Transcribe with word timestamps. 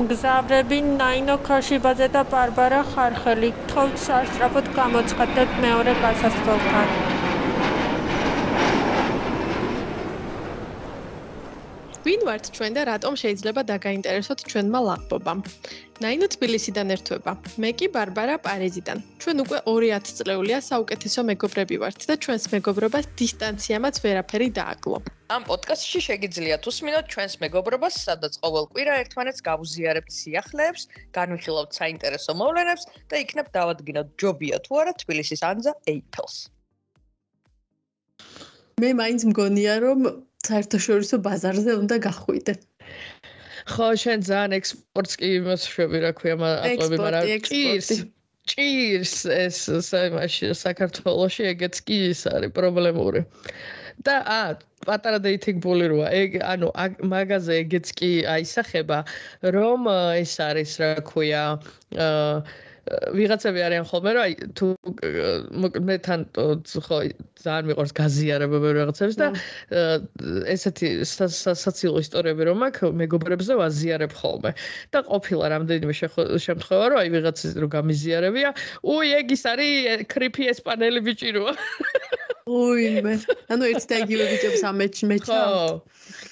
მგზავრები 0.00 0.76
ნაინო 0.88 1.34
ქაშიბაძე 1.46 2.06
და 2.14 2.20
ბარბარა 2.32 2.80
ხარხელი 2.92 3.50
თხოვთ 3.72 3.96
სასწრაფოდ 4.06 4.70
გამოცხადეთ 4.78 5.50
მეორე 5.64 5.92
გასასვლელთან 6.04 6.88
ვინ 12.06 12.24
ვართ 12.26 12.48
ჩვენ 12.56 12.72
და 12.76 12.82
რატომ 12.88 13.16
შეიძლება 13.22 13.62
დაგაინტერესოთ 13.70 14.40
ჩვენმა 14.50 14.80
ლაპტოპამ? 14.88 15.40
ნაინო 16.00 16.26
თბილისიდან 16.34 16.96
ერთვება. 16.96 17.32
მე 17.60 17.70
კი 17.76 17.86
ბარბარა 17.94 18.36
პარიზიდან. 18.46 18.98
ჩვენ 19.20 19.36
უკვე 19.44 19.58
2000 19.68 20.16
წლეულია 20.18 20.58
საუკეთესო 20.70 21.20
მეგობრები 21.30 21.76
ვართ 21.84 22.00
და 22.08 22.14
ჩვენს 22.24 22.44
მეგობრობას 22.56 23.04
დისტანციამაც 23.20 23.94
ვერაფერი 24.04 24.48
დააკლო. 24.58 25.19
ამ 25.30 25.44
პოდკასტში 25.46 26.00
შეგიძლიათ 26.08 26.64
უსმინოთ 26.66 27.10
ჩვენს 27.12 27.34
მეგობრობას, 27.42 27.96
სადაც 28.06 28.38
ყოველ 28.42 28.64
კვირა 28.74 28.94
ერთმანეთს 29.04 29.44
გავუზიარებთ 29.46 30.10
სიახლეებს, 30.10 30.86
განვიხილავთ 31.14 31.76
საინტერესო 31.78 32.34
მოვლენებს 32.40 32.88
და 33.12 33.20
იქნებ 33.22 33.52
დავადგინოთ 33.54 34.08
ჯობია 34.22 34.58
თუ 34.66 34.80
არა 34.82 34.94
თბილისის 35.02 35.44
ანძა 35.50 35.74
ეიფელს. 35.92 36.36
მე 38.82 38.90
მაინც 39.02 39.22
მგონია 39.30 39.74
რომ 39.86 40.00
საერთაშორისო 40.50 41.16
ბაზარზე 41.22 41.72
უნდა 41.78 41.96
გახვიდე. 42.10 42.54
ხო, 43.70 43.86
შენ 44.02 44.18
ძალიან 44.26 44.52
ექსპორტს 44.58 45.14
კი 45.20 45.28
იმას 45.38 45.62
შვები, 45.70 45.98
რა 46.02 46.10
ქვია, 46.18 46.34
აწვევი, 46.66 46.96
მაგრამ 47.06 47.24
ჭირს. 47.46 47.88
ჭირს 48.50 49.14
ეს 49.30 49.58
საიმაში 49.90 50.50
საქართველოში 50.58 51.42
ეგეც 51.54 51.76
კი 51.86 51.98
ის 52.10 52.26
არის 52.34 52.50
პრობლემური. 52.56 53.22
და 54.06 54.16
ა 54.24 54.40
პატარა 54.86 55.20
დეითინგ 55.20 55.60
ბული 55.64 55.90
როა. 55.92 56.08
ეგ 56.22 56.40
ანუ 56.40 56.72
მაგაზე 57.12 57.60
ეგეც 57.66 57.92
კი 58.00 58.10
აისახება 58.34 59.04
რომ 59.56 59.88
ეს 60.16 60.34
არის 60.40 60.72
რა 60.80 60.90
ქვია 61.04 61.44
ვიღაცები 63.14 63.60
არიან 63.62 63.84
ხოლმე 63.86 64.12
რომ 64.16 64.22
აი 64.24 64.32
თუ 64.58 64.66
მე 65.88 65.96
თან 66.06 66.24
ხო 66.32 66.98
ძალიან 67.44 67.68
მიყვარს 67.68 67.92
გაზიარებები 68.00 68.72
რაღაცებს 68.78 69.18
და 69.20 69.28
ესეთი 70.54 70.88
საცილო 71.04 72.02
ისტორიები 72.04 72.48
რომ 72.50 72.64
აქ 72.70 72.80
მეგობრებზე 73.02 73.58
ვაზიარებ 73.60 74.16
ხოლმე. 74.16 74.50
და 74.96 74.98
ყოფილა 75.12 75.52
რამდენიმე 75.54 75.94
შემთხვევა 76.46 76.86
რომ 76.90 76.98
აი 77.04 77.08
ვიღაცის 77.14 77.52
რო 77.62 77.68
გამიზიარებია 77.76 78.50
უი 78.82 79.08
ეგ 79.20 79.36
ის 79.36 79.44
არის 79.52 80.08
კრიპი 80.10 80.50
ესპანელი 80.56 81.00
ბიჭი 81.04 81.30
როა 81.36 81.54
უი 82.48 83.02
მე 83.04 83.14
ანუ 83.52 83.68
ერთ 83.74 83.84
და 83.90 83.96
იგივე 84.04 84.24
ბიჭებს 84.30 84.62
ამეჩ 84.70 84.96
მეჩა 85.10 85.40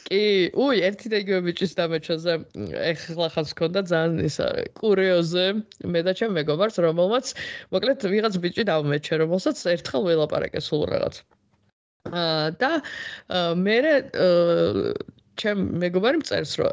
კი 0.09 0.21
უი 0.57 0.81
ერთი 0.89 1.13
და 1.13 1.21
იგივე 1.25 1.41
ბიჭის 1.49 1.73
დამეჩაზე 1.79 2.35
ეხლა 2.93 3.29
ხალხს 3.35 3.53
ქონდა 3.59 3.83
ძალიან 3.91 4.25
ის 4.29 4.39
კურიოზი 4.81 5.47
მე 5.93 6.01
და 6.09 6.13
ჩემ 6.17 6.33
მეგობარს 6.39 6.81
რომელმაც 6.87 7.27
მოკლედ 7.77 8.09
ვიღაც 8.15 8.35
ბიჭი 8.45 8.65
დამეჩე 8.73 9.21
რომელსაც 9.25 9.57
ერთხელ 9.75 10.03
ველაპარაკე 10.09 10.61
სულ 10.65 10.83
რაღაც. 10.95 11.15
აა 12.09 12.49
და 12.57 12.73
მე 13.59 13.79
ჩემ 15.39 15.61
მეგობარი 15.83 16.21
მწერს 16.23 16.53
რომ 16.59 16.73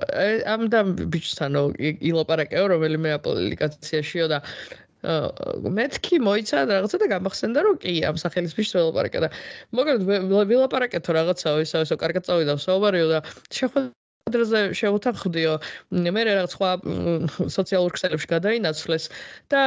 ამ 0.50 0.62
და 0.74 0.80
ბიჭთანო 1.14 1.62
ილაპარაკეო 2.10 2.66
რომელიმე 2.74 3.12
აპლიკაციაშიო 3.20 4.26
და 4.32 4.40
მეთქი 5.80 6.20
მოიცა 6.28 6.64
რაღაცა 6.70 6.98
და 7.02 7.08
გამახსენდა 7.14 7.60
რომ 7.68 7.76
კი 7.84 7.94
ამ 8.10 8.18
სახელის 8.22 8.56
ფიშს 8.58 8.78
ველაპარაკე 8.78 9.20
და 9.26 9.30
მოკლედ 9.78 10.02
ველაპარაკეთო 10.52 11.16
რაღაცა 11.20 11.54
ისე 11.66 11.84
ისე 11.86 11.96
კარგად 12.02 12.28
წავიდა 12.30 12.58
საუბარიო 12.66 13.08
და 13.12 13.20
შეხვედრაზე 13.60 14.62
შევუთანხმდიო 14.82 15.54
მე 16.16 16.22
რაღაც 16.30 16.58
სხვა 16.58 16.72
სოციალურ 17.58 17.92
ქსელებში 17.98 18.32
გადაინაცვლეს 18.34 19.10
და 19.54 19.62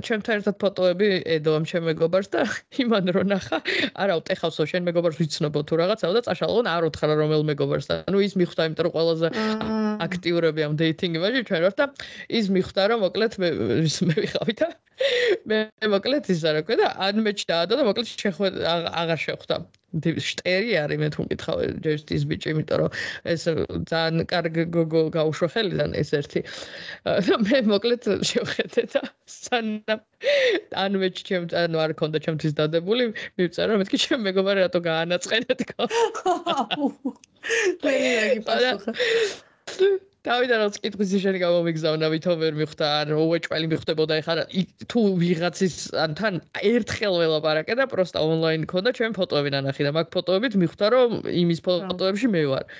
ჩემთან 0.00 0.40
ერთად 0.40 0.56
ფოტოები 0.56 1.08
ედოამ 1.34 1.64
ჩემ 1.68 1.84
მეგობარს 1.84 2.30
და 2.32 2.44
იმან 2.82 3.12
რო 3.12 3.24
ნახა 3.28 3.58
არა 4.04 4.14
უტეხავსო 4.22 4.64
შენ 4.70 4.86
მეგობარს 4.88 5.18
ვიცნობო 5.20 5.60
თუ 5.68 5.78
რაღაცა 5.82 6.12
და 6.16 6.22
წაშალონ 6.28 6.70
არ 6.72 6.86
უთხრა 6.88 7.16
რომელ 7.20 7.44
მეგობარს 7.52 7.90
და 7.92 7.98
ნუ 8.08 8.22
ის 8.24 8.32
მიხვდა 8.40 8.68
იმიტომ 8.70 8.88
რომ 8.88 8.94
ყველაზე 8.96 9.28
აქტიურები 10.08 10.64
ამ 10.68 10.78
დეითინგ 10.80 11.20
იმაში 11.20 11.44
ჩვენ 11.52 11.62
ვართ 11.68 11.76
და 11.82 11.86
ის 12.40 12.46
მიხვდა 12.56 12.82
რომ 12.88 13.04
მოკლედ 13.04 13.32
მე 13.44 13.48
მე 14.08 14.16
ვიყავი 14.16 14.54
და 14.64 14.68
მე 15.50 15.60
მოკლედ 15.94 16.28
ის 16.32 16.42
არა 16.48 16.64
ქვე 16.66 16.78
და 16.80 16.90
ან 17.06 17.22
მეჩ 17.26 17.46
დაადო 17.50 17.78
და 17.80 17.86
მოკლედ 17.88 18.10
შეხვდა 18.24 18.74
აღარ 19.02 19.20
შეხვდა 19.26 19.56
შტერი 20.00 20.72
არის 20.80 20.98
მე 21.02 21.08
თუ 21.12 21.24
მკითხავ 21.26 21.58
ჯესტის 21.84 22.22
ბიჭი 22.30 22.48
იმიტომ 22.52 22.78
რომ 22.80 22.90
ეს 23.32 23.42
ძალიან 23.90 24.24
კარგი 24.32 24.64
გოგო 24.76 25.02
გაუშვა 25.16 25.48
ხელიდან 25.52 25.90
ეს 26.00 26.10
ერთი. 26.16 26.40
და 27.04 27.34
მე 27.44 27.58
მოკლედ 27.68 28.08
შევხედე 28.30 28.82
და 28.94 29.02
სანამ 29.28 30.00
ან 30.84 30.92
მე 31.02 31.08
ჩემ 31.12 31.44
ანუ 31.52 31.76
არ 31.84 31.92
ქონდა 32.00 32.18
ჩემთვის 32.24 32.56
დადებული 32.56 33.12
მივწერა 33.36 33.76
მეთქი 33.82 34.00
ჩემ 34.00 34.24
მეგობარი 34.28 34.64
რატო 34.64 34.80
გაანაწყენე 34.88 35.54
თქო 35.60 35.82
მე 37.84 37.94
იგი 38.00 38.40
პასუხა 38.48 38.92
დავიდა 40.26 40.58
რაც 40.60 40.76
კითხვის 40.82 41.12
შენ 41.22 41.36
გამომიგზავნა 41.42 42.08
ვითომ 42.12 42.42
ვერ 42.42 42.54
მიხვდა 42.60 42.90
ან 42.98 43.08
უეჭველი 43.18 43.70
მიხვდებოდა 43.72 44.18
ეხლა 44.22 44.44
თუ 44.92 45.00
ვიღაცის 45.22 45.78
ან 45.98 46.14
თან 46.20 46.38
ერთხელ 46.70 47.16
ველაპარაკე 47.22 47.74
და 47.80 47.88
პროსტა 47.90 48.22
ონლაინ 48.22 48.68
ქონდა 48.70 48.94
ჩვენ 48.98 49.16
ფოტოები 49.18 49.50
ნანახი 49.56 49.88
და 49.88 49.92
მაგ 49.98 50.14
ფოტოებით 50.14 50.54
მიხვდა 50.62 50.86
რომ 50.94 51.10
იმის 51.42 51.60
ფოტოებში 51.66 52.30
მე 52.36 52.42
ვარ 52.54 52.70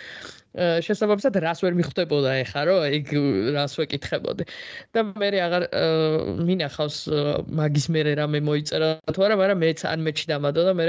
შესაბამისად 0.86 1.36
რას 1.42 1.62
ვერ 1.64 1.74
მიხვდებოდა 1.80 2.30
ეხლა 2.44 2.62
რომ 2.68 2.80
ეგ 2.92 3.06
რას 3.56 3.72
ვეკითხებოდი. 3.80 4.44
და 4.92 5.00
მე 5.16 5.28
აღარ 5.48 5.64
მინახავს 6.44 6.98
მაგის 7.48 7.86
მე 7.88 8.00
რამე 8.20 8.38
მოიწერა 8.44 8.88
თუ 9.16 9.20
არა 9.26 9.36
მაგრამ 9.40 9.58
მეც 9.64 9.80
ან 9.88 10.04
მეჩი 10.04 10.28
დამადო 10.28 10.62
და 10.68 10.72
მე 10.76 10.84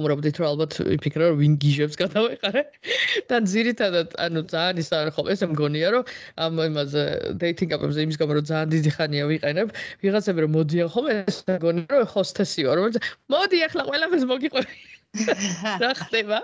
უმრობდით 0.00 0.40
რომ 0.40 0.48
ალბათ 0.48 0.72
ვიფიქრე 0.88 1.24
რომ 1.30 1.38
ვინ 1.42 1.54
გიჟებს 1.62 1.96
გადავეყარე. 2.02 2.62
და 3.30 3.36
ძირითადად 3.52 4.08
ანუ 4.24 4.40
ძალიან 4.52 4.82
ის 4.82 4.90
არ 4.98 5.10
ხო 5.14 5.22
ეს 5.34 5.40
მგონია 5.52 5.88
რომ 5.94 6.04
ამ 6.44 6.52
იმაზე 6.68 7.02
დეითინგ 7.42 7.70
აპებზე 7.78 8.06
იმის 8.08 8.20
გამო 8.22 8.32
რომ 8.38 8.44
ძალიან 8.50 8.68
დიდი 8.74 8.90
ხანია 8.98 9.24
ვიყენებ 9.32 9.68
ვიღაცები 10.04 10.38
რომ 10.44 10.52
მოდიან 10.58 10.88
ხოლმე 10.94 11.12
ეს 11.28 11.38
მგონია 11.48 11.90
რომ 11.94 12.06
ჰოსტესიო 12.14 12.70
რომ 12.78 13.00
მოდი 13.32 13.58
ახლა 13.68 13.82
ყველაფერს 13.90 14.24
მოგიყვები. 14.32 14.76
რა 15.82 15.92
ხდება 16.04 16.38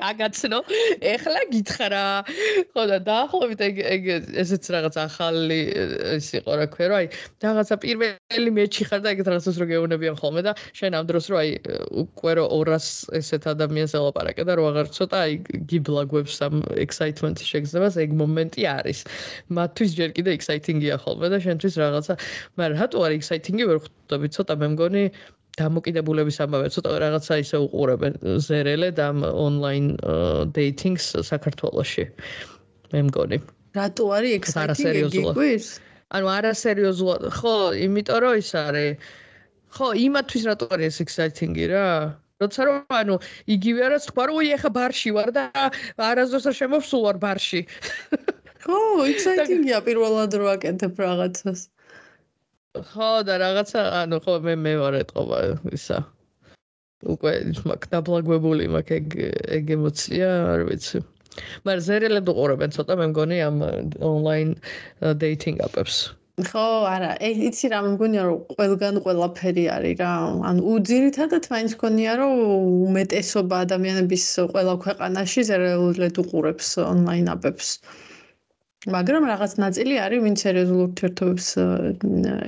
გაგაცნო. 0.00 0.58
ეხლა 1.00 1.40
გითხრა. 1.52 2.04
ხო 2.74 2.82
და 2.90 2.98
დაახლოებით 3.06 3.60
ეგ 3.66 3.76
ეგ 3.94 4.02
ესეც 4.42 4.64
რაღაც 4.74 4.94
ახალი 4.98 5.60
ის 6.18 6.28
იყო 6.40 6.52
რა 6.58 6.66
ქვია, 6.74 6.88
რომ 6.90 6.98
აი 7.00 7.06
რაღაცა 7.44 7.74
პირველი 7.84 8.50
მეჩი 8.58 8.82
ხარ 8.90 9.00
და 9.04 9.08
ეგეთ 9.14 9.28
რაღაცას 9.30 9.56
რო 9.62 9.66
გეუბნებიან 9.70 10.16
ხოლმე 10.20 10.42
და 10.46 10.52
შენ 10.74 10.92
ამ 10.98 11.04
დროს 11.10 11.24
რო 11.30 11.36
აი 11.42 11.50
უკვე 12.02 12.32
რო 12.40 12.44
200 12.50 13.18
ესეთ 13.20 13.42
ადამიანს 13.54 13.92
ელაპარაკე 14.00 14.42
და 14.48 14.52
რო 14.58 14.64
აღარ 14.70 14.86
ცოტა 14.96 15.18
აი 15.24 15.32
გიბლაგვებს 15.70 16.36
ამ 16.46 16.54
ექსაიტმენტი 16.86 17.44
შეგზნებას 17.50 17.94
ეგ 18.04 18.10
მომენტი 18.20 18.62
არის. 18.74 18.98
მათთვის 19.54 19.90
ჯერ 19.98 20.10
კიდე 20.18 20.30
ექსაიტინგია 20.38 20.96
ხოლმე 21.04 21.26
და 21.30 21.38
შენთვის 21.46 21.74
რაღაცა, 21.82 22.14
მაგრამ 22.58 22.78
რატო 22.80 22.98
არის 23.06 23.18
ექსაიტინგი 23.20 23.64
ვერ 23.70 23.78
ხვდები 23.84 24.28
ცოტა 24.34 24.54
მე 24.60 24.66
მგონი 24.74 25.04
დამოკიდებულების 25.58 26.36
ამბავი 26.44 26.70
ცოტა 26.74 26.96
რაღაცა 27.02 27.34
ისე 27.42 27.58
უყურებენ 27.66 28.18
ზერელე 28.46 28.90
და 28.98 29.06
ონლაინ 29.30 29.86
დეითინგს 30.56 31.06
საქართველოში. 31.30 32.04
მე 32.92 33.00
მგონი. 33.10 33.38
რატო 33.78 34.04
არის 34.16 34.32
ექსაიტინგი 34.38 35.02
გიგვირს 35.14 35.68
ანუ 36.10 36.26
არასერიოზულად 36.36 37.22
ხო 37.38 37.54
იმიტომ 37.86 38.18
რომ 38.24 38.34
ის 38.42 38.50
არის. 38.62 39.10
ხო 39.74 39.86
იმათვის 40.06 40.42
რატო 40.50 40.66
არის 40.74 40.96
ექსაიტინგი 41.04 41.66
რა? 41.74 41.86
როცა 42.40 42.60
რომ 42.66 42.78
ანუ 43.00 43.16
იგივე 43.54 43.80
არა 43.86 43.98
სხვა 44.06 44.22
რომ 44.30 44.38
ეხა 44.56 44.70
ბარში 44.74 45.10
ვარ 45.16 45.30
და 45.36 45.44
არასდროს 46.10 46.46
არ 46.50 46.54
შემოვსულ 46.60 47.00
ვარ 47.06 47.16
ბარში. 47.24 47.60
ხო 48.64 48.78
ექსაიტინგია 49.12 49.78
პირველად 49.88 50.32
რო 50.40 50.46
აკეთებ 50.56 50.94
რაღაცას 51.04 51.60
ხო 52.78 53.10
და 53.26 53.34
რაღაცა 53.42 53.80
ანუ 54.00 54.18
ხო 54.24 54.34
მე 54.46 54.54
მე 54.64 54.72
ვარ 54.80 54.96
ეთყობა 55.02 55.38
ისა. 55.78 55.98
უკვე 57.14 57.32
მაგ 57.70 57.82
დაბლაგვებული 57.94 58.68
მაგ 58.76 58.92
ეგ 58.98 59.08
ეგ 59.56 59.74
ემოცია 59.76 60.28
არ 60.52 60.62
ვიცი. 60.70 61.02
მაგრამ 61.66 61.84
ზერელებ 61.88 62.30
უყურებენ 62.32 62.70
ცოტა 62.76 62.94
მე 63.00 63.06
მგონი 63.10 63.38
ამ 63.48 63.58
ონლაინ 64.12 64.54
დეითინგ 65.22 65.66
აპებს 65.66 65.98
ხო 66.48 66.66
არა 66.88 67.10
იცი 67.28 67.70
რა 67.72 67.80
მგონია 67.86 68.22
რომ 68.26 68.38
ყველგან 68.56 68.98
ყველაფერი 69.06 69.64
არის 69.76 69.96
რა 70.00 70.10
ანუ 70.50 70.62
უძირითადად 70.74 71.48
მაინც 71.52 71.72
გონია 71.82 72.12
რომ 72.20 72.34
უმეტესობა 72.88 73.56
ადამიანების 73.66 74.24
ყველა 74.54 74.74
ქვეყანაში 74.84 75.44
ზერელებ 75.50 76.22
უყურებს 76.24 76.70
ონლაინ 76.86 77.32
აპებს 77.34 77.74
მაგრამ 78.88 79.26
რაღაც 79.28 79.52
ნაწილი 79.60 79.96
არის 80.00 80.22
ვინც 80.24 80.42
სერიოზულ 80.44 80.78
ურთიერთობებს 80.82 81.48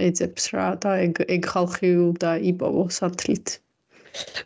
ეძებს 0.06 0.44
რა 0.56 0.68
და 0.80 0.92
ეგ 1.04 1.18
ეგ 1.28 1.48
ხალხი 1.52 1.90
და 2.22 2.30
იპოვო 2.52 2.84
სათლით. 2.88 3.60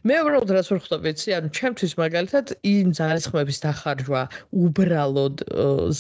მე 0.07 0.17
უბრალოდ 0.23 0.51
რას 0.57 0.71
ვხვდები, 0.71 1.13
იცი, 1.15 1.31
ანუ 1.39 1.49
ჩემთვის 1.59 1.95
მაგალითად 2.03 2.47
იმ 2.71 2.91
ძალისხმების 2.99 3.63
დახარჯვა 3.67 4.23
უბრალოდ 4.67 5.47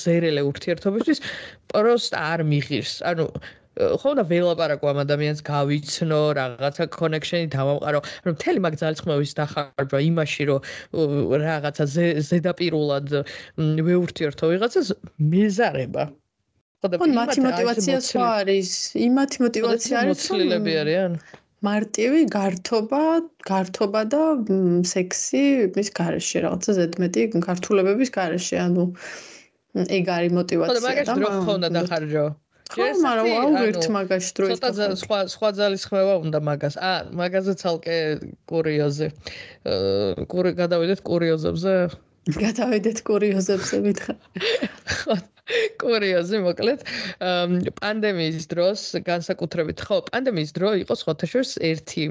ზერელე 0.02 0.42
ურთიერთობისთვის 0.50 1.22
პროსტ 1.70 2.18
არ 2.18 2.42
მიღირს. 2.50 2.94
ანუ 3.06 3.26
ხო 3.76 4.08
უნდა 4.16 4.24
ველაპარაკო 4.32 4.88
ამ 4.88 4.98
ადამიანს 5.04 5.40
გავიცნო, 5.44 6.20
რაღაცა 6.38 6.84
კონექშენი 6.96 7.46
დავამყარო. 7.52 7.98
რომ 8.24 8.32
მთელი 8.36 8.58
მაგ 8.64 8.74
ძალისხმევის 8.80 9.32
დახარჯვა 9.36 9.98
იმაში, 10.10 10.42
რომ 10.48 10.60
რაღაცა 11.44 11.84
ზედაპირულად 12.28 13.08
ვეურთიერთო 13.88 14.44
ვიღაცას 14.52 14.88
მეზარება. 15.32 16.04
ხო, 16.80 17.06
მათი 17.20 17.40
мотиваცია 17.44 17.98
სხვა 18.08 18.28
არის. 18.40 18.70
იმათი 18.96 19.38
мотиваცია 19.44 19.94
არის 20.00 20.24
მოცილები 20.24 20.72
არიან. 20.82 21.12
მარტივი 21.66 22.20
გართობა, 22.32 23.04
გართობა 23.48 24.00
და 24.12 24.22
სექსი 24.88 25.44
მის 25.76 25.88
გარეშე, 25.98 26.38
რაღაცა 26.46 26.70
ზედმეტი 26.78 27.22
გართულებების 27.44 28.10
გარეშე, 28.16 28.56
ანუ 28.66 28.84
ეგ 29.84 30.04
არის 30.16 30.32
мотиваცია 30.40 30.76
და 30.76 30.84
მაგას 30.88 31.08
დრო 31.16 31.28
ხონდა 31.44 31.68
დახარჯო. 31.76 32.26
ხო, 32.72 32.86
მაგრამ 33.02 33.28
აუგერთ 33.40 33.86
მაგაში 33.96 34.30
დრო 34.36 34.48
ის 34.50 34.60
ცოტა 34.62 34.86
სხვა 35.02 35.18
სხვა 35.34 35.50
ძალის 35.58 35.84
ხმევა 35.86 36.14
უნდა 36.24 36.38
მაგას. 36.48 36.74
ა, 36.80 36.92
მაგაზე 37.20 37.54
ცალკე 37.62 37.96
კურიოზი. 38.50 39.08
აა 39.70 40.26
კური 40.32 40.50
გადავიდეთ 40.58 41.00
კურიოზებზე. 41.06 41.74
გადავიდეთ 42.44 42.98
კურიოზებზე 43.06 43.76
მითხა. 43.86 44.12
ხო. 44.98 45.16
კურიოზი 45.78 46.40
მოკლედ 46.42 46.80
პანდემიის 47.78 48.48
დროს 48.50 48.80
განსაკუთრებით 49.06 49.82
ხო 49.86 50.00
პანდემიის 50.10 50.50
დრო 50.56 50.72
იყო 50.82 50.94
სხვათაშორის 51.02 51.52
ერთი 51.70 52.06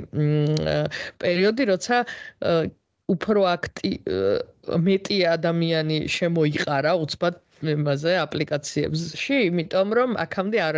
პერიოდი 1.20 1.68
როცა 1.72 2.00
უფრო 3.12 3.44
აქტი 3.52 3.92
მეტი 4.88 5.18
ადამიანი 5.36 5.98
შემოიყარა 6.16 6.96
უცბად 7.04 7.42
იმაზე 7.64 8.14
აპლიკაციებში, 8.20 9.36
იმიტომ 9.50 9.94
რომ 9.98 10.16
აქამდე 10.20 10.60
არ 10.66 10.76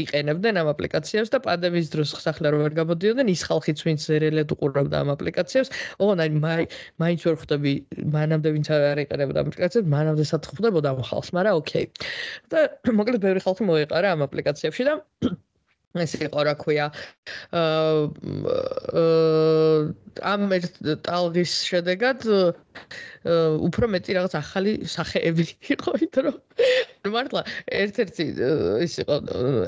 იყენებდნენ 0.00 0.60
ამ 0.62 0.68
აპლიკაციებს 0.72 1.32
და 1.34 1.38
პანდემიის 1.44 1.88
დროს 1.94 2.14
ხსახლე 2.16 2.52
რომ 2.54 2.64
ვერ 2.64 2.74
გამოდიოდნენ, 2.80 3.28
ის 3.34 3.42
ხალხიც 3.48 3.78
ვინც 3.84 4.00
ზერელად 4.08 4.54
უყურებდა 4.56 4.96
ამ 5.04 5.12
აპლიკაციებს, 5.14 5.70
ოღონდ 6.00 6.20
აი 6.24 6.68
მაინც 7.04 7.20
ვერ 7.28 7.36
ხვდები 7.44 7.72
მანამდე 8.16 8.48
ვინც 8.56 8.66
არ 8.72 9.04
იყენებდა 9.04 9.38
ამ 9.44 9.48
აპლიკაციებს, 9.52 9.88
მანამდე 9.96 10.24
სად 10.32 10.42
ხვდებოდა 10.48 10.88
ამ 10.94 11.00
ხალხს, 11.04 11.30
მაგრამ 11.36 11.60
ოკეი. 11.60 11.86
და 12.50 12.58
მოკლედ 12.88 13.20
ბევრი 13.20 13.40
ხალხი 13.44 13.62
მოიყარა 13.68 14.08
ამ 14.16 14.20
აპლიკაციებში 14.28 14.82
და 14.88 14.94
ეს 15.94 16.12
იყო 16.18 16.40
რა 16.48 16.54
ქვია. 16.58 16.86
აა 17.54 18.10
ამ 20.22 20.52
ერთ 20.54 20.74
ტალღის 21.02 21.52
შედეგად 21.66 22.22
უფრო 23.66 23.88
მეტი 23.90 24.14
რაღაც 24.18 24.34
ახალი 24.38 24.72
სახეები 24.86 25.46
იყო 25.74 25.94
ითრო 26.06 26.32
მართლა 27.14 27.42
ერთ-ერთი 27.80 28.24
ის 28.84 28.94
იყო 29.02 29.16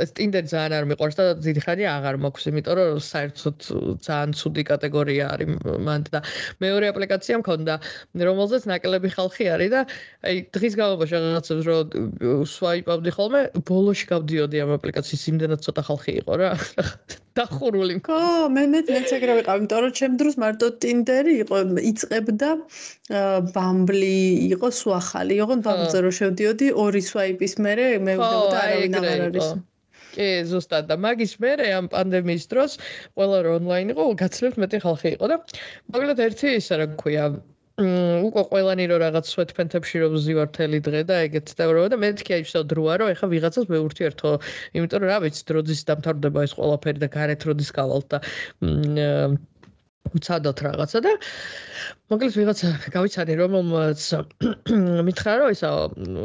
ეს 0.04 0.10
ტინდერი 0.18 0.50
ძალიან 0.52 0.74
არ 0.76 0.86
მიყვარს 0.92 1.18
და 1.18 1.24
ძირიხარი 1.46 1.86
აღარ 1.90 2.18
მაქვს 2.24 2.48
იმიტომ 2.52 2.78
რომ 2.78 3.00
საერთოდ 3.06 3.56
ძალიან 4.06 4.36
ცუდი 4.40 4.62
კატეგორია 4.70 5.24
არის 5.34 5.48
მანდ 5.88 6.10
და 6.14 6.20
მეორე 6.62 6.92
აპლიკაცია 6.94 7.40
მქონდა 7.42 7.74
რომელზეც 8.28 8.68
ნაკლები 8.70 9.08
ხალხი 9.16 9.50
არის 9.56 9.70
და 9.74 9.80
აი 10.30 10.36
დღის 10.54 10.74
განმავლობაში 10.78 11.14
რაღაცებს 11.16 11.64
რომ 11.70 12.46
სვაიპავდი 12.54 13.10
ხოლმე 13.18 13.40
ბოლოში 13.66 14.06
გავდიოდი 14.14 14.56
ამ 14.66 14.76
აპლიკაციის 14.78 15.26
იმდენად 15.32 15.60
ცოტა 15.66 15.82
ხალხი 15.90 16.15
იყო 16.22 16.40
რა. 16.42 16.50
დახურული 17.36 17.98
ხო 18.06 18.18
მე 18.52 18.62
მე 18.72 18.80
მეც 18.88 19.12
ეგრე 19.16 19.32
ვიყავ 19.38 19.58
იმიტომ 19.60 19.80
რომ 19.84 19.94
ჩემ 19.98 20.14
დროს 20.20 20.36
მარტო 20.42 20.68
ტინდერი 20.84 21.34
იყო 21.44 21.58
იწებდა 21.90 22.50
ბამბლი 23.56 24.18
იყო 24.56 24.70
სულ 24.80 24.94
ახალი 24.98 25.38
იყო 25.44 25.58
ბამბლზე 25.66 26.02
რო 26.06 26.12
შევდიოდი 26.18 26.70
ორი 26.84 27.02
სვაიპის 27.08 27.58
მერე 27.66 27.88
მე 28.08 28.14
ვდოდა 28.20 28.62
არავინ 28.62 29.00
აღარ 29.00 29.24
არის. 29.28 29.50
კი 30.16 30.28
ზუსტად 30.48 30.88
და 30.88 30.96
მაგის 31.04 31.34
მერე 31.44 31.66
ამ 31.76 31.90
პანდემიის 31.92 32.48
დროს 32.52 32.78
ყველა 33.18 33.42
რო 33.44 33.52
ონლაინ 33.60 33.92
იყო 33.92 34.06
გაცლებთ 34.22 34.62
მეტი 34.64 34.80
ხალხი 34.86 35.12
იყო 35.18 35.28
და 35.32 35.36
მოკლედ 35.92 36.24
ერთი 36.28 36.56
ისე 36.60 36.80
რა 36.80 36.86
ქვია 37.02 37.26
უკვე 37.76 38.42
ყველანი 38.48 38.84
რო 38.88 38.96
რაღაც 39.02 39.28
სვეტფენთებში 39.28 40.00
რო 40.00 40.06
ვზივართელი 40.14 40.78
დღე 40.86 41.02
და 41.10 41.16
ეგეთ 41.28 41.50
და 41.58 41.64
რო 41.76 41.82
და 41.92 41.96
მე 42.00 42.08
თქი 42.16 42.32
აი 42.36 42.46
შევ 42.48 42.64
დროა 42.72 42.94
რომ 43.02 43.10
ეხა 43.12 43.26
ვიღაცას 43.28 43.68
მეურთიერთო 43.68 44.30
იმიტომ 44.80 45.04
რომ 45.04 45.10
რა 45.12 45.18
ვიცი 45.26 45.42
დროძის 45.50 45.84
დამთავრდება 45.90 46.46
ეს 46.48 46.56
ყველაფერი 46.56 47.04
და 47.04 47.08
გარეთ 47.12 47.44
როდის 47.44 47.70
გავალთ 47.76 48.06
და 48.16 48.18
უცადოთ 50.16 50.58
რაღაცა 50.64 50.98
და 51.04 51.12
მოკლედ 52.08 52.32
ვიღაცა 52.40 52.68
გავიცანი 52.96 53.34
რომელმაც 53.44 54.00
მითხრა 55.08 55.32
რომ 55.42 55.52
ისა 55.52 55.70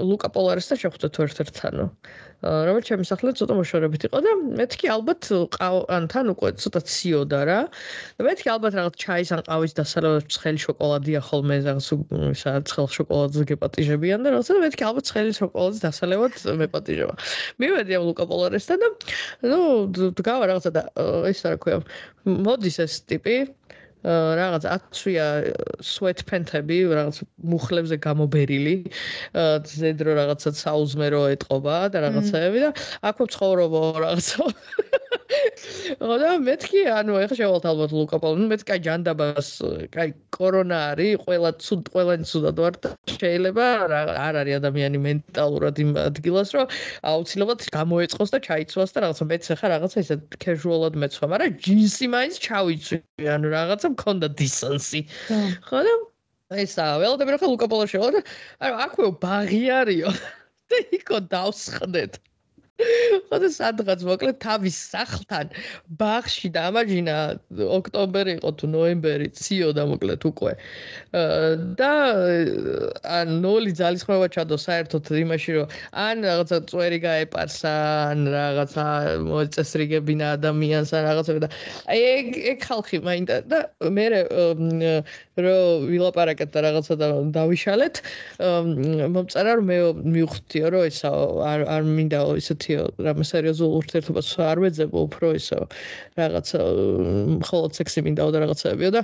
ლუკა 0.08 0.32
პოლარესთან 0.32 0.82
შეხვდეთ 0.88 1.20
ერთ-ერთთანო 1.26 1.86
რომელიც 2.42 2.86
ჩემი 2.90 3.06
სახლი 3.06 3.32
ცოტა 3.38 3.54
მოშორებით 3.54 4.06
იყო 4.10 4.20
და 4.26 4.32
მეთქი 4.58 4.88
ალბათ 4.90 5.28
ან 5.94 6.08
თან 6.10 6.32
უკვე 6.34 6.50
ცოტა 6.58 6.82
ციოდა 6.90 7.42
რა. 7.46 7.60
და 8.18 8.22
მეთქი 8.26 8.48
ალბათ 8.50 8.74
რაღაც 8.82 8.96
ჩაის 8.98 9.30
ან 9.36 9.42
ყავის 9.46 9.74
დასალევად 9.78 10.26
ცხელი 10.26 10.60
შოკოლადია 10.66 11.20
ხოლმე 11.22 11.56
რაღაც 11.62 11.88
ისა 12.34 12.52
ცხელ 12.66 12.88
შოკოლადზე 12.98 13.44
გეპატიჟებიან 13.54 14.20
და 14.26 14.28
რაღაცა 14.34 14.60
მეთქი 14.66 14.84
ალბათ 14.90 15.06
ცხელი 15.12 15.32
შოკოლადის 15.38 15.82
დასალევად 15.86 16.34
მეპატიჟება. 16.66 17.14
მივედი 17.62 17.92
ამ 18.02 18.04
ლუკა 18.10 18.26
პოლარესთან 18.26 18.78
და 18.82 18.88
ნუ 19.46 19.62
გავა 20.18 20.46
რაღაცა 20.50 20.70
და 20.74 20.82
ისა 21.30 21.48
რა 21.54 21.58
ქვია. 21.62 21.78
მოდის 22.26 22.78
ეს 22.82 22.94
ტიპი 23.06 23.54
რაღაც 24.04 24.64
აცვია 24.66 25.26
სვეტფენთები, 25.86 26.78
რაღაც 26.90 27.22
მუხლებზე 27.54 27.98
გამობერილი, 28.02 28.76
ზედრო 29.76 30.18
რაღაცა 30.18 30.56
საუზმერო 30.62 31.22
ეთყობა 31.38 31.78
და 31.94 32.06
რაღაცაები 32.08 32.66
და 32.66 32.72
აქვე 33.12 33.26
ცხოვრობო 33.36 33.82
რაღაცა. 34.06 34.50
ხო 36.02 36.16
და 36.22 36.30
მეთქი, 36.44 36.82
ანუ 36.92 37.16
ეხა 37.24 37.36
შევალთ 37.40 37.66
ალბათ 37.72 37.92
ლუკაპოლ, 37.96 38.36
ნუ 38.40 38.48
მეც 38.52 38.64
კაი 38.68 38.82
ჯანდაბას, 38.86 39.50
კაი 39.94 40.14
კორონა 40.36 40.80
არის, 40.92 41.24
ყველა 41.24 41.52
ცუდ, 41.64 41.92
ყველანი 41.94 42.28
ცუდად 42.32 42.60
ვარ 42.64 42.76
და 42.84 42.92
შეიძლება 43.12 43.66
არ 44.26 44.40
არის 44.42 44.56
ადამიანი 44.60 45.02
მენტალურად 45.06 45.82
იმ 45.84 45.92
ადგილას, 46.04 46.50
რომ 46.58 46.68
აუცილებლად 47.12 47.60
გამოეწყოს 47.76 48.34
და 48.36 48.40
ჩაიცვას 48.48 48.96
და 48.96 49.06
რაღაცა 49.06 49.26
მეც 49.32 49.52
ეხა 49.56 49.68
რაღაცა 49.76 49.98
ისე 50.06 50.16
casual-ად 50.44 50.96
მეცვა, 51.04 51.26
მაგრამ 51.32 51.58
ჯინსი 51.64 52.06
მაინც 52.16 52.36
ჩავიცვი, 52.48 52.98
ანუ 53.36 53.48
რაღაცა 53.56 53.91
მქონდა 53.96 54.32
decency. 54.40 55.06
ხო 55.68 55.84
და 55.86 55.96
ესა, 56.64 56.88
ველოდები 57.00 57.36
რომ 57.38 57.48
ლუკაპოლო 57.54 57.86
შევალ 57.88 58.18
და 58.18 58.22
ანუ 58.66 58.82
აქვე 58.88 59.12
ბაღი 59.24 59.62
არისო. 59.82 60.12
და 60.72 60.78
იქო 60.98 61.18
დავსხდეთ. 61.32 62.20
ხოდა 63.32 63.50
სადღაც 63.56 64.06
მოკლედ 64.08 64.38
თავის 64.44 64.78
სახლთან 64.92 65.52
ბაღში 66.02 66.52
დამაჯინა 66.58 67.16
ოქტომბერი 67.78 68.36
იყო 68.40 68.50
თუ 68.60 68.66
ნოემბერი 68.76 69.28
ციოდა 69.38 69.84
მოკლედ 69.92 70.22
უკვე. 70.32 70.54
და 71.80 71.92
ან 73.18 73.28
ნოლი 73.44 73.72
ძალისხმევა 73.80 74.28
ჩადო 74.36 74.58
საერთოდ 74.66 75.12
იმაში 75.22 75.52
რომ 75.58 75.68
ან 75.92 76.16
რაღაცა 76.28 76.58
წვერი 76.72 77.00
გაეპარსა 77.06 77.74
ან 78.12 78.20
რაღაცა 78.36 78.86
მოწესრიგებინა 79.28 80.28
ადამიანს 80.38 80.92
ან 80.96 81.04
რაღაცა 81.10 81.32
და 81.44 81.50
ეგ 81.92 82.28
ეგ 82.52 82.58
ხალხი 82.68 82.98
მაინდა 83.08 83.36
და 83.52 83.60
მე 83.98 84.06
რო 85.46 85.58
ვილაპარაკეთ 85.92 86.50
და 86.56 86.60
რაღაცა 86.68 86.96
და 87.02 87.08
დავიშალეთ 87.36 87.96
მომწერა 89.16 89.52
რომ 89.60 89.66
მე 89.72 89.78
მივხვდიო 90.16 90.68
რომ 90.76 90.84
ესა 90.92 91.12
არ 91.52 91.62
არ 91.76 91.84
მინდა 91.98 92.20
ისეთი 92.42 92.71
ისეთი 92.72 93.04
რამე 93.06 93.26
სერიოზულ 93.28 93.72
ურთიერთობას 93.80 94.30
არ 94.40 94.62
ვეძებო 94.64 95.00
უფრო 95.08 95.32
ისო 95.38 95.60
რაღაც 96.20 96.48
მხოლოდ 97.42 97.72
სექსი 97.78 98.04
მინდაო 98.08 98.30
და 98.36 98.44
რაღაცაებიო 98.44 98.92
და 98.96 99.02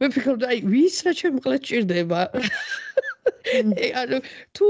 მე 0.00 0.06
ვფიქრობ 0.10 0.46
აი 0.48 0.58
ვის 0.70 0.96
რა 1.06 1.12
ჩემ 1.20 1.40
ყლეთ 1.44 1.62
ჭირდება? 1.68 2.20
ანუ 4.02 4.18
თუ 4.56 4.66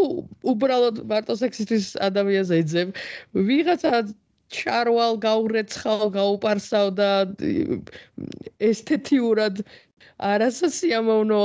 უბრალოდ 0.53 0.97
მარტო 1.11 1.35
სექსისტის 1.43 1.87
ადამიანს 2.09 2.51
ეძებ 2.61 2.89
ვიღაცა 3.35 4.03
ჩარვალ 4.51 5.15
გაურეცხავ 5.23 6.01
გაუპარსავ 6.17 6.87
და 6.99 7.11
ესთეთიურად 8.59 9.63
არასასიამოვნო 10.31 11.43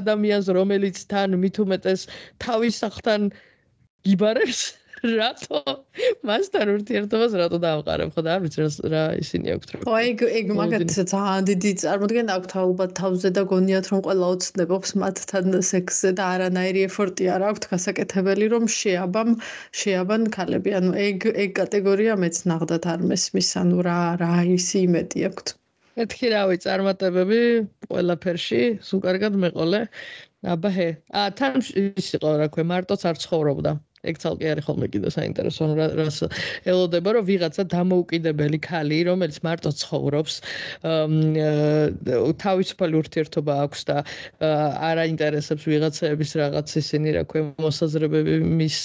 ადამიანს 0.00 0.50
რომელიც 0.58 1.06
თან 1.12 1.38
მით 1.38 1.62
უმეტეს 1.64 2.08
თავის 2.42 2.82
სახთან 2.82 3.30
იბარებს 4.08 4.74
რატო? 5.06 5.60
მასთან 6.26 6.70
ურთიერთობას 6.74 7.34
რატო 7.38 7.58
დავყარებ? 7.62 8.10
ხო 8.14 8.22
და 8.26 8.34
არ 8.34 8.40
ვიცი 8.44 8.88
რა 8.94 9.02
ისინი 9.22 9.54
აქვთ 9.54 9.68
რა 9.74 9.80
ხო 9.86 9.94
ეგ 10.10 10.24
ეგ 10.40 10.50
მაგათაც 10.58 11.10
ძალიან 11.12 11.48
დიდი 11.50 11.72
წარმოდგენა 11.82 12.36
აქვთ 12.38 12.52
ალბათ 12.62 12.92
თავზე 13.00 13.30
და 13.38 13.42
გონიათ 13.52 13.86
რომ 13.92 14.02
ყველა 14.08 14.26
ოცნებობს 14.34 14.90
მათთან 15.02 15.46
სექსზე 15.70 16.10
და 16.18 16.24
არანაირი 16.34 16.82
ეფორტი 16.88 17.24
არ 17.34 17.42
აქვთ 17.50 17.64
გასაკეთებელი 17.72 18.46
რომ 18.54 18.64
შეაბამ 18.78 19.30
შეაბან 19.82 20.22
ქალები. 20.34 20.70
ანუ 20.78 20.92
ეგ 21.06 21.18
ეგ 21.44 21.50
კატეგორია 21.60 22.14
მეც 22.18 22.36
ნახდათ 22.50 22.84
არ 22.92 23.00
მესმის 23.12 23.50
ანუ 23.62 23.78
რა 23.88 24.00
რა 24.22 24.32
ისი 24.58 24.78
იმედი 24.88 25.18
აქვთ. 25.30 25.46
მეთქი 25.98 26.26
რავი 26.34 26.56
წარმატებები 26.62 27.42
ყველაფერში 27.90 28.62
სულ 28.86 29.00
კარგად 29.06 29.34
მეყოლე. 29.46 29.82
აბა 30.54 30.70
ჰე. 30.70 30.90
ა 31.10 31.30
თან 31.34 31.58
ის 31.58 32.08
იყო 32.18 32.30
რა 32.38 32.46
ქვე 32.54 32.62
მარტოც 32.72 33.02
არ 33.10 33.16
ცხოვრობდა 33.26 33.72
ეგ 34.06 34.18
ცალკე 34.22 34.50
არის 34.52 34.66
ხოლმე 34.68 34.88
კიდე 34.94 35.10
საინტერესო 35.14 35.68
რას 35.98 36.18
ელოდება 36.70 37.14
რომ 37.18 37.24
ვიღაცა 37.30 37.64
დამოუკიდებელი 37.74 38.58
ქალი 38.62 38.98
რომელიც 39.10 39.38
მარტო 39.46 39.72
ცხოვრობს 39.82 40.34
თავისუფალი 42.44 43.00
ურთიერთობა 43.02 43.58
აქვს 43.66 43.80
და 43.90 43.98
არ 44.90 45.02
აინტერესებს 45.04 45.66
ვიღაცების 45.72 46.30
რაღაც 46.42 46.76
ისინი 46.82 47.16
რა 47.18 47.22
ქვია 47.32 47.44
მოსაზრებები 47.66 48.38
მის 48.62 48.78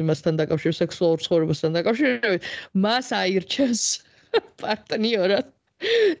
იმასთან 0.00 0.42
დაკავშირებით 0.42 0.80
სექსუალურ 0.82 1.24
ცხოვრებასთან 1.28 1.78
დაკავშირებით 1.78 2.50
მას 2.88 3.12
აირჩევს 3.20 3.84
პარტნიორად. 4.62 5.46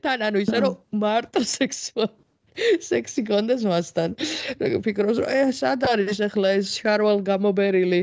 თან 0.04 0.22
ანუ 0.28 0.38
ისე 0.46 0.58
რომ 0.62 0.74
მარტო 1.02 1.40
სექსუალური 1.42 2.27
სექსი 2.90 3.24
გონდეს 3.30 3.64
მასთან. 3.70 4.16
ფიქრობს 4.86 5.20
რომ 5.22 5.28
ეს 5.40 5.60
სად 5.62 5.84
არის 5.90 6.22
ახლა 6.28 6.54
ეს 6.60 6.72
შარვალ 6.78 7.22
გამობერილი 7.28 8.00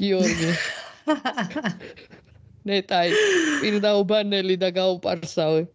გიორგი. 0.00 0.50
ნეტაი 2.70 3.16
პირდაუბანელი 3.62 4.56
და 4.62 4.70
გაუპარსავი. 4.78 5.66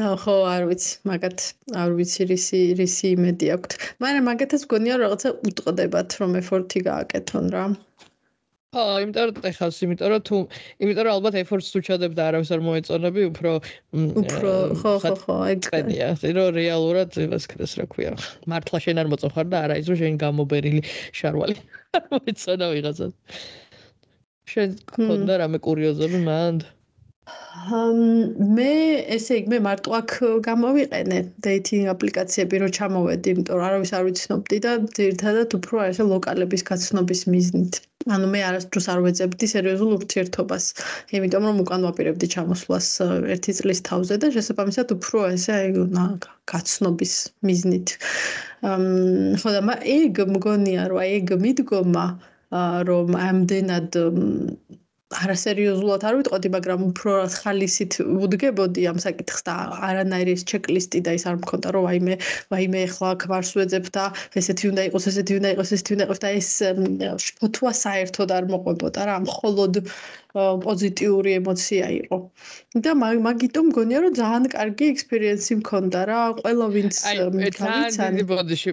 ნო 0.00 0.10
ხო 0.22 0.34
არ 0.48 0.62
ვიცი, 0.68 0.92
მაგათ 1.08 1.42
არ 1.80 1.90
ვიცი 1.98 2.26
რისი 2.30 2.60
რისი 2.78 3.08
იმედი 3.16 3.50
აქვთ. 3.56 3.74
მაგრამ 4.04 4.28
მაგათაც 4.30 4.62
გონია 4.72 4.94
რომ 4.96 5.02
რაღაცა 5.04 5.32
უტყდებათ 5.50 6.16
რომ 6.22 6.38
ეფორტი 6.40 6.80
გააკეთონ 6.88 7.50
რა. 7.56 7.64
ხო, 8.72 8.82
იმიტომ 9.04 9.26
რომ 9.28 9.46
ეხავს, 9.48 9.78
იმიტომ 9.84 10.08
რომ 10.12 10.20
თუ, 10.28 10.38
იმიტომ 10.80 11.04
რომ 11.04 11.14
ალბათ 11.14 11.34
efforts-ს 11.42 11.76
უჩადებ 11.80 12.14
და 12.16 12.28
არავის 12.30 12.52
არ 12.56 12.62
მოეწონები, 12.64 13.24
უფრო 13.28 13.50
უფრო 14.22 14.52
ხო, 14.80 14.92
ხო, 15.02 15.12
ხო, 15.24 15.36
ეგრეა. 15.52 16.08
ზერო 16.22 16.44
რეალურად 16.56 17.18
ეს 17.26 17.44
ქრეს 17.52 17.76
რა 17.76 17.84
ქვია. 17.92 18.14
მართლა 18.48 18.80
შენ 18.86 19.02
არ 19.04 19.12
მოწონხარ 19.12 19.50
და 19.52 19.60
არა 19.68 19.76
ის 19.82 19.92
რომ 19.92 20.00
შენ 20.00 20.16
გამობერილი 20.24 20.82
შარვალი. 21.20 21.58
მოეწონა 22.16 22.70
ვიღაცას. 22.72 23.12
შენ 24.54 24.78
გქონდა 24.88 25.42
რამე 25.44 25.60
კურიოზები 25.68 26.24
მანდ? 26.24 26.64
მე 28.56 28.72
ესე 29.16 29.36
იგი 29.40 29.52
მე 29.52 29.58
მარტო 29.68 29.92
აქ 30.00 30.14
გამოვიყენე 30.48 31.18
dating 31.44 31.92
აპლიკაციები 31.92 32.64
რომ 32.64 32.72
ჩამოვედი, 32.78 33.36
იმიტომ 33.36 33.60
რომ 33.60 33.68
არავის 33.68 33.92
არ 34.00 34.08
ვიცნობდი 34.08 34.58
და 34.64 34.72
ძირთადად 34.96 35.60
უფრო 35.60 35.84
ესე 35.92 36.08
ლოკალების 36.08 36.66
გაცნობის 36.72 37.28
მიზნით. 37.36 37.82
ანუ 38.10 38.26
მე 38.32 38.40
არასდროს 38.48 38.86
არ 38.92 39.00
ვეძებდი 39.06 39.46
სერიოზულ 39.52 39.90
ურთიერთობას, 39.96 40.64
იმიტომ 41.14 41.46
რომ 41.48 41.60
უკან 41.62 41.86
ვაპირებდი 41.86 42.26
ჩამოსვლას 42.34 42.88
ერთი 43.34 43.52
წლის 43.58 43.80
თავზე 43.88 44.18
და 44.22 44.30
შესაბამისად 44.36 44.94
უფრო 44.96 45.24
ესე 45.30 45.52
აი 45.58 45.68
გაცნობის 46.52 47.14
მიზნით. 47.46 47.94
ხო 49.42 49.48
და 49.56 49.76
ეგ 49.96 50.22
მგონია 50.34 50.82
რომ 50.90 51.02
ეგ 51.06 51.34
მიდგომა 51.46 52.06
რომ 52.90 53.08
ამდენად 53.28 53.96
არასერიოზულად 55.20 56.04
არ 56.08 56.16
ვიტყოდი, 56.18 56.48
მაგრამ 56.56 56.80
უფრო 56.88 57.12
ხალისით 57.34 57.98
ვუდგებოდი 58.22 58.86
ამ 58.90 58.98
საკითხს 59.04 59.44
და 59.48 59.54
არანაირი 59.88 60.34
ჩეკლისტი 60.52 61.02
და 61.06 61.14
ის 61.18 61.24
არ 61.30 61.36
მქონდა, 61.42 61.68
რომ 61.76 61.86
ვაიმე, 61.88 62.14
ვაიმე 62.54 62.80
ახლა 62.88 63.10
ქვარს 63.22 63.52
ვეძებ 63.58 63.86
და 63.96 64.04
ესეთი 64.40 64.72
უნდა 64.72 64.82
იყოს, 64.88 65.04
ესეთი 65.12 65.32
უნდა 65.40 65.48
იყოს, 65.56 65.72
ესეთი 65.76 65.92
უნდა 65.96 66.04
იყოს 66.08 66.20
და 66.24 66.28
ეს 66.40 66.48
შფოთვა 67.26 67.72
საერთოდ 67.82 68.28
არ 68.38 68.44
მოყვებოდა 68.52 69.00
რა, 69.08 69.16
მხოლოდ 69.28 69.72
პოზიტიური 70.32 71.30
ემოცია 71.38 71.86
იყო. 72.00 72.18
და 72.84 72.90
მაგიტომ 72.96 73.64
მგონია 73.68 73.98
რომ 74.04 74.14
ძალიან 74.16 74.44
კარგი 74.56 74.84
ექსპერიენსი 74.92 75.52
მქონდა 75.60 76.00
რა. 76.08 76.20
ყველა 76.40 76.66
ვინც 76.76 76.94
გავიცანი 77.60 78.22
ბოდიში 78.32 78.72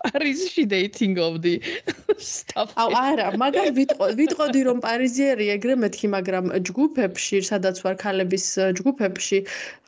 პარიზში 0.00 0.62
დეითინგობდი. 0.74 1.54
აუ 2.82 2.90
არა, 3.04 3.26
მაგას 3.42 3.70
ვიტყოდი, 3.78 4.14
ვიტყოდი 4.20 4.60
რომ 4.68 4.78
პარიზიერი 4.86 5.46
ეგრე 5.56 5.74
მეთქი, 5.84 6.06
მაგრამ 6.16 6.44
ჯგუფებში, 6.66 7.38
სადაც 7.50 7.76
ვარ 7.84 7.94
ქალების 8.02 8.46
ჯგუფებში, 8.80 9.38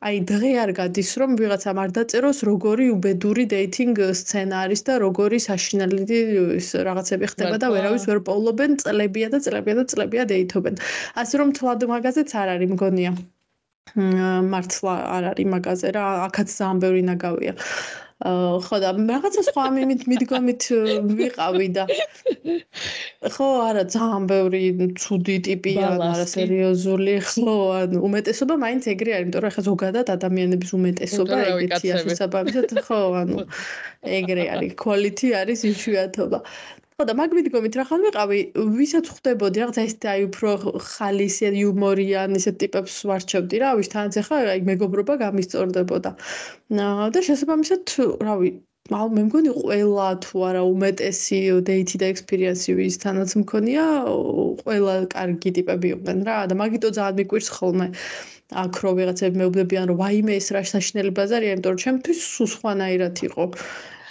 აი 0.07 0.17
დღე 0.31 0.51
არ 0.63 0.71
გადის 0.79 1.11
რომ 1.19 1.31
ვიღაცამ 1.41 1.79
არ 1.83 1.91
დაწეროს 1.99 2.39
როგორი 2.47 2.87
უბედური 2.95 3.45
დეითინგ 3.51 3.97
სცენა 4.21 4.57
არის 4.69 4.81
და 4.87 4.95
როგორი 5.03 5.39
საშინელი 5.41 6.21
ის 6.61 6.69
რაღაცები 6.89 7.27
ხდება 7.33 7.57
და 7.63 7.73
ვერავის 7.75 8.05
ვერ 8.11 8.21
პოულობენ 8.29 8.77
წლებია 8.85 9.29
და 9.35 9.39
წლებია 9.47 9.75
და 9.81 9.85
წლებია 9.91 10.23
დეითობენ. 10.33 10.76
ასე 11.23 11.35
რომ 11.43 11.55
თლად 11.59 11.87
მაგაზეც 11.93 12.31
არ 12.43 12.49
არის 12.57 12.73
მგონია. 12.75 13.13
მართლა 14.53 14.95
არ 15.17 15.25
არის 15.33 15.47
მაგაზე 15.55 15.89
რა, 15.97 16.05
აქაც 16.27 16.49
ძალიან 16.59 16.79
ბევრი 16.85 17.03
ნაგავია. 17.11 17.55
ხო 18.17 18.77
და 18.81 18.91
რაღაცა 18.97 19.43
სხვა 19.53 19.65
მიმით 19.77 20.03
მიდგომით 20.09 20.63
ვიყავი 21.19 21.67
და 21.77 21.85
ხო 23.35 23.49
არა 23.69 23.83
ძალიან 23.93 24.25
ბევრი 24.31 24.63
ცუდი 24.97 25.37
ტიპია 25.49 25.91
არა 26.01 26.25
სერიოზული 26.25 27.19
ხო 27.29 27.57
ანუ 27.81 28.01
უმეტესობა 28.09 28.57
მაინც 28.65 28.89
ეგრე 28.95 29.13
არის 29.13 29.27
იმიტომ 29.27 29.45
რომ 29.45 29.51
ახლა 29.53 29.65
ზოგადად 29.69 30.15
ადამიანების 30.17 30.71
უმეტესობა 30.81 31.37
ეგეთია 31.53 31.95
შესაბამისად 32.07 32.69
ხო 32.89 33.01
ანუ 33.21 33.45
ეგრე 34.21 34.45
არის 34.57 34.73
quality 34.81 35.37
არის 35.43 35.69
იშვიათობა 35.77 36.41
ხო 37.01 37.05
და 37.09 37.13
მაგ 37.13 37.33
მიდგომით 37.37 37.75
რა 37.77 37.83
ხან 37.89 38.05
ვიყავი, 38.07 38.37
ვისაც 38.77 39.09
ხვდებოდი 39.13 39.61
რაღაცა 39.63 39.83
ეს 39.85 39.95
და 40.01 40.09
აი 40.13 40.23
უფრო 40.27 40.53
ხალისი 40.81 41.49
იუმორიან 41.63 42.37
ისეთ 42.39 42.57
ტიპებს 42.63 42.95
ვარჩევდი 43.11 43.59
რა, 43.61 43.73
ვის 43.77 43.91
თანაც 43.93 44.15
ახლა 44.23 44.39
აი 44.53 44.63
მეგობრობა 44.69 45.17
გამისწორდებოდა. 45.23 46.13
და 47.13 47.23
შესაბამისად, 47.27 47.83
რავი, 48.29 48.49
აუ 48.97 49.09
მე 49.13 49.23
მგონი 49.27 49.53
ყველა 49.59 50.07
თუ 50.25 50.37
არა 50.49 50.63
უმეტესი 50.73 51.41
დეითი 51.69 52.01
და 52.01 52.07
ექსპერიენსი 52.15 52.77
ვის 52.81 52.97
თანაც 53.05 53.31
მქონია, 53.45 53.85
ყველა 54.65 54.95
კარგი 55.13 55.53
ტიპები 55.59 55.93
იყვნენ 55.99 56.25
რა 56.31 56.39
და 56.49 56.57
მაგიტო 56.63 56.95
ძალიან 56.97 57.19
მიკვირს 57.21 57.49
ხოლმე. 57.59 57.89
აქ 58.63 58.73
რო 58.87 58.91
ვიღაცები 58.97 59.37
მეუბნებიან 59.43 59.85
რომ 59.93 60.01
ვაიმე 60.01 60.33
ეს 60.41 60.49
რა 60.55 60.65
საშინელი 60.73 61.13
ბაზარია, 61.13 61.53
იმიტომ 61.59 61.73
რომ 61.77 61.83
ჩემთვის 61.85 62.19
სულ 62.33 62.49
სხვანაირად 62.57 63.17
იყო. 63.29 63.45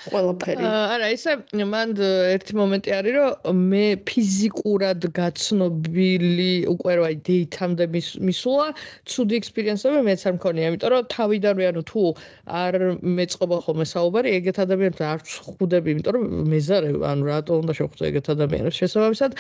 ყველაფერი. 0.05 0.65
არა, 0.65 1.07
ისე 1.15 1.31
მან 1.65 1.89
ერთი 2.35 2.53
მომენტი 2.59 2.89
არის, 2.97 3.13
რომ 3.15 3.63
მე 3.71 3.85
ფიზიკურად 4.09 4.99
გაცნობილი 5.17 6.53
უკვე 6.73 6.93
რა 6.99 7.09
დეითამდე 7.25 7.85
მისულა, 7.95 8.67
ცუდი 9.09 9.33
ექსპერიენსები 9.39 9.99
მეც 10.05 10.21
არ 10.27 10.33
მქონია, 10.37 10.69
იმიტომ 10.69 10.89
რომ 10.93 11.07
თავიდანვე 11.15 11.65
ანუ 11.71 11.81
თუ 11.89 12.03
არ 12.45 12.73
მეწყობა 13.01 13.57
ხოლმე 13.65 13.85
საუბარი 13.89 14.29
ეგეთ 14.39 14.57
ადამიანებს 14.65 15.01
არ 15.05 15.19
ხვდები, 15.25 15.89
იმიტომ 15.95 16.13
რომ 16.15 16.23
მეზარე, 16.53 16.89
ანუ 17.11 17.23
რატო 17.31 17.53
უნდა 17.63 17.73
შევხვდე 17.79 18.03
ეგეთ 18.11 18.25
ადამიანებს? 18.35 18.75
შესაბამისად, 18.81 19.31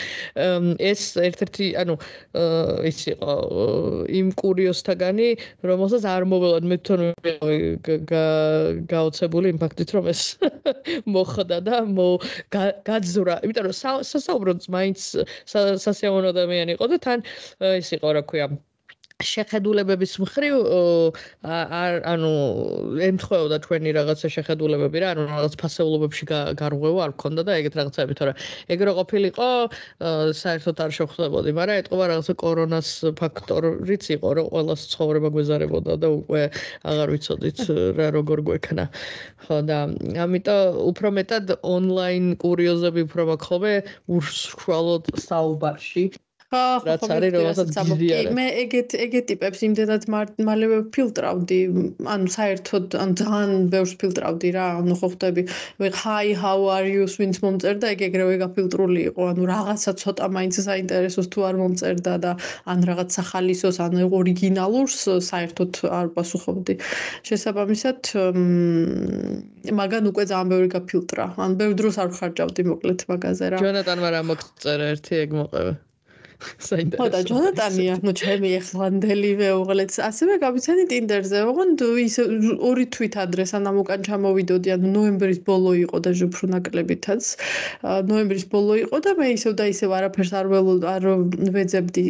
ეს 0.79 1.01
ერთ-ერთი, 1.19 1.65
ანუ 1.83 1.95
ის 2.89 2.99
იყო 3.13 3.33
იმ 4.09 4.27
კურიოსთაგანი, 4.39 5.29
რომელსაც 5.69 6.03
არ 6.15 6.23
მოველოდ 6.31 6.63
მე 6.65 6.77
თვითონ 6.85 7.01
გაოცებული 8.89 9.45
იმ 9.53 9.57
ფაქტით, 9.61 9.89
რომ 9.95 10.05
ეს 10.13 10.21
მოხდა 11.15 11.57
და 11.67 11.81
მო 11.97 12.07
გაძურა. 12.89 13.35
იმიტომ 13.47 13.67
რომ 13.69 13.75
სასაუბროც 14.11 14.69
მაინც 14.75 14.99
სასიამოვნო 15.85 16.33
ადამიანი 16.35 16.77
იყო 16.77 16.85
და 16.93 16.97
თან 17.07 17.27
ის 17.81 17.89
იყო 17.99 18.15
რა 18.19 18.23
ქვია 18.29 18.47
შეხედულებების 19.23 20.13
მხრივ 20.19 20.55
არ 21.47 21.93
ანუ 22.11 22.31
ემთხვეოდა 23.07 23.59
თქვენი 23.63 23.93
რაღაცა 23.95 24.27
შეხედულებები 24.35 25.01
რა 25.03 25.11
ანუ 25.15 25.23
რაღაც 25.29 25.53
ფასეულობებში 25.61 26.25
გარღვევა 26.59 27.05
არ 27.05 27.13
ქონდა 27.23 27.45
და 27.47 27.55
ეგეთ 27.61 27.77
რაღაცები 27.79 28.17
თორე 28.19 28.33
ეგ 28.75 28.83
რო 28.89 28.93
ყოფილიყო 28.99 29.47
საერთოდ 30.41 30.81
არ 30.85 30.91
შეხვდებოდი 30.99 31.55
მაგრამ 31.59 31.79
ეთყობა 31.83 32.05
რაღაცა 32.11 32.35
კორონას 32.43 32.89
ფაქტორიც 33.21 34.03
იყო 34.19 34.29
რომ 34.35 34.51
ყველა 34.51 34.75
ცხოვრება 34.83 35.29
გვეზარებოდა 35.31 35.93
და 36.03 36.07
უკვე 36.19 36.43
აღარ 36.83 37.07
ვიცოდით 37.15 37.59
რა 37.95 38.07
როგორ 38.19 38.39
გვექნა. 38.51 38.85
ხო 39.47 39.57
და 39.63 39.79
ამიტომ 40.27 40.83
უფრო 40.91 41.07
მეტად 41.15 41.55
ონლაინ 41.63 42.35
კურიოზები 42.43 43.07
უფრო 43.07 43.23
ხოლმე 43.47 43.75
უშუალოდ 44.11 45.03
საუბარში 45.23 46.05
რაც 46.85 47.03
არის 47.15 47.31
რომელსაც 47.35 47.69
გიზიარე. 47.75 48.33
მე 48.37 48.45
ეგეთ 48.63 48.89
ეგეთ 49.05 49.25
ტიპებს 49.31 49.59
იმდენად 49.67 50.03
მალევე 50.47 50.77
ფილტრავდი, 50.95 51.59
ანუ 52.15 52.27
საერთოდ 52.35 52.97
ან 53.03 53.09
ძალიან 53.21 53.51
ბევრს 53.73 53.93
ფილტრავდი 54.01 54.49
რა, 54.55 54.65
ანუ 54.81 54.95
ხო 54.99 55.07
ხვდები, 55.15 55.43
hi 56.05 56.25
how 56.43 56.59
are 56.75 56.87
you 56.89 57.05
ვინც 57.05 57.39
მომწერდა, 57.43 57.85
ეგ 57.95 57.99
ეგრევე 58.09 58.35
გაფილტრული 58.43 59.01
იყო, 59.09 59.21
ანუ 59.31 59.43
რაღაცა 59.51 59.91
ცოტა 60.01 60.25
მაინც 60.35 60.55
საინტერესოს 60.67 61.27
თუ 61.33 61.39
არ 61.49 61.55
მომწერდა 61.61 62.13
და 62.25 62.31
ან 62.71 62.79
რაღაც 62.89 63.09
სახალისოს, 63.19 63.79
ან 63.85 63.93
ორიგინალურს 64.19 64.99
საერთოდ 65.29 65.71
არ 65.99 66.07
პასუხობდი. 66.15 66.73
შესაბამისად, 67.29 67.99
მაგან 69.79 70.03
უკვე 70.11 70.23
ძალიან 70.31 70.47
ბევრი 70.53 70.69
გაფილტრა. 70.75 71.25
ან 71.45 71.51
ბევრ 71.59 71.73
დროს 71.79 71.95
არ 72.01 72.09
ხარჯავდი 72.19 72.61
მოკლედ 72.71 72.99
მაგაზე 73.11 73.45
რა. 73.51 73.57
ჯონატანმა 73.65 74.09
რა 74.15 74.21
მოგწერა 74.29 74.85
ერთი 74.95 75.13
ეგ 75.23 75.29
მოყევე. 75.39 75.73
საინტერესო. 76.69 77.01
ხო 77.01 77.07
და 77.13 77.19
ჯონატანია, 77.29 77.93
ნუ 78.05 78.11
ჩემი 78.21 78.49
ეხლანდელი 78.59 79.31
მეუღლეც 79.41 79.93
ასევე 80.09 80.37
გავიცანი 80.43 80.85
ტინდერზე, 80.91 81.43
ოღონდ 81.51 81.83
ის 82.05 82.17
ორი 82.69 82.85
თვით 82.95 83.15
ადრეს 83.23 83.55
ან 83.57 83.69
უკან 83.83 84.05
ჩამოვიდოდი, 84.07 84.73
ანუ 84.75 84.91
ნოემბრის 84.97 85.39
ბოლო 85.47 85.71
იყო 85.85 85.97
და 86.07 86.11
ჟუფრ 86.19 86.51
ნაკლებითაც. 86.55 87.23
ნოემბრის 88.11 88.45
ბოლო 88.51 88.73
იყო 88.85 88.97
და 89.07 89.15
მე 89.21 89.31
ისევ 89.37 89.53
და 89.59 89.65
ისევ 89.73 89.97
არაფერს 89.99 90.31
არ 90.41 90.51
ველო 90.53 90.73
არ 90.95 91.09
ვეძებდი 91.55 92.03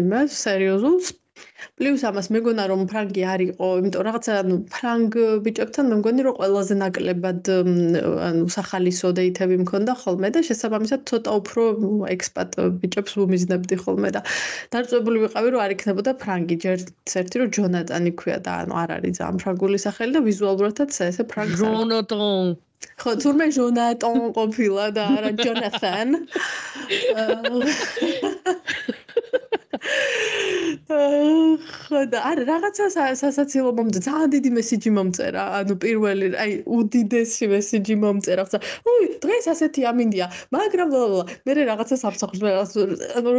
იმას 0.00 0.30
სერიოზულს. 0.46 1.14
პლუს 1.80 2.02
ამას 2.08 2.28
მეგონა 2.32 2.64
რომ 2.70 2.82
ფრანგი 2.90 3.22
არ 3.32 3.42
იყო, 3.44 3.66
იმიტომ 3.78 4.04
რაღაცა 4.06 4.36
ანუ 4.42 4.54
ფრანგ 4.74 5.16
ბიჭებთან 5.44 5.90
მე 5.92 5.96
მგონი 6.00 6.22
რომ 6.26 6.36
ყველაზე 6.38 6.76
ნაკლებად 6.82 7.50
ანუ 8.28 8.46
სახალისო 8.54 9.10
დეითები 9.18 9.58
მქონდა 9.64 9.96
ხოლმე 10.02 10.30
და 10.36 10.40
შესაბამისად 10.48 11.04
ცოტა 11.10 11.34
უფრო 11.40 11.62
ექსპატ 12.16 12.56
ბიჭებს 12.80 13.12
ვუმიზნებდი 13.20 13.76
ხოლმე 13.84 14.14
და 14.16 14.24
დარწმუნებული 14.72 15.24
ვიყავი 15.26 15.52
რომ 15.52 15.64
არ 15.66 15.76
იქნებოდა 15.76 16.16
ფრანგი. 16.24 16.56
ჯერ 16.64 16.78
ერთი 17.20 17.36
რომ 17.44 17.52
ჯონატანი 17.58 18.16
ქვია 18.24 18.38
და 18.48 18.52
ანუ 18.64 18.80
არ 18.82 18.96
არის 18.96 19.20
ძალიან 19.20 19.44
ფრანგული 19.44 19.78
სახელი 19.86 20.16
და 20.16 20.20
ვიზუალურადაც 20.30 20.92
ესე 21.12 21.28
ფრანგს 21.34 21.60
ჯონატონ! 21.60 22.56
ხო 23.02 23.12
თურმე 23.20 23.46
ჯონატონ 23.56 24.18
ყოფილა 24.36 24.86
და 24.96 25.04
არა 25.16 25.30
ჯონათან. 25.44 26.08
ხო 28.96 29.05
და 30.86 32.18
არა 32.30 32.44
რაღაცა 32.46 32.86
სასაცილო 33.18 33.70
მომწე 33.78 34.00
ძალიან 34.06 34.30
დიდი 34.34 34.50
მესიჯი 34.58 34.90
მომწერა. 34.98 35.42
ანუ 35.58 35.74
პირველი 35.82 36.26
აი 36.38 36.52
უდიდესი 36.78 37.46
მესიჯი 37.50 37.94
მომწერა 38.02 38.44
ხა 38.46 38.58
უი 38.86 39.06
დღეს 39.24 39.46
ასეთი 39.52 39.82
ამინდია. 39.90 40.26
მაგრამ 40.54 40.88
მე 41.46 41.52
რაღაცა 41.70 41.96
საფსახურს 42.04 42.42
ანუ 43.18 43.34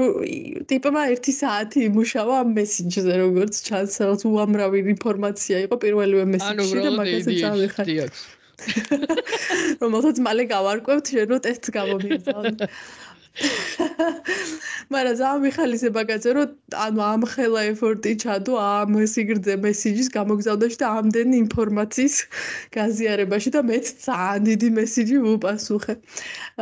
ტიპმა 0.68 1.02
1 1.16 1.32
საათი 1.40 1.80
იმუშავა 1.88 2.34
ამ 2.44 2.50
მესიჯზე 2.60 3.14
როგორც 3.24 3.54
ჩანს 3.68 3.94
რაღაც 4.04 4.22
უამრავი 4.28 4.80
ინფორმაცია 4.96 5.58
იყო 5.68 5.76
პირველივე 5.88 6.26
მესიჯში 6.36 6.78
და 6.84 6.92
მაგასაც 7.00 7.36
წავიხარ 7.44 8.12
რომელსაც 9.82 10.20
მალე 10.26 10.44
გავარკვევთ 10.50 11.10
შენ 11.14 11.28
რო 11.32 11.38
ტესტს 11.46 11.74
გამომიგზავნე 11.78 12.68
მაგრამ 14.94 15.16
ზამ 15.20 15.42
მიხალისება 15.46 16.02
კაცო 16.10 16.32
რომ 16.38 16.52
ანუ 16.86 17.02
ამ 17.06 17.22
ხელა 17.32 17.62
ეფორტი 17.72 18.12
ჩადო 18.24 18.54
ამ 18.64 18.98
სიგრძე 19.14 19.56
მესიჯის 19.66 20.10
გამოგზავნაში 20.16 20.78
და 20.82 20.88
ამდენი 21.02 21.36
ინფორმაციის 21.44 22.16
გაზიარებაში 22.78 23.50
და 23.56 23.62
მეც 23.70 23.86
ძალიან 24.08 24.48
დიდი 24.50 24.70
მესიჯი 24.80 25.18
ვუპასუხე. 25.28 25.94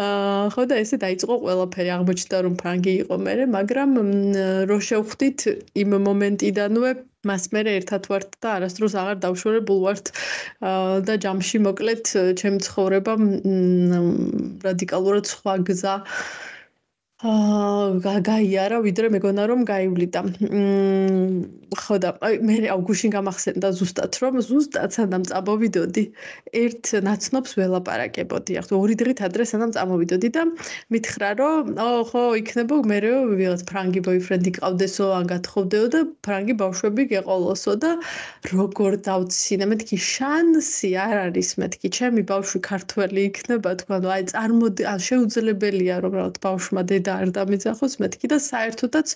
აა 0.05 0.46
ხო 0.55 0.63
და 0.70 0.75
ესე 0.84 0.98
დაიწყო 1.05 1.34
ყველაფერი 1.46 1.89
აღმოჩნდა 1.98 2.38
რომ 2.46 2.55
ფრანგი 2.62 2.94
იყო 3.03 3.15
მე, 3.25 3.34
მაგრამ 3.58 3.91
რო 4.70 4.77
შევხვდით 4.89 5.39
იმ 5.82 5.91
მომენტიდანვე 6.08 6.91
მას 7.25 7.46
მე 7.53 7.62
ერთად 7.74 8.10
ვართ 8.12 8.36
და 8.44 8.50
არასდროს 8.58 8.96
აღარ 9.01 9.17
დავშორებულ 9.25 9.79
ვართ 9.86 10.12
და 11.10 11.13
ჯამში 11.25 11.62
მოკლედ 11.67 12.12
ჩემ 12.41 12.60
ცხოვრებამ 12.67 13.24
რადიკალურად 14.67 15.25
სხვა 15.34 15.55
გზა 15.70 15.96
აა 17.25 18.22
გაიარა 18.29 18.77
ვიდრე 18.86 19.08
მეგონა 19.15 19.44
რომ 19.50 19.62
გაივლიდა. 19.65 20.20
მმ 20.29 21.65
ხო 21.75 21.96
და 22.03 22.10
აი 22.25 22.36
მე 22.48 22.55
აუგუშინ 22.75 23.12
გამახსენდა 23.15 23.70
ზუსტად 23.79 24.13
რომ 24.22 24.36
ზუსტად 24.48 24.89
სანამ 24.96 25.24
წამოვიდოდი 25.29 26.03
ერთ 26.63 26.86
ნაცნობს 27.08 27.51
ველაპარაკებოდი. 27.60 28.51
ახლა 28.62 28.75
ორი 28.84 28.96
დღით 29.01 29.20
ადრე 29.27 29.44
სანამ 29.51 29.72
წამოვიდოდი 29.75 30.29
და 30.38 30.44
მითხრა 30.94 31.29
რომ 31.41 31.63
ო 31.88 31.89
ხო 32.10 32.24
იქნება 32.41 32.75
მე 32.91 33.00
ვიღაც 33.39 33.62
ფრანგი 33.70 34.00
ბოიფრენდი 34.08 34.51
ყავდესო 34.60 35.05
ან 35.17 35.25
გათხოვდეო 35.34 35.86
და 35.96 36.00
ფრანგი 36.25 36.53
ბავშვები 36.62 37.03
გეყოლოსო 37.12 37.74
და 37.84 37.91
როგორ 38.53 38.91
დავცინე 39.10 39.65
მეთქი 39.74 39.98
შანსი 40.12 40.89
არ 41.08 41.15
არის 41.25 41.50
მეთქი 41.62 41.88
ჩემი 41.98 42.22
ბავშვი 42.32 42.60
ქართველი 42.70 43.22
იქნება 43.29 43.72
თქვა 43.82 43.98
და 44.05 44.08
აი 44.15 44.24
წარმოდი 44.32 44.84
ან 44.94 45.00
შეუძლებელია 45.10 45.96
რომ 46.05 46.13
რაღაც 46.20 46.36
ბავშვმა 46.46 46.82
დედა 46.94 47.14
არ 47.22 47.31
დამიძახოს 47.38 47.93
მეთქი 48.03 48.31
და 48.34 48.38
საერთოდაც 48.45 49.07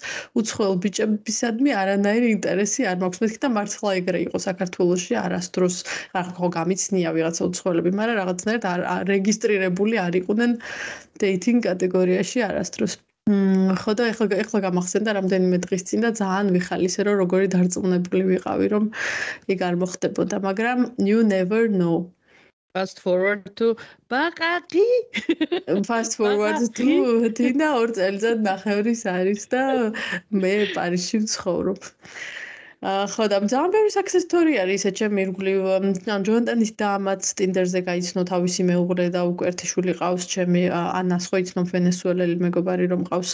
უცხოელ 0.41 0.75
ბიჭებისადმი 0.85 1.75
არანაირი 1.81 2.29
ინტერესი 2.35 2.88
არ 2.91 2.97
მაქვს. 3.03 3.21
მეთქი 3.23 3.39
და 3.45 3.49
მართლა 3.57 3.91
ეგრე 3.99 4.19
იყო 4.27 4.38
საქართველოსში 4.47 5.19
არასდროს 5.25 5.75
რა 6.15 6.23
ხო 6.39 6.47
გამიცნია 6.59 7.09
ვიღაცა 7.17 7.41
უცხოელები 7.49 7.91
მაგრამ 7.99 8.19
რაღაცნაირად 8.21 8.65
არ 8.95 9.05
რეგისტრირებული 9.13 9.95
არ 10.05 10.13
იყვნენ 10.21 10.51
დეითინგ 11.23 11.59
კატეგორიაში 11.69 12.39
არასდროს. 12.49 12.93
ხო 13.29 13.91
და 13.97 14.05
ეხლა 14.12 14.25
ეხლა 14.43 14.59
გამახსენდა 14.65 15.13
რამდენიმე 15.17 15.57
დღის 15.65 15.83
წინ 15.89 16.05
და 16.05 16.09
ძალიან 16.19 16.47
ვიხალისე 16.55 16.99
რომ 17.05 17.19
როგორი 17.21 17.47
დარწმუნებული 17.55 18.23
ვიყავი 18.29 18.67
რომ 18.73 18.85
ეგ 19.53 19.59
არ 19.67 19.75
მოხდებოდა 19.83 20.38
მაგრამ 20.47 20.79
you 21.09 21.19
never 21.33 21.62
know 21.69 21.97
fast 22.77 22.99
forward 23.05 23.45
to 23.60 23.67
ბაყაყი 24.13 24.86
fast 25.89 26.17
forward 26.19 26.67
to 26.79 27.32
დინა 27.39 27.69
ორ 27.82 27.93
წელიწად 27.99 28.43
ნახევრის 28.47 29.03
არის 29.13 29.47
და 29.53 29.63
მე 30.43 30.53
პარიზში 30.75 31.23
ვცხოვრობ 31.25 31.89
ხო 32.79 33.25
და 33.27 33.43
ძალიან 33.43 33.71
ბევრი 33.75 33.91
success 33.91 34.23
story 34.23 34.53
არის 34.55 34.85
ეს 34.87 34.95
ჩემი 34.95 35.19
ირგვლივ 35.27 35.63
ან 36.15 36.23
ჯონტანის 36.23 36.71
დამაც 36.79 37.27
ტინდერზე 37.35 37.79
გაიცნო 37.83 38.23
თავისი 38.29 38.63
მეუღლე 38.71 39.07
და 39.11 39.21
უკვე 39.27 39.49
ერთი 39.51 39.65
შვილი 39.71 39.93
ყავს 39.99 40.23
ჩემი 40.33 40.61
ანას 40.71 41.27
ხო 41.27 41.41
იცნობ 41.43 41.67
ვენესუელელი 41.75 42.37
მეგობარი 42.45 42.85
რომ 42.93 43.03
ყავს 43.11 43.31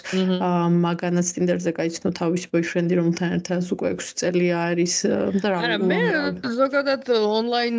მაგანაც 0.86 1.28
ტინდერზე 1.38 1.72
გაიცნო 1.78 2.10
თავისი 2.22 2.48
ბოიფრენდი 2.58 2.94
რომთან 3.02 3.30
ერთად 3.38 3.70
უკვე 3.78 3.94
6 4.02 4.18
წელი 4.26 4.48
არის 4.66 4.96
და 5.38 5.48
რა 5.54 5.58
არა 5.62 5.78
მე 5.94 6.02
ზოგადად 6.58 7.04
ონლაინ 7.14 7.78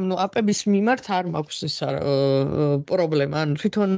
ანუ 0.00 0.14
აპების 0.24 0.60
მიმართ 0.72 1.04
არ 1.20 1.24
მაქვს 1.36 1.58
ის 1.68 1.76
პრობლემა. 2.88 3.36
ან 3.44 3.50
თვითონ 3.60 3.90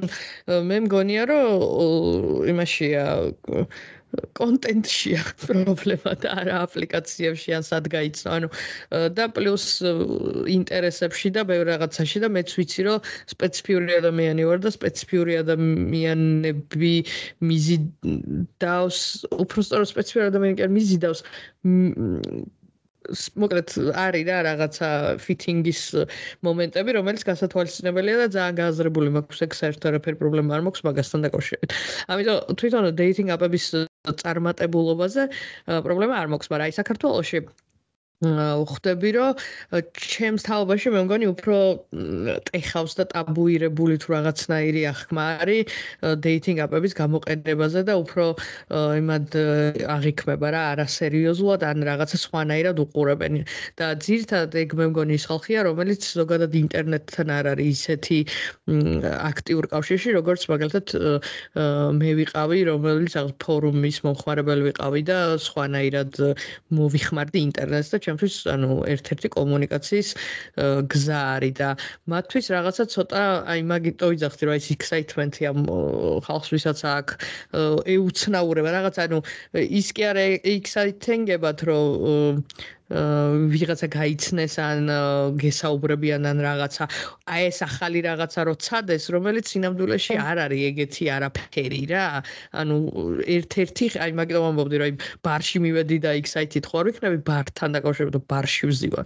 მე 0.67 0.77
მგონია 0.91 1.23
რომ 1.31 2.51
იმაშია 2.51 3.07
კონტენტშია 4.39 5.23
პრობლემა 5.43 6.13
და 6.23 6.35
არა 6.43 6.57
აპლიკაციებში 6.67 7.57
ან 7.59 7.67
სად 7.67 7.89
გაიცნო. 7.95 8.31
ანუ 8.37 8.49
და 9.17 9.25
პლუს 9.37 9.67
ინტერესებში 10.57 11.33
და 11.37 11.47
ბევრ 11.51 11.67
რაღაცაში 11.73 12.25
და 12.25 12.29
მეც 12.37 12.51
ვიცი 12.59 12.83
რომ 12.89 12.99
სპეციფიური 13.35 13.93
ადამიანი 14.01 14.43
ვარ 14.49 14.61
და 14.67 14.71
სპეციფიური 14.77 15.39
ადამიანები 15.43 16.95
მიზიდავს, 17.41 19.01
უფრო 19.45 19.59
სწორად 19.67 19.89
სპეციფიური 19.95 20.31
ადამიანი 20.33 20.59
კი 20.61 20.67
არ 20.67 20.73
მიზიდავს 20.77 21.21
მოკლედ 23.39 23.75
არის 23.95 24.25
რა 24.27 24.39
რაღაცა 24.47 24.89
ფიტინგის 25.23 25.83
მომენტები, 26.47 26.97
რომელიც 26.99 27.23
გასათვალისწინებელია 27.29 28.17
და 28.23 28.29
ძალიან 28.37 28.59
გააზრებული 28.61 29.13
მაქვს 29.17 29.45
ეგ 29.47 29.59
საერთოდ 29.61 29.91
არაფერი 29.93 30.21
პრობლემა 30.23 30.59
არ 30.59 30.65
მაქვს 30.67 30.87
მაგასთან 30.89 31.27
დაკავშირებით. 31.27 31.77
ამიტომ 32.11 32.59
თვითონ 32.63 32.91
დეიტინგ 33.03 33.31
აპების 33.37 33.67
წარმატებულობაზე 34.23 35.29
პრობლემა 35.87 36.21
არ 36.23 36.35
მაქვს, 36.35 36.51
მაგრამ 36.53 36.67
აი 36.71 36.77
საქართველოში 36.81 37.43
ხვდები 38.17 39.11
რომ 39.13 39.37
ჩემს 39.93 40.49
თაობაში 40.49 40.89
მე 40.89 41.01
მგონი 41.05 41.27
უფრო 41.37 41.57
ტეხავს 42.49 42.97
და 42.97 43.05
ტაბუირებული 43.13 44.01
თუ 44.01 44.09
რაღაცნაირი 44.17 44.83
ახმა 44.89 45.25
არის 45.45 45.77
დეიტინგ 46.25 46.59
აპების 46.65 46.97
გამოყენებაზე 46.97 47.81
და 47.85 47.95
უფრო 48.01 48.25
იმად 48.73 49.37
აღიქმება 49.97 50.49
რა 50.49 50.63
არასერიოზულად 50.73 51.61
ან 51.69 51.85
რაღაცა 51.85 52.17
სხვანაირად 52.25 52.81
უყურებენ. 52.81 53.45
და 53.77 53.87
ძირთადად 54.01 54.57
ეგ 54.65 54.71
მე 54.81 54.87
მგონი 54.97 55.13
ის 55.21 55.25
ხალხია 55.29 55.69
რომელიც 55.69 56.01
ზოგადად 56.17 56.53
ინტერნეტთან 56.57 57.29
არ 57.37 57.45
არის 57.53 57.69
ისეთი 57.77 58.19
აქტიურ 59.13 59.65
კავშირში 59.77 60.11
როგორც 60.17 60.49
მაგალითად 60.49 60.87
მე 62.01 62.11
ვიყავი 62.17 62.65
რომელიც 62.73 63.13
ფორუმის 63.45 64.01
მომხმარებელი 64.09 64.63
ვიყავი 64.73 65.03
და 65.05 65.19
სხვანაირად 65.37 66.13
მოვიხმარდი 66.73 67.39
ინტერნეტს 67.53 67.93
და 67.93 68.06
ჩემთვის 68.07 68.35
ანუ 68.55 68.71
ერთ-ერთი 68.95 69.29
კომუნიკაციის 69.37 70.09
გზა 70.95 71.21
არის 71.37 71.55
და 71.61 71.71
მათთვის 72.13 72.47
რაღაცა 72.57 72.85
ცოტა 72.95 73.23
აი 73.53 73.61
მაგიტო 73.73 74.07
ვიძახდი 74.13 74.43
რომ 74.49 74.55
ეს 74.61 74.67
excitement-ი 74.77 75.43
ამ 75.51 75.59
ხალხს 76.27 76.49
ვისაც 76.55 76.79
აქვს 76.95 77.15
ეუცნაურება. 77.97 78.69
რაღაც 78.79 78.97
ანუ 79.07 79.19
ის 79.81 79.89
კი 79.97 80.03
არა 80.11 80.25
exciting-ებად 80.57 81.59
რომ 81.69 82.43
ვიღაცა 82.87 83.89
გაიცნეს 83.91 84.55
ან 84.63 84.87
გესაუბრებიან 85.43 86.23
ან 86.31 86.39
რაღაცა. 86.39 86.85
აი 87.27 87.43
ეს 87.51 87.59
ახალი 87.67 87.99
რაღაცა 88.07 88.41
რო 88.47 88.55
ცადეს 88.63 89.11
რომელიც 89.11 89.45
სინამდვილეში 89.51 90.15
არ 90.23 90.37
არის 90.47 90.61
ეგეთი 90.71 91.05
არაფერი 91.17 91.83
რა. 91.91 92.23
ანუ 92.55 92.77
ერთ-ერთი 93.27 93.85
აი 94.07 94.11
მაგიტომ 94.23 94.45
ამბობდი 94.51 94.77
რა 94.79 94.87
ბარში 95.27 95.59
მივედი 95.67 95.99
და 96.07 96.11
ექსაიტით 96.15 96.65
ხო 96.71 96.77
არ 96.79 96.87
ვიქნები 96.91 97.19
ბართან 97.27 97.71
დაკავშირებით 97.75 98.23
ბარში 98.31 98.65
ვზივარ. 98.71 99.05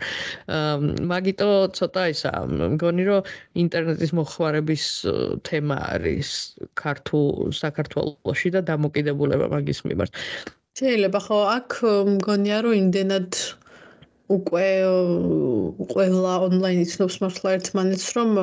მაგიტო 1.08 1.50
ცოტა 1.72 2.02
ისა 2.12 2.32
მგონი 2.52 3.04
რომ 3.08 3.22
ინტერნეტის 3.64 4.12
მოხვარების 4.12 4.84
თემა 5.48 5.76
არის 5.96 6.28
ქართულ 6.76 7.48
საქართველოში 7.56 8.48
და 8.52 8.60
დამოკიდებულება 8.60 9.48
მაგის 9.56 9.80
მიმართ. 9.88 10.12
შეიძლება 10.80 11.20
ხო 11.24 11.38
აქ 11.56 11.72
მგონია 12.20 12.58
რომ 12.64 12.74
იმდენად 12.76 13.32
უკვე 14.36 14.66
ყველა 15.94 16.34
ონლაინ 16.46 16.82
იცნობს 16.84 17.16
მართლა 17.24 17.54
ერთმანეთს 17.58 18.06
რომ 18.18 18.36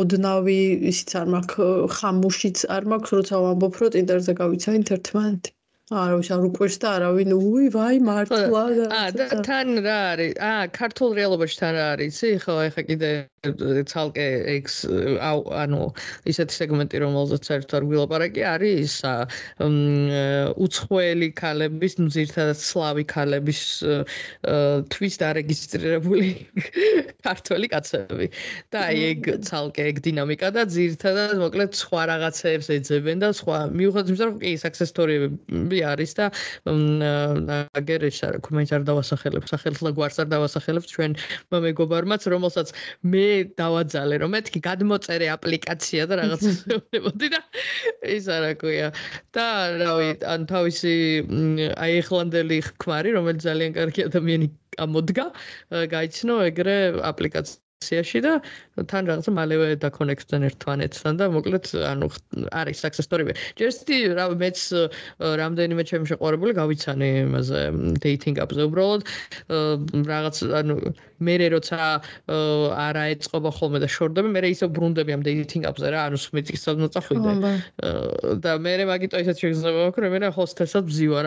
ოდნავი 0.00 0.60
ისიც 0.92 1.16
არ 1.20 1.28
მაქვს 1.34 1.98
ხამუშიც 1.98 2.64
არ 2.76 2.88
მაქვს 2.92 3.14
როცა 3.18 3.42
ვამბობ 3.44 3.80
რომ 3.82 3.92
ტინდერზე 3.96 4.36
გავიცანით 4.40 4.92
ერთმანეთი 4.96 5.56
არავის 6.02 6.28
არ 6.34 6.44
უკვირს 6.48 6.76
და 6.82 6.88
არავინ 6.98 7.32
უი 7.36 7.68
ვაი 7.74 7.98
მართლა 8.06 8.62
და 8.78 8.86
აა 9.00 9.42
თან 9.46 9.68
რა 9.84 9.98
არის 10.12 10.32
აა 10.50 10.64
ქართულ 10.78 11.12
რეალობაში 11.18 11.60
თან 11.60 11.76
რა 11.76 11.84
არის 11.94 12.16
იცი 12.16 12.32
ხო 12.42 12.56
ეხა 12.66 12.82
კიდე 12.88 13.10
ცალკე 13.90 14.26
ექს 14.56 14.76
ანუ 14.86 15.82
ისეთი 16.32 16.54
სეგმენტი 16.56 17.02
რომელზეც 17.04 17.50
საერთოდ 17.50 17.76
არ 17.78 17.86
გვილაპარაკი 17.90 18.42
არის 18.52 18.94
უცხოელი 20.66 21.28
ქალების 21.40 21.98
ნუ 22.00 22.08
ზირთადად 22.16 22.58
სლავი 22.62 23.04
ქალების 23.12 23.60
თვის 24.96 25.14
დარეგისტრირებული 25.22 26.30
ქართველი 27.26 27.66
კაცები. 27.74 28.26
და 28.72 28.78
აი 28.90 28.98
ეგ 29.12 29.20
ცალკე 29.46 29.82
ეგ 29.90 29.96
დინამიკა 30.06 30.48
და 30.56 30.66
ზირთადად 30.72 31.36
მოკლედ 31.42 31.70
სხვა 31.76 32.02
რაღაცეებს 32.12 32.66
ეძებენ 32.80 33.22
და 33.22 33.28
სხვა 33.36 33.58
მიუხედავად 33.76 34.10
იმისა 34.10 34.26
რომ 34.30 34.38
კი 34.40 34.50
სტორიები 34.86 35.26
ხმები 35.66 35.80
არის 35.92 36.12
და 36.18 36.26
აგერ 37.80 38.06
ეს 38.08 38.18
არა 38.26 38.40
კომენტ 38.46 38.70
არ 38.76 38.82
დავასახელებ 38.88 39.44
სახელს 39.50 39.80
და 39.86 39.90
გვარს 39.96 40.18
არ 40.22 40.28
დავასახელებ 40.32 40.84
ჩვენ 40.90 41.12
მეგობარმაც 41.52 42.22
რომელსაც 42.32 42.72
მე 43.12 43.35
დავაძალე 43.60 44.18
რომ 44.22 44.34
მეთქი 44.36 44.62
გადმოწერე 44.66 45.28
აპლიკაცია 45.34 46.06
და 46.10 46.18
რაღაც 46.22 46.46
შევნებოდი 46.60 47.30
და 47.34 47.40
ის 48.16 48.30
არა 48.36 48.52
ქვია 48.62 48.88
და 49.36 49.46
რავი 49.82 50.08
ან 50.36 50.48
თავისი 50.52 50.94
აი 51.86 52.00
ეხლანდელი 52.00 52.58
ქმარი 52.84 53.14
რომელიც 53.18 53.46
ძალიან 53.50 53.76
კარგი 53.78 54.08
ადამიანი 54.10 54.50
ამოდგა 54.86 55.26
გაიცნო 55.96 56.40
ეგრე 56.50 56.76
აპლიკაცია 57.12 57.65
სიაში 57.84 58.20
და 58.24 58.32
თან 58.88 59.08
რაღაცა 59.10 59.32
მალევე 59.36 59.66
დაკონექტდნენ 59.84 60.46
ერთმანეთთან 60.48 61.18
და 61.20 61.28
მოკლედ 61.34 61.66
ანუ 61.76 62.08
არის 62.56 62.80
success 62.80 63.04
story-ები. 63.04 63.36
ჯერსტი 63.60 63.96
რა 64.16 64.24
მეც 64.40 64.58
რამდენიმე 65.20 65.82
ჩემი 65.90 66.08
შეყვარებული 66.08 66.56
გავიცანი 66.56 67.08
იმაზე 67.28 67.60
dating 68.00 68.40
app-ზე. 68.40 68.64
უბრალოდ 68.70 69.02
რაღაც 70.08 70.36
ანუ 70.60 70.76
მე 71.20 71.34
როცა 71.52 71.78
არა 72.80 73.04
ეწყობა 73.12 73.50
ხოლმე 73.60 73.78
და 73.84 73.88
შორდები 73.92 74.32
მე 74.32 74.40
ისე 74.56 74.72
ბრუნდები 74.72 75.12
ამ 75.16 75.22
dating 75.28 75.68
app-ზე 75.68 75.92
რა 75.92 76.00
ანუ 76.08 76.16
სმიტის 76.24 76.64
მოწახვიდე. 76.80 77.32
და 78.40 78.52
მე 78.56 78.72
მაგიტო 78.88 79.16
ისეთ 79.20 79.36
შეგზნება 79.44 79.78
მაქვს 79.84 80.00
რომ 80.00 80.12
მე 80.16 80.28
ჰოსტესად 80.32 80.84
ვზივარ 80.88 81.24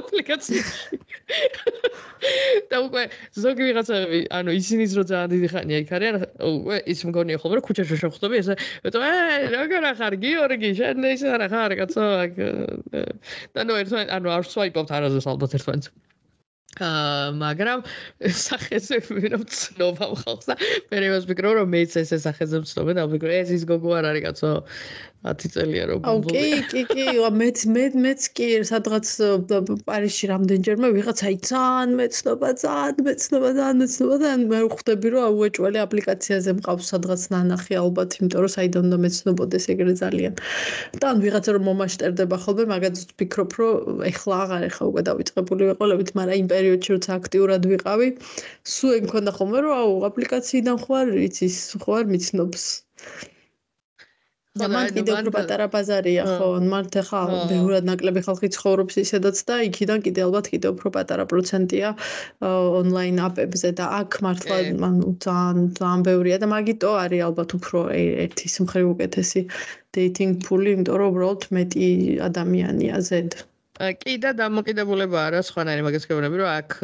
აპლიკაციაში. 0.00 0.96
და 2.70 2.76
უკვე 2.84 3.02
ზოგი 3.36 3.62
ვიღაცები 3.68 4.18
ანუ 4.38 4.50
ისინიც 4.60 4.90
რო 4.98 5.04
ძალიან 5.10 5.28
დიდი 5.32 5.48
ხანია 5.52 5.78
იქ 5.84 5.89
არიან 5.98 6.16
უკვე 6.50 6.76
ის 6.94 7.00
მგონია 7.08 7.40
ხოლმე 7.42 7.58
რომ 7.60 7.64
ქუჩაში 7.68 7.96
შეხვდები 8.02 8.40
ესე 8.42 8.54
ეტო 8.90 9.02
ე 9.06 9.14
როგორ 9.56 9.88
ახარ 9.92 10.18
გიორგი 10.24 10.70
შენ 10.80 11.08
ის 11.14 11.24
არა 11.34 11.48
ხარ 11.54 11.76
კაცო 11.80 12.04
და 13.54 13.66
ნუ 13.66 13.80
ერთმანეთს 13.82 14.14
ანუ 14.18 14.36
არ 14.36 14.48
სვაიპობთ 14.54 14.94
არასდროს 14.98 15.30
ალბათ 15.34 15.58
ერთმანეთს 15.60 15.92
აა 16.78 17.34
მაგრამ 17.34 17.80
სახეზე 18.22 19.00
ვირავ 19.10 19.42
ცნობა 19.50 20.06
ხალხს 20.22 20.46
და 20.50 20.54
მე 20.92 21.00
რევას 21.02 21.26
ვფიქრობ 21.26 21.56
რომ 21.58 21.72
მეც 21.74 21.96
ესე 21.98 22.18
სახეზე 22.22 22.62
ვცნობენ 22.62 23.00
და 23.00 23.06
ვფიქრობ 23.10 23.34
ეს 23.42 23.50
ის 23.58 23.64
გოგო 23.66 23.90
არ 23.98 24.06
არის 24.10 24.22
კაცო 24.26 24.50
10 25.20 25.52
წელია 25.52 25.84
რომ 25.88 25.98
ბუმბულია. 26.00 26.40
აუ 26.40 26.60
კი, 26.72 26.82
კი, 26.88 26.96
კი, 26.96 27.04
მეც 27.40 27.62
მე 27.68 27.82
მეც 28.04 28.22
კი 28.36 28.46
სადღაც 28.64 29.08
პარიზში 29.88 30.30
რამდენჯერმე 30.30 30.88
ვიღაცა 30.96 31.32
ძალიან 31.50 31.90
მეცნობა, 31.98 32.48
ძალიან 32.62 33.02
მეცნობა, 33.08 33.50
ძალიან 33.58 33.76
მეცნობა 33.84 34.16
და 34.22 34.30
მე 34.52 34.60
ხვდები 34.74 35.08
რომ 35.14 35.36
უეჭველი 35.40 35.78
აპლიკაციაზე 35.84 36.54
მყავს 36.60 36.88
სადღაც 36.92 37.22
ნანახი 37.36 37.76
ალბათ, 37.82 38.16
იმიტომ 38.20 38.40
რომ 38.46 38.52
საიდან 38.56 38.86
და 38.92 38.96
მეცნობოდეს 39.04 39.64
ეგრე 39.76 39.94
ძალიან. 40.00 40.32
და 41.00 41.04
ან 41.12 41.18
ვიღაცა 41.24 41.50
რომ 41.52 41.64
მომაშტერდება 41.68 42.36
ხოლმე, 42.44 42.64
მაგაც 42.72 42.96
ვფიქრობ 43.12 43.50
რომ 43.60 44.00
ეხლა 44.10 44.36
აღარ 44.44 44.62
ეხლა 44.70 44.84
უკვე 44.90 45.02
დავიწყებული 45.10 45.62
ვიყოლებით, 45.70 46.08
მაგრამ 46.16 46.36
იმ 46.42 46.48
პერიოდში 46.54 46.90
როცა 46.96 47.10
აქტიურად 47.20 47.62
ვიყავი, 47.72 48.08
სულ 48.72 48.90
ეგ 48.96 49.02
მქონდა 49.10 49.30
ხოლმე 49.36 49.58
რომ 49.68 49.74
აუ 49.84 49.92
აპლიკაციიდან 50.10 50.76
ხო 50.80 50.92
არ 51.04 51.08
იცის, 51.28 51.56
ხო 51.84 51.90
არ 52.00 52.06
მიცნობს. 52.14 52.64
და 54.58 54.66
მან 54.66 54.88
კიდე 54.94 55.12
უფრო 55.14 55.30
პატარა 55.34 55.66
ბაზარია 55.70 56.22
ხო 56.26 56.46
მარტ 56.70 56.96
ახლა 57.00 57.42
ბევრად 57.50 57.84
ნაკლები 57.86 58.22
ხალხი 58.26 58.48
ცხოვრობს 58.56 58.96
ისედაც 59.02 59.42
და 59.50 59.58
იქიდან 59.66 60.02
კიდე 60.06 60.24
ალბათ 60.26 60.48
კიდე 60.54 60.72
უფრო 60.74 60.90
პატარა 60.96 61.26
პროცენტია 61.32 61.92
ონლაინ 62.80 63.20
აპებზე 63.26 63.70
და 63.78 63.86
აქ 64.00 64.18
მართლა 64.26 64.58
ანუ 64.88 65.12
ძალიან 65.26 65.70
ძალიან 65.78 66.02
ბევრია 66.10 66.40
და 66.42 66.50
მაგიტო 66.54 66.90
არის 67.04 67.22
ალბათ 67.28 67.54
უფრო 67.60 67.84
ერთის 67.94 68.58
მხრივ 68.66 68.90
უკეთესი 68.94 69.44
დეიტინგ 69.94 70.42
ფული 70.50 70.74
იმიტომ 70.74 70.98
რომ 71.04 71.14
უბრალოდ 71.14 71.48
მეტი 71.60 71.86
ადამიანია 72.30 73.00
ზედ 73.10 73.38
კი 73.80 74.14
და 74.20 74.32
დამოკიდებულება 74.36 75.20
არა 75.30 75.40
სხვანაირი 75.48 75.84
მაგას 75.86 76.04
გეუბნები 76.10 76.40
რომ 76.40 76.48
აქ 76.52 76.74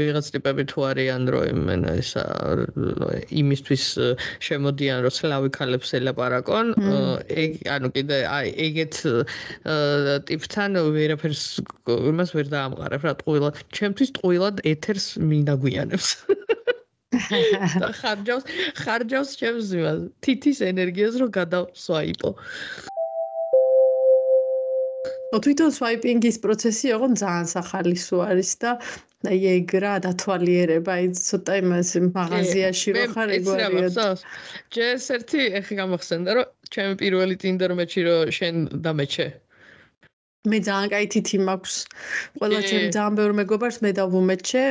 ვიღაც 0.00 0.30
ტიპები 0.34 0.64
თუ 0.72 0.86
არიან 0.88 1.28
რომ 1.34 1.70
ეს 1.92 2.10
იმისთვის 3.42 3.84
შემოდიან 4.48 5.04
რომ 5.06 5.14
სლავი 5.18 5.52
ქალებს 5.54 5.94
ელაპარაკონ 6.00 6.74
ეგ 7.44 7.58
ანუ 7.76 7.92
კიდე 7.94 8.18
აი 8.26 8.54
ეგეთ 8.66 9.00
ტიპთან 10.32 10.80
ვერაფერს 10.98 11.44
იმას 11.94 12.34
ვერ 12.34 12.50
დაამყარებ 12.56 13.06
რა 13.06 13.14
ტყუილად 13.22 13.62
ჩემთვის 13.78 14.14
ტყუილად 14.18 14.66
ეთერს 14.74 15.06
მინაგვიანებს. 15.22 16.08
და 17.82 17.88
ხარჯავს 18.00 18.44
ხარჯავს 18.80 19.36
ჩემს 19.36 19.72
იმას 19.76 19.98
თითის 20.24 20.64
ენერგიას 20.64 21.20
რომ 21.20 21.30
გადავსვაიპო 21.38 22.30
თვითონ 25.40 25.70
სვაიპინგის 25.78 26.36
პროცესი 26.44 26.88
იყო 26.92 27.06
ძალიან 27.22 27.46
სახალისო 27.52 28.16
არის 28.28 28.50
და 28.64 28.72
აი 29.32 29.38
ეგ 29.52 29.72
რა 29.84 29.92
დათვალიერება 30.04 30.96
აი 30.98 31.06
ცოტა 31.18 31.54
იმას 31.62 31.90
მაღაზიაში 32.16 32.94
რო 32.96 33.04
ხარ 33.14 33.32
ეგოა 33.38 34.08
ჯერ 34.76 34.98
ერთი 35.16 35.40
ეხი 35.62 35.78
გამახსენდა 35.80 36.36
რომ 36.38 36.50
ჩემი 36.76 36.98
პირველი 37.04 37.38
ტინდერ 37.44 37.74
მეჩი 37.80 38.02
რო 38.08 38.16
შენ 38.38 38.56
დამეჩე 38.88 39.28
მე 40.42 40.58
ძალიან 40.66 40.90
კაი 40.90 41.06
თითი 41.06 41.38
მაქვს. 41.46 41.74
ყველა 42.42 42.60
ჩემ 42.66 42.86
ძალიან 42.90 43.14
ბევრ 43.14 43.32
მეგობარს 43.38 43.76
მე 43.84 43.90
დავუმეჩე 43.94 44.62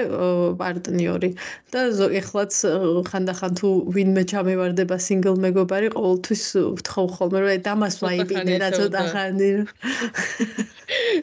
პარტნიორი 0.59 1.29
და 1.71 1.79
ეხლაც 2.19 2.53
ხანდახან 3.07 3.51
თუ 3.55 3.69
ვინმე 3.95 4.23
ჩამევარდება 4.27 4.97
სინგლ 4.99 5.39
მეგობარი, 5.39 5.87
ყოველთვის 5.95 6.43
ვთხოვ 6.75 7.07
ხოლმე 7.15 7.39
რომ 7.39 7.63
დამას 7.63 7.95
მაიპინე 8.03 8.53
რა 8.59 8.69
ცოტა 8.75 9.01
ხანი. 9.15 9.51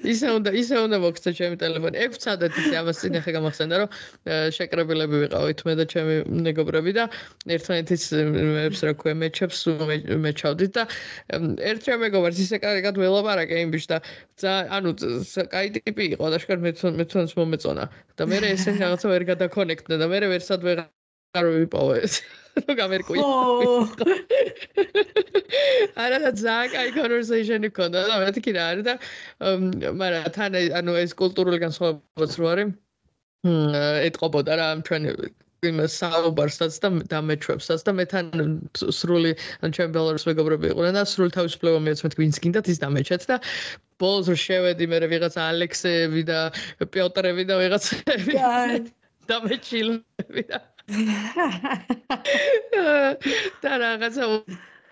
ისა 0.08 0.28
უნდა 0.38 0.50
ისა 0.56 0.76
უნდა 0.80 0.96
მოგცე 1.04 1.30
ჩემი 1.36 1.56
ტელეფონი. 1.60 1.96
6 2.08 2.24
საათით 2.24 2.54
ისე 2.56 2.76
ამას 2.80 2.96
წინ 3.04 3.20
ახლა 3.20 3.32
გამახსენდა 3.36 3.74
რომ 3.84 3.88
შეკრებილები 4.56 5.16
ვიყავით 5.28 5.60
მე 5.68 5.72
და 5.76 5.84
ჩემი 5.92 6.16
მეგობრები 6.48 6.92
და 6.96 7.04
ერთმანეთის 7.52 8.02
მეებს 8.16 8.80
რა 8.80 8.92
ქვია 8.96 9.14
მეჩებს 9.20 9.60
მეჩავდით 10.24 10.72
და 10.72 10.82
ერთ 11.68 11.80
ჩემ 11.84 12.00
მეგობარს 12.06 12.40
ისე 12.48 12.56
კარგად 12.64 12.94
ველაპარაკე 12.96 13.60
იმ 13.66 13.76
ბიჭს 13.76 13.92
და 13.92 14.00
ანუ 14.46 14.94
კაი 15.52 15.68
ტიპი 15.74 16.04
იყო 16.14 16.30
და 16.32 16.38
შეკარ 16.42 16.58
მე 16.64 16.70
მე 16.70 17.04
თვითონს 17.08 17.34
მომეწონა. 17.38 17.84
და 18.16 18.22
მე 18.30 18.38
ესე 18.52 18.70
რაღაცა 18.78 19.06
ვერ 19.14 19.22
გადაკონექტდა 19.32 19.96
და 19.98 20.06
მე 20.12 20.18
ვერსად 20.34 20.60
ვერ 20.62 20.86
არ 21.38 21.46
ვიპოვე. 21.54 21.96
ეს 22.06 22.22
რო 22.66 22.74
გამერკვი 22.78 23.22
არა 26.04 26.18
და 26.24 26.30
ძალიან 26.38 26.70
კაი 26.74 26.90
კონვერსეიშენი 26.96 27.68
ქონდა 27.76 28.04
და 28.08 28.14
მეთქი 28.24 28.54
რა 28.56 28.64
არის 28.72 28.84
და 28.88 28.94
მაგრამ 30.00 30.30
თან 30.36 30.58
ანუ 30.80 30.96
ეს 31.02 31.12
კულტურული 31.18 31.58
განსხვავებაც 31.64 32.32
რო 32.40 32.46
არის 32.54 32.74
ეთყობოდა 34.08 34.58
რა 34.58 34.68
ჩვენ 34.88 35.10
იმ 35.66 35.80
საუბარსაც 35.90 36.76
და 36.82 36.88
დამეჩვევსაც 37.10 37.82
და 37.82 37.94
მე 37.98 38.04
თან 38.12 38.26
სრული 38.78 39.32
ან 39.66 39.74
ჩემ 39.74 39.90
ბელორს 39.96 40.26
მეგობრები 40.28 40.70
იყვნენ 40.70 40.94
და 40.94 41.02
სრული 41.02 41.34
თავისუფლება 41.34 41.80
მეც 41.82 42.02
მეთქი 42.06 42.22
ვინც 42.22 42.38
გინდათ 42.44 42.70
ის 42.70 42.78
დამეჩეთ 42.84 43.26
და 43.26 43.36
ბოლოს 43.98 44.30
რო 44.30 44.38
შევედი 44.38 44.86
მე 44.92 44.98
ვიღაც 45.10 45.34
ალექსეები 45.42 46.22
და 46.30 46.40
პიოტრები 46.78 47.42
და 47.50 47.54
ვიღაცები 47.58 48.38
დამეჩილები 49.30 50.42
და 50.52 50.58
და 53.66 53.72
რაღაცა 53.82 54.24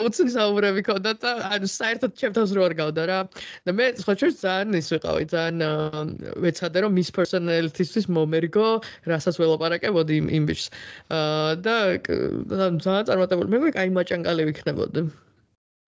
უცნაური 0.04 0.32
საუბრები 0.36 0.82
ქონდა 0.86 1.12
და 1.22 1.30
ანუ 1.56 1.68
საერთოდ 1.72 2.16
ჩემთავს 2.20 2.52
რო 2.56 2.62
არ 2.68 2.74
გავდა 2.80 3.02
რა. 3.10 3.18
და 3.64 3.70
მე 3.78 3.86
სხვა 4.00 4.12
შორს 4.20 4.36
ძალიან 4.44 4.78
ის 4.80 4.88
ვიყავი 4.92 5.24
ძალიან 5.32 6.08
ვეცადე 6.44 6.78
რომ 6.84 6.92
მის 7.00 7.08
პერსონალიტისთვის 7.16 8.06
მომერგო 8.16 8.68
რასაც 9.12 9.34
ველაპარაკებოდი 9.40 10.16
იმ 10.38 10.44
ბიჭს 10.50 10.66
და 11.64 11.76
ძალიან 12.04 13.04
წარმატებული. 13.08 13.48
მე 13.52 13.58
მე 13.64 13.70
კაი 13.76 13.90
მაჭანკალი 13.96 14.42
ვიქნებოდი 14.52 15.08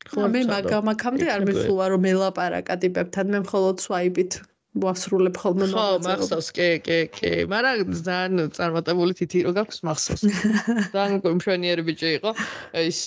ხო 0.09 0.29
მე 0.33 0.41
მაგამაკამდე 0.49 1.27
არ 1.35 1.43
მიხულა 1.49 1.87
რომ 1.93 2.05
ელაპარაკა 2.13 2.75
ტიპებთან 2.85 3.35
მე 3.35 3.39
მხოლოდ 3.45 3.77
სვაიპით 3.85 4.41
ვასრულებ 4.77 5.37
ხოლმე 5.41 5.67
მოღვაწეობას. 5.73 6.05
ხო, 6.05 6.13
მახსოვს, 6.13 6.49
კი, 6.53 6.69
კი, 6.85 6.99
კი. 7.09 7.33
მაგრამ 7.49 7.95
ძალიან 8.05 8.53
წარმატებული 8.53 9.17
თითი 9.17 9.39
რო 9.49 9.53
გაქვს 9.57 9.81
მახსოვს. 9.89 10.23
ძალიან 10.97 11.21
კომშენიერი 11.25 11.83
ბიჭი 11.89 12.09
იყო. 12.21 12.31
ის 12.85 13.01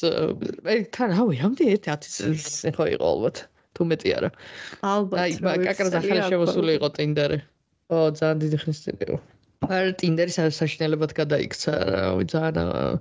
თან 0.97 1.10
რავი, 1.15 1.36
რამდენი 1.43 1.78
10 1.86 2.10
წელს 2.17 2.76
ხო 2.76 2.86
იყო 2.97 3.06
ალბათ. 3.13 3.45
თუ 3.71 3.82
მეტი 3.88 4.10
არა. 4.17 4.30
ალბათ. 4.84 5.17
აი, 5.21 5.32
კაკრა 5.69 5.89
ახალი 6.02 6.21
შემოსული 6.28 6.71
იყო 6.76 6.88
ტინდერი. 6.97 7.38
ო, 7.91 7.97
ძალიან 8.19 8.38
დიდი 8.43 8.58
ხნის 8.63 8.80
წინ 8.84 8.95
იყო. 9.06 9.17
არ 9.72 9.92
ტინდერის 10.02 10.38
საშინელებად 10.58 11.12
გადაიქცა 11.20 11.74
რა 11.92 12.04
ძალიან 12.34 13.00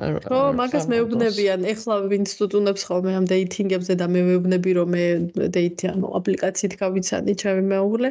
ხო 0.00 0.40
მაგას 0.56 0.86
მეუბნებიან. 0.88 1.64
ეხლა 1.72 1.94
ვინც 2.08 2.32
სტუდენტებს 2.32 2.82
ხოლმე 2.88 3.12
ამ 3.20 3.24
დეითინგებზე 3.32 3.94
და 4.00 4.06
მე 4.08 4.20
მეუბნები 4.28 4.70
რომ 4.78 4.88
მე 4.96 5.04
დეითი 5.56 5.90
ანუ 5.92 6.06
აპლიკაციით 6.20 6.74
გავიცანი 6.80 7.32
ჩემი 7.42 7.64
მეუღლე 7.72 8.10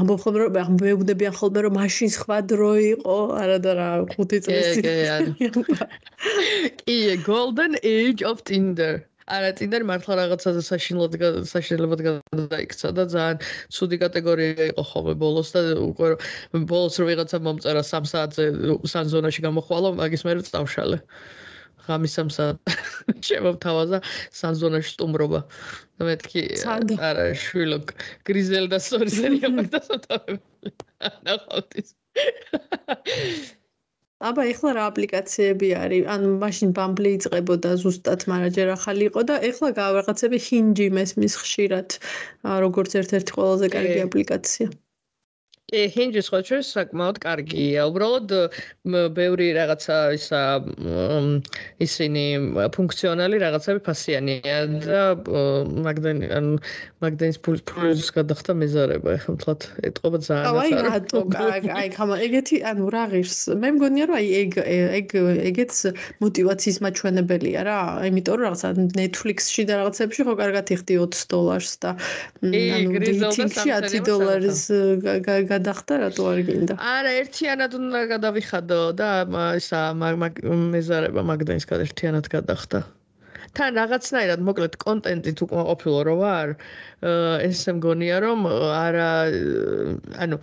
ამბობ 0.00 0.18
ხოლმე 0.24 0.38
რომ 0.44 0.80
მეუბნებიან 0.80 1.34
ხოლმე 1.40 1.60
რომ 1.66 1.76
მაშინ 1.80 2.08
სხვა 2.16 2.38
დრო 2.52 2.72
იყო. 2.94 3.18
არა 3.42 3.58
და 3.64 3.72
რა 3.80 3.90
5 4.16 4.40
წელი 4.48 5.36
კი 6.80 6.98
golden 7.28 7.76
age 7.84 8.24
of 8.24 8.44
tinder 8.44 9.09
არა 9.30 9.50
ტინდერ 9.58 9.84
მართლა 9.88 10.16
რაღაცაზე 10.20 10.62
საშინლად 10.66 11.14
საშინელებად 11.50 12.00
გადაიქცა 12.06 12.90
და 12.98 13.04
ძალიან 13.12 13.38
ცუდი 13.76 13.96
კატეგორია 14.02 14.70
იყო 14.72 14.84
ხოლმე 14.90 15.14
ბოლოს 15.22 15.52
და 15.54 15.60
უკვე 15.86 16.08
ბოლოს 16.72 16.98
რო 17.00 17.06
ვიღაცა 17.10 17.38
მომწერა 17.46 17.82
3 17.90 18.10
საათზე 18.12 18.44
სანზონაში 18.94 19.46
გამოხვალო 19.46 19.94
მაგის 20.00 20.26
მერე 20.26 20.46
წავშალე. 20.50 20.98
ღამის 21.86 22.14
3 22.18 22.34
საათ 22.36 22.58
შემოვთავაზა 23.28 23.98
სანზონაში 24.40 24.90
სტუმრობა. 24.96 25.40
და 26.00 26.02
მეთქი 26.10 26.42
არა 27.10 27.26
შვილო 27.44 27.78
გრიზელდა 28.28 28.78
სორიზერია 28.88 29.48
მაგდა 29.56 29.80
სათავები 29.88 30.74
ნახავთ 31.26 31.70
ის 31.80 31.88
აბა 34.28 34.42
ეხლა 34.52 34.70
რა 34.76 34.82
აპლიკაციები 34.90 35.68
არის? 35.82 36.02
ანუ 36.14 36.32
მაშინ 36.42 36.74
Bumble 36.78 37.12
იწყებოდა 37.16 37.70
ზუსტად, 37.82 38.26
მაგრამ 38.32 38.52
ჯერ 38.58 38.72
ახალი 38.74 39.08
იყო 39.10 39.24
და 39.30 39.38
ეხლა 39.48 39.70
გავაღაცები 39.80 40.40
Hinge 40.48 40.88
მესმის 40.98 41.36
ხშირად, 41.44 41.98
როგორც 42.66 42.98
ერთ-ერთი 43.00 43.36
ყველაზე 43.38 43.72
კარგი 43.76 43.98
აპლიკაცია. 44.04 44.68
კი, 45.70 45.86
ჰინჯი 45.94 46.22
სხვა 46.26 46.40
შეს 46.48 46.70
საკმაოდ 46.74 47.18
კარგია. 47.22 47.86
უბრალოდ 47.90 48.32
ბევრი 49.14 49.46
რაღაცა 49.54 49.96
ისა 50.18 50.42
ისინი 51.86 52.24
ფუნქციონალი 52.74 53.36
რაღაცები 53.44 53.80
ფასიანია 53.86 54.58
და 54.82 55.02
მაგდენი 55.86 56.26
ან 56.34 56.46
მაგდენის 57.04 57.38
ფულს 57.46 58.10
გადახდა 58.18 58.52
მეზარება. 58.62 59.14
ახლა 59.20 59.34
მთლად 59.36 59.60
ეტყობა 59.90 60.18
ძალიან 60.26 60.58
აი 60.64 60.70
რატო 60.90 61.20
აი 61.70 61.88
ხამა 61.94 62.16
ეგეთი 62.26 62.56
ანუ 62.70 62.84
რა 62.90 63.04
ღირს? 63.14 63.38
მე 63.62 63.68
მგონია 63.78 64.04
რომ 64.10 64.16
აი 64.20 64.26
ეგ 64.42 64.52
ეგ 65.00 65.06
ეგეც 65.50 65.74
мотивაციის 66.24 66.78
მაჩვენებელია 66.84 67.60
რა. 67.70 67.78
იმიტომ 68.10 68.34
რომ 68.34 68.44
რაღაცა 68.50 68.68
Netflix-ში 68.98 69.62
და 69.70 69.74
რაღაცებში 69.86 70.20
ხო 70.26 70.34
კარგად 70.42 70.66
იხდი 70.74 70.94
20 70.98 71.30
დოლარს 71.30 71.72
და 71.78 71.90
ანუ 72.42 72.90
რეიტინგში 73.06 73.70
10 73.70 74.02
დოლარის 74.10 74.60
გადახდა 75.60 75.96
რატო 76.00 76.24
არ 76.32 76.40
გინდა? 76.48 76.74
არა, 76.80 77.10
ერთიანად 77.20 77.74
უნდა 77.76 78.00
გადავიხადო 78.14 78.80
და 78.96 79.08
ისა 79.60 79.80
მეზარება 80.00 81.22
მაგდაინსკად 81.30 81.84
ერთიანად 81.84 82.32
გადახდა. 82.32 82.82
თან 83.58 83.78
რაღაცნაირად 83.80 84.42
მოკლედ 84.46 84.76
კონტენტი 84.84 85.32
თუ 85.40 85.46
ყოფილო 85.50 86.00
რო 86.06 86.14
ვარ 86.20 86.52
ესე 87.46 87.72
მგონია 87.74 88.20
რომ 88.22 88.44
არა 88.46 89.08
ანუ 90.24 90.38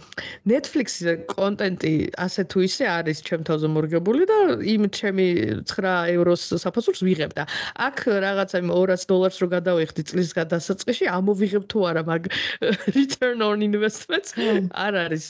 Netflix-ზე 0.51 1.13
კონტენტი 1.31 1.93
ასე 2.25 2.45
თუ 2.51 2.65
ისე 2.67 2.89
არის 2.91 3.23
ჩემთავზე 3.29 3.71
მორგებული 3.75 4.27
და 4.31 4.39
იმ 4.73 4.89
ჩემი 4.99 5.27
9 5.71 5.93
ევროს 6.17 6.43
საფასურს 6.65 7.05
ვიღებ 7.07 7.37
და 7.39 7.47
აქ 7.87 7.97
რაღაცა 8.27 8.63
იმ 8.65 8.69
200 8.75 9.09
დოლარს 9.13 9.39
რო 9.43 9.47
გადავიხდი 9.55 10.07
წლის 10.11 10.35
გადასაწყისში 10.41 11.07
ამოვიღებ 11.17 11.63
თუ 11.71 11.87
არა 11.93 12.03
მაგ 12.11 12.31
return 12.97 13.45
on 13.49 13.63
investment 13.63 14.35
არ 14.75 14.93
არის 15.07 15.25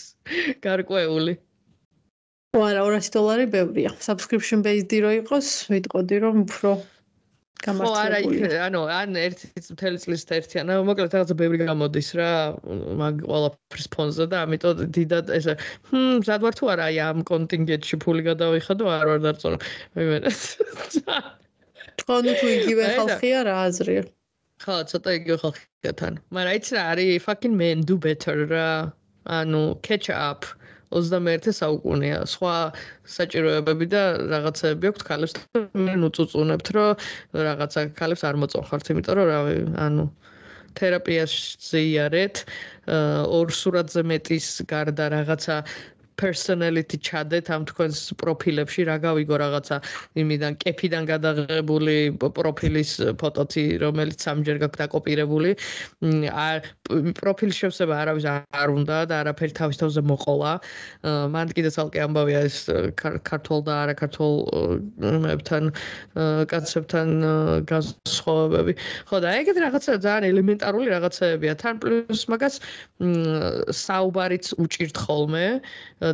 გარკვეული. 0.65 1.37
ვარა 2.57 2.81
200 2.89 3.13
დოლარი 3.13 3.45
ბევრია. 3.53 3.91
subscription 4.01 4.63
based 4.65 4.93
რო 5.03 5.11
იყოს, 5.21 5.47
ვიტყოდი 5.69 6.17
რომ 6.25 6.45
უფრო 6.47 6.71
ხო 7.63 7.89
არა 7.99 8.19
იქ 8.25 8.55
ანუ 8.67 8.81
ან 8.93 9.17
ერთი 9.21 9.49
მთელი 9.73 10.01
წლის 10.03 10.25
ერთი 10.37 10.61
ანუ 10.61 10.77
მოკლედ 10.89 11.15
რაღაცა 11.17 11.37
ბევრი 11.41 11.59
გამოდის 11.69 12.09
რა 12.19 12.31
მაგ 13.01 13.23
ყველაფრის 13.29 13.87
ფონზე 13.95 14.27
და 14.33 14.43
ამიტომ 14.47 14.83
დიდად 14.97 15.31
ესე 15.37 15.57
ჰმ 15.89 16.21
ზად 16.27 16.45
ვარ 16.47 16.59
თუ 16.59 16.71
არა 16.75 16.89
აი 16.91 16.99
ამ 17.07 17.23
კონტინგენტში 17.31 18.01
ფული 18.05 18.27
გადავიხადო 18.29 18.91
არ 18.97 19.05
ვარ 19.11 19.23
დარწმუნებული 19.25 20.05
მე 20.11 20.19
თქვენ 22.03 22.31
თუ 22.41 22.53
იგივე 22.57 22.93
ხალხია 22.99 23.41
რა 23.49 23.57
აზრია 23.65 24.05
ხო 24.63 24.75
ცოტა 24.89 25.11
იგივე 25.17 25.37
ხალხია 25.41 25.91
თან. 26.01 26.15
მაგრამ 26.35 26.55
იცი 26.59 26.71
რა 26.75 26.83
არის 26.93 27.25
fucking 27.25 27.55
men 27.57 27.83
do 27.89 27.97
better 28.05 28.37
რა. 28.51 28.69
ანუ 29.37 29.61
catch 29.87 30.09
up 30.09 30.47
21 30.91 31.51
საუკუნეა. 31.59 32.19
სხვა 32.29 32.55
საჭიროებები 33.17 33.85
და 33.91 34.01
რაღაცეები 34.31 34.85
აქვს 34.91 35.03
ქალებს. 35.09 35.33
მე 35.75 35.93
ნუწუწუნებთ, 36.03 36.67
რომ 36.77 36.89
რაღაცა 37.47 37.81
ქალებს 37.99 38.23
არ 38.23 38.35
მოწონხართ, 38.43 38.85
იმიტომ 38.95 39.15
რომ 39.19 39.27
რავი, 39.33 39.55
ანუ 39.87 40.05
თერაპიაში 40.77 41.81
იარეთ, 41.91 42.35
ორ 43.37 43.47
სურათზე 43.59 44.01
მეტის 44.11 44.47
გარდა 44.69 45.05
რაღაცა 45.15 45.55
personality 46.17 46.97
ჩადეთ 47.07 47.49
ამ 47.53 47.63
თქვენს 47.69 47.99
პროფილებში 48.21 48.81
რა 48.89 48.97
გავიგო 49.05 49.35
რაღაცა 49.43 49.77
იმიდან 50.21 50.53
კეფიდან 50.63 51.03
გადაღებული 51.11 51.97
პროფილის 52.17 52.91
ფოტოთი 53.21 53.63
რომელიც 53.85 54.17
სამჯერ 54.25 54.57
გაქვს 54.63 54.79
დაკოპირებული. 54.81 55.51
ა 56.33 56.47
პროფილის 57.21 57.57
შევსება 57.61 57.95
არავის 58.01 58.25
არ 58.33 58.69
უნდა 58.77 58.97
და 59.09 59.15
არაფერი 59.21 59.53
თავის 59.59 59.77
თავზე 59.81 60.01
მოყოლა. 60.11 60.51
მან 61.35 61.47
კიდე 61.55 61.69
ცალკე 61.77 61.99
ამბავია 62.07 62.39
ეს 62.49 62.57
ქართულ 62.97 63.59
და 63.67 63.73
არა 63.83 63.95
ქართულ 64.01 64.33
მებთან 65.25 65.63
კაცებთან 66.51 67.07
განსხვავებები. 67.69 68.73
ხო 69.09 69.17
და 69.21 69.29
ეგეთ 69.41 69.57
რაღაცა 69.65 69.91
ძალიან 70.01 70.23
ელემენტარული 70.31 70.87
რაღაცებია 70.95 71.53
თან 71.61 71.75
პლუს 71.81 72.21
მაგას 72.31 72.55
საუბარიც 73.85 74.45
უჭირთ 74.57 74.95
ხოლმე 74.97 75.45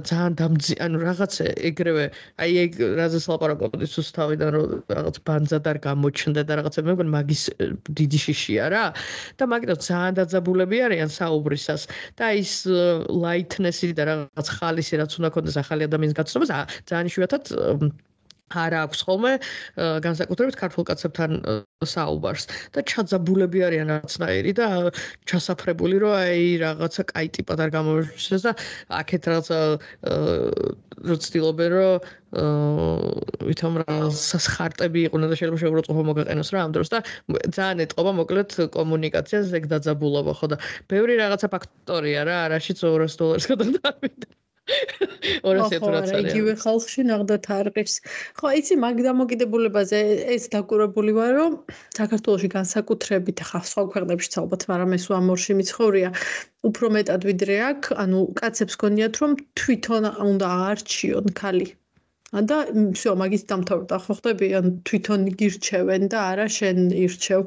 ძალიან 0.10 0.34
დამძი 0.40 0.76
ანუ 0.86 0.98
რაღაც 1.04 1.34
ეგრევე 1.70 2.06
აი 2.44 2.52
ეგ 2.64 2.72
რაზეც 3.00 3.26
ლაპარაკობდი 3.32 3.88
სუსთავიდან 3.94 4.50
რომ 4.56 4.66
რაღაც 4.98 5.16
ბანძად 5.30 5.66
არ 5.72 5.78
გამოჩნდა 5.88 6.42
და 6.50 6.54
რაღაცა 6.60 6.80
მე 6.88 6.94
მგონი 6.98 7.12
მაგის 7.18 7.44
დიდი 8.00 8.20
შიშია 8.26 8.64
რა 8.74 8.86
და 9.38 9.44
მაგიტო 9.54 9.76
ძალიან 9.88 10.14
დაძაბულები 10.20 10.78
არიან 10.88 11.10
საუბრისას. 11.18 11.82
და 12.20 12.26
ის 12.44 12.54
ლაითნესი 13.24 13.94
და 13.98 14.04
რაღაც 14.12 14.48
ხალისი 14.58 14.94
რაც 15.04 15.12
უნდა 15.20 15.30
ქონდეს 15.36 15.58
ახალი 15.64 15.88
ადამიანის 15.90 16.18
გაცნობას 16.18 16.52
ძალიან 16.90 17.10
შუათად 17.14 17.44
არ 18.52 18.76
აქვს 18.84 19.00
ხოლმე 19.08 19.32
განსაკუთრებით 20.06 20.56
ქართულ 20.60 20.86
კაცებთან 20.90 21.32
საუბარს. 21.84 22.46
და 22.76 22.84
ჩაძაბულები 22.92 23.60
არიან 23.68 23.88
რაღაცნაირი 23.94 24.52
და 24.60 24.68
ჩასაფრებული 25.30 25.96
რომ 26.04 26.14
აი 26.18 26.44
რაღაცა 26.64 27.04
კაი 27.14 27.28
ტიპად 27.38 27.58
არ 27.64 27.70
გამოვიჩნდეს 27.78 28.44
და 28.48 28.52
აქეთ 29.00 29.24
რაღაცა 29.32 29.60
როცდილობენ 31.10 31.72
რომ 31.74 31.94
ვითომ 33.48 33.74
რა 33.84 33.98
სასხარტები 34.18 35.00
იყვნენ 35.08 35.30
და 35.34 35.36
შეიძლება 35.40 35.62
შეუროწმო 35.64 36.04
მოგაყენოს 36.10 36.50
რა 36.54 36.60
ამ 36.68 36.72
დროს 36.78 36.90
და 36.94 37.00
ძალიან 37.58 37.84
ეთყობა 37.86 38.12
მოკლედ 38.22 38.50
კომუნიკაციას 38.78 39.54
ეგ 39.60 39.68
დაძაბულობა 39.74 40.34
ხო 40.40 40.48
და 40.54 40.58
ბევრი 40.90 41.20
რაღაცა 41.22 41.48
ფაქტორია 41.56 42.22
რა 42.30 42.40
რაშიც 42.56 42.86
200 42.86 43.20
დოლარს 43.22 43.46
გადაგდავით 43.54 44.43
200 45.49 45.79
თუ 45.81 45.91
რაც 45.95 46.11
არის. 46.13 46.27
იგივე 46.29 46.53
ხალხში 46.63 47.03
ნახდათ 47.11 47.47
არყის. 47.57 47.95
ხო, 48.39 48.49
იცი 48.61 48.75
მაგ 48.85 48.97
დამოკიდებულებაზე 49.07 50.01
ეს 50.35 50.45
დაკურებული 50.55 51.13
ვარ, 51.19 51.33
რომ 51.41 51.53
საქართველოსი 51.99 52.49
განსაკუთრებით 52.57 53.39
ხა 53.49 53.61
სხვა 53.71 53.85
ქვეყნებშიც 53.95 54.35
ალბათ, 54.43 54.63
მაგრამ 54.73 54.91
ეს 54.99 55.05
უამორში 55.11 55.53
მიცხოვრია 55.61 56.11
უფრო 56.69 56.87
მეტად 56.97 57.21
ვიდრე 57.31 57.57
აქ, 57.71 57.81
ანუ 58.05 58.19
კაცებს 58.41 58.75
გონიათ 58.83 59.15
რომ 59.25 59.33
თვითონ 59.61 60.05
უნდა 60.29 60.47
აარჩიონ 60.63 61.27
ქალი. 61.41 61.69
და 62.49 62.57
всё, 62.93 63.11
მაგის 63.17 63.43
დამთავრდა, 63.51 63.97
ხო 64.05 64.15
ხდები? 64.19 64.49
ან 64.61 64.67
თვითონ 64.85 65.21
გირჩევენ 65.41 66.03
და 66.13 66.19
არა 66.33 66.47
შენ 66.57 66.79
ირჩევ. 67.05 67.41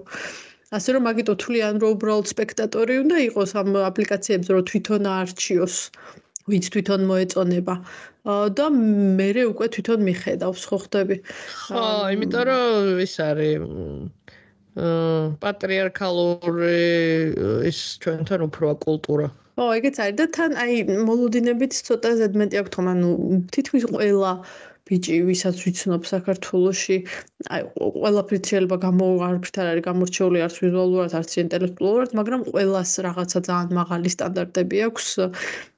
ასე 0.78 0.90
რომ 0.96 1.04
მაგიტო 1.06 1.34
თვლიან 1.44 1.76
რომ 1.84 1.94
უბრალოდ 1.96 2.28
სპექტატორი 2.34 2.96
უნდა 3.04 3.18
იყოს 3.30 3.52
ამ 3.62 3.70
აპლიკაციებზე 3.92 4.50
რომ 4.56 4.66
თვითონ 4.72 5.02
აარჩიოს. 5.14 5.76
ვინც 6.51 6.65
თვითონ 6.75 7.01
მოეწონება. 7.11 7.75
და 8.59 8.67
მე 8.75 9.29
უკვე 9.53 9.67
თვითონ 9.75 10.01
მიხედავს 10.09 10.63
ხო 10.67 10.79
ხდები? 10.85 11.17
ხო 11.71 11.83
იმიტომ 12.15 12.43
რომ 12.51 13.03
ის 13.07 13.15
არის 13.23 13.61
პატრიარქალური 15.43 16.81
ის 17.71 17.79
ჩვენთან 18.03 18.41
უფრო 18.49 18.75
კულტურა 18.87 19.29
ო 19.57 19.65
ეგეც 19.73 19.97
არის. 20.05 20.17
და 20.21 20.25
თან 20.37 20.51
აი 20.63 20.73
მოლოდინებით 21.09 21.73
ცოტა 21.87 22.11
ზედმეტი 22.21 22.57
აქვს 22.61 22.71
თქო 22.75 22.83
ანუ 22.93 23.11
თითქმის 23.57 23.85
ყველა 23.89 24.33
ბიჭი, 24.87 25.15
ვისაც 25.27 25.57
ვიცნობ 25.67 26.03
საქართველოში, 26.07 26.97
აი 27.51 27.63
ყველაფრით 27.77 28.45
შეიძლება 28.51 28.77
გამო 28.87 29.07
არაფრით 29.29 29.57
არ 29.63 29.71
არის 29.73 29.85
გამორჩეული 29.87 30.39
არც 30.47 30.57
ვიზუალურად, 30.63 31.13
არც 31.21 31.31
ინტელექტუალურად, 31.43 32.11
მაგრამ 32.21 32.41
ყველას 32.51 32.93
რაღაცა 33.07 33.39
ძალიან 33.49 33.71
მაღალი 33.81 34.09
სტანდარტები 34.15 34.77
აქვს. 34.87 35.07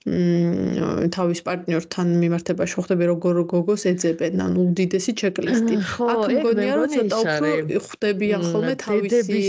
მ 0.08 1.08
თავის 1.16 1.40
პარტნიორთან 1.48 2.06
მიმართებაში 2.22 2.74
ხვდები 2.80 3.04
როგორ 3.12 3.34
გოგოს 3.52 3.82
ეძებენ, 3.92 4.34
ანუ 4.44 4.58
უდიდესი 4.68 5.12
ჩეკლისტი. 5.20 5.74
აქ 6.12 6.22
მგონია 6.36 6.74
რომ 6.78 6.88
ცოტა 6.96 7.16
უფრო 7.24 7.80
ხვდებიან 7.88 8.40
ხოლმე 8.52 8.74
თავისი 8.84 9.40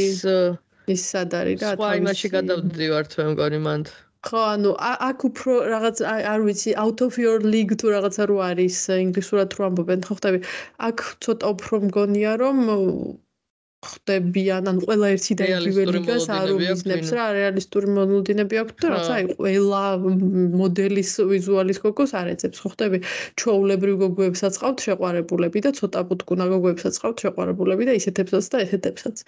ის 0.90 1.02
სად 1.14 1.36
არის 1.38 1.62
რა 1.62 1.70
თავისი 1.70 1.78
სხვა 1.78 1.90
იმაში 2.02 2.28
გადავდივართ 2.36 3.12
მე 3.20 3.26
მგონი 3.34 3.60
მანდ 3.66 3.92
ხო, 4.28 4.40
ანუ 4.54 4.72
აქ 4.86 5.22
უფრო 5.28 5.54
რაღაც 5.74 6.02
არ 6.32 6.42
ვიცი, 6.48 6.74
out 6.84 7.04
of 7.06 7.20
your 7.24 7.38
league 7.54 7.72
თუ 7.84 7.94
რაღაცა 7.96 8.28
რო 8.32 8.38
არის 8.48 8.80
ინგლისურად 8.98 9.56
რო 9.60 9.68
ამბობენ, 9.70 10.04
ხო 10.10 10.20
ხტები? 10.20 10.42
აქ 10.90 11.06
ცოტა 11.28 11.54
უფრო 11.56 11.82
მგონია 11.88 12.36
რომ 12.44 12.64
ხდებიან, 13.80 14.68
ან 14.68 14.78
ყველა 14.84 15.08
ერთი 15.16 15.36
და 15.40 15.46
იგივე 15.56 15.84
ლიგას 15.96 16.26
არ 16.36 16.52
უმიზნებს 16.56 17.12
რა, 17.16 17.26
რეალისტური 17.38 17.88
მონოდინები 17.96 18.60
აქვს 18.62 18.76
და 18.84 18.88
რაცა 18.94 19.14
აი 19.16 19.26
ყველა 19.40 19.84
მოდელის 20.60 21.12
ვიზუალის 21.32 21.80
გოგოს 21.86 22.12
არ 22.20 22.28
ეძებს, 22.36 22.60
ხო 22.60 22.70
ხდები? 22.76 23.00
ჩოულებრივ 23.40 23.96
გოგოებსაც 24.04 24.60
ყავთ 24.60 24.78
შეყვარებულები 24.84 25.60
და 25.64 25.72
ცოტა 25.80 26.02
პუტკუნა 26.12 26.46
გოგოებსაც 26.54 26.96
ყავთ 27.00 27.18
შეყვარებულები 27.24 27.84
და 27.88 27.94
ისეთებსაც 28.04 28.46
და 28.52 28.58
ესეთებსაც. 28.68 29.24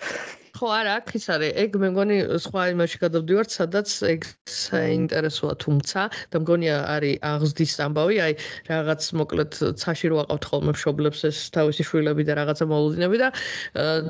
ხო, 0.52 0.68
არა, 0.68 0.92
აქ 1.00 1.08
ის 1.16 1.26
არის. 1.32 1.52
ეგ 1.64 1.72
მე 1.80 1.88
მგონი 1.96 2.18
სხვა 2.44 2.62
იმაში 2.76 2.98
გადავდივართ, 3.02 3.50
სადაც 3.56 3.88
ეგ 4.04 4.22
საინტერესოა, 4.52 5.54
თუმცა 5.64 6.02
და 6.28 6.38
მგონია 6.44 6.76
არის 6.92 7.16
აღზრდის 7.24 7.74
ამბავი, 7.88 8.18
აი 8.26 8.34
რაღაც 8.68 9.02
მოკლედ 9.16 9.52
ცაში 9.80 10.12
რო 10.12 10.18
აყავთ 10.28 10.44
ხოლმე 10.52 10.72
მშობლებს 10.76 11.20
ეს 11.32 11.38
თავისი 11.56 11.84
შვილები 11.88 12.24
და 12.28 12.34
რაღაცა 12.42 12.66
მოლოდინები 12.68 13.18
და 13.24 13.30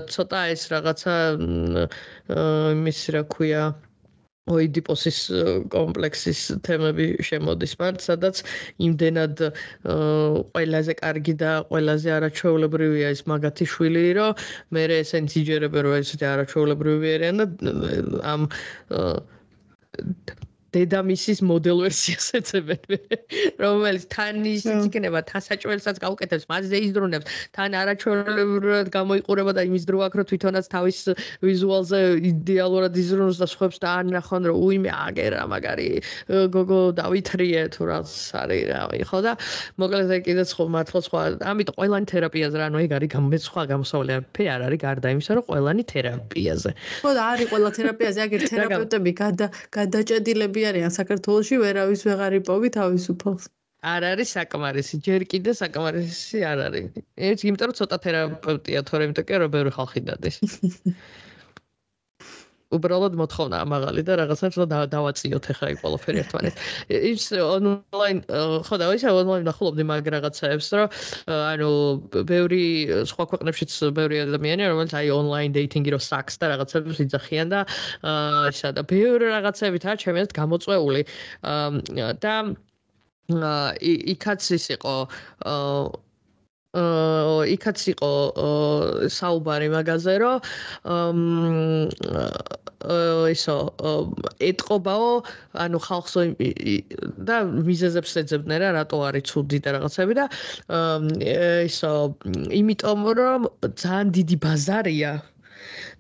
ცოტა 0.10 0.31
ეს 0.52 0.68
რაღაცა 0.72 1.16
იმის 2.74 3.00
რა 3.16 3.24
ქვია 3.36 3.64
ოიდიპოსის 4.52 5.18
კომპლექსის 5.74 6.40
თემები 6.66 7.08
შემოდის 7.28 7.76
მან, 7.82 8.00
სადაც 8.06 8.42
იმდენად 8.88 9.44
ყველაზე 9.86 10.96
კარგი 11.02 11.36
და 11.44 11.52
ყველაზე 11.70 12.14
არაჩვეულებრივია 12.18 13.12
ეს 13.16 13.22
მაგათი 13.32 13.66
შვილი, 13.74 14.06
რომ 14.20 14.46
მე 14.78 14.86
ესენც 14.98 15.38
იჯერებენ 15.44 15.88
რომ 15.88 16.00
ეს 16.02 16.16
არაჩვეულებრივი 16.34 17.14
არიან 17.18 17.44
და 17.44 17.46
ამ 18.34 18.50
დედამისის 20.76 21.42
მოდელ 21.44 21.84
ვერსიას 21.86 22.28
ეცებენ 22.40 22.82
რომელიც 23.64 24.06
თან 24.16 24.46
ის 24.52 24.66
იქნება 24.72 25.22
თან 25.30 25.44
საჭველსაც 25.48 26.00
გაუკეთებს 26.04 26.46
მასზე 26.52 26.78
იზრუნებს 26.88 27.26
თან 27.58 27.76
არაჩვეულებრივად 27.82 28.92
გამოიყურება 28.96 29.52
და 29.58 29.66
იმის 29.68 29.84
დრო 29.90 30.00
აქ 30.08 30.14
რო 30.20 30.24
თვითონაც 30.32 30.66
თავის 30.72 31.00
ვიზუალზე 31.44 32.00
იდეალურად 32.32 32.94
იზრუნოს 33.04 33.38
და 33.44 33.48
სხვებს 33.52 33.78
და 33.84 33.90
ანახონ 34.02 34.50
რომ 34.52 34.58
უიმე 34.64 34.92
აგერა 34.96 35.44
მაგარი 35.52 35.90
გოგო 36.56 36.82
დავითრიე 37.02 37.64
თუ 37.76 37.82
რაც 37.92 38.10
არის 38.42 38.64
რავი 38.72 39.02
ხო 39.12 39.20
და 39.28 39.34
მოკლედ 39.82 40.12
კიდე 40.28 40.44
სხვა 40.56 40.66
მართლა 40.78 41.00
სხვა 41.08 41.22
ამიტომ 41.52 41.76
ყველანი 41.82 42.08
თერაპიაზე 42.16 42.56
რა 42.64 42.68
ნუ 42.72 42.80
ეგ 42.86 42.92
არის 42.98 43.10
გამომეც 43.12 43.42
სხვა 43.52 43.62
გამოსავალი 43.76 44.12
არაფერი 44.22 44.48
არ 44.56 44.62
არის 44.68 44.80
გარდა 44.82 45.08
იმისა 45.16 45.32
რომ 45.38 45.46
ყველანი 45.50 45.84
თერაპიაზე. 45.92 46.72
ხო 47.02 47.12
და 47.18 47.24
არის 47.32 47.48
ყველა 47.52 47.70
თერაპიაზე 47.78 48.20
აგერ 48.26 48.42
თერაპევტები 48.52 49.12
გადა 49.22 49.48
გადაჭედილები 49.78 50.61
არიან 50.70 50.92
საქართველოში, 50.98 51.56
ვერავის 51.64 52.02
ვეღარ 52.08 52.38
იპოვი 52.42 52.70
თავისუფალს. 52.78 53.50
არ 53.82 54.02
არის 54.12 54.30
საკმარისი, 54.38 54.96
ჯერ 55.06 55.26
კიდე 55.26 55.52
საკმარისი 55.58 56.40
არ 56.46 56.60
არის. 56.68 56.86
ეს 57.18 57.44
იმიტომ 57.50 57.72
რომ 57.72 57.78
ცოტა 57.80 57.98
თერაპევტია, 58.06 58.80
თორემ 58.86 59.10
იმიტომ 59.10 59.26
კი 59.26 59.40
რომ 59.42 59.50
ბევრი 59.56 59.72
ხალხი 59.78 60.02
დადეს. 60.10 60.38
უბრალოდ 62.72 63.16
მოთხოვნა 63.20 63.58
ამაღალი 63.66 64.02
და 64.08 64.14
რაღაცა 64.22 64.48
ცოტა 64.56 64.80
დავაწიოთ 64.92 65.46
ახლა 65.54 65.68
აი 65.72 65.76
ყველაფერი 65.82 66.18
ერთმანეთს. 66.24 66.58
ის 67.12 67.26
ონლაინ 67.36 68.18
ხო 68.68 68.76
და 68.80 68.86
ისე 68.96 69.10
ონლაინ 69.12 69.46
ნახულობდი 69.50 69.84
მაგ 69.92 70.08
რაღაცაებს, 70.16 70.68
რომ 70.80 70.88
ანუ 71.52 71.72
ბევრი 72.32 72.64
სხვა 73.12 73.24
ქვეყნებშიც 73.32 73.72
ბევრი 73.98 74.18
ადამიანია, 74.26 74.72
რომელიც 74.72 74.94
აი 75.02 75.08
ონლაინ 75.20 75.52
დეითინგი 75.58 75.92
რო 75.96 76.00
საქს 76.00 76.40
და 76.40 76.46
რაღაცებს 76.56 77.04
იძახიან 77.06 77.48
და 77.52 77.60
ისა 78.52 78.70
და 78.78 78.82
ბევრი 78.88 79.26
რაღაცებით 79.36 79.84
არის 79.92 80.02
ჩემი 80.06 80.18
აზრით 80.24 80.38
გამოწვეული. 80.40 81.02
და 82.22 82.36
იქაც 83.32 84.42
ის 84.58 84.66
იყო 84.76 84.96
აა 85.48 86.11
იქაც 86.72 87.80
იყო 87.92 88.12
საუბარი 89.12 89.68
მაგაზე 89.76 90.14
რომ 90.24 90.40
ისო 93.32 93.56
ეთყობაო 94.40 95.10
ანუ 95.66 95.80
ხალხს 95.84 96.16
და 97.28 97.36
მიზეზებს 97.68 98.16
ეძებდნენ 98.24 98.64
რა 98.64 98.70
რატო 98.80 99.02
არის 99.04 99.28
ცუდი 99.28 99.60
და 99.68 99.76
რაღაცები 99.76 100.14
და 100.16 100.26
ისო 101.68 101.92
იმიტომ 102.56 103.00
რომ 103.20 103.52
ძალიან 103.76 104.16
დიდი 104.16 104.36
ბაზარია 104.48 105.12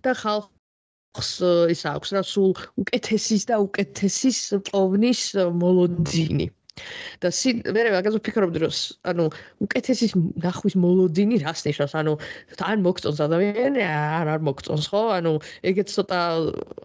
და 0.07 0.11
ხალხს 0.23 1.31
ის 1.75 1.81
აქვს 1.83 2.09
რა 2.15 2.23
სულ 2.31 2.51
უკეთესის 2.79 3.43
და 3.51 3.59
უკეთესის 3.67 4.39
პოვნის 4.71 5.21
მოლოდინი 5.51 6.47
და 7.21 7.29
მე 7.75 7.81
მაგაზე 7.93 8.19
ვფიქრობდი 8.21 8.59
რომ 8.63 8.75
ანუ 9.11 9.25
უკეთესის 9.65 10.13
ნახვის 10.45 10.75
მოლოდინი 10.83 11.39
რას 11.43 11.63
ნიშნავს? 11.67 11.93
ანუ 12.01 12.13
თან 12.61 12.85
მოგწონს 12.85 13.19
ადამიანი 13.27 13.81
არ 13.85 14.31
არ 14.35 14.41
მოგწონს 14.47 14.87
ხო? 14.91 15.01
ანუ 15.17 15.33
ეგეც 15.71 15.93
ცოტა 15.95 16.19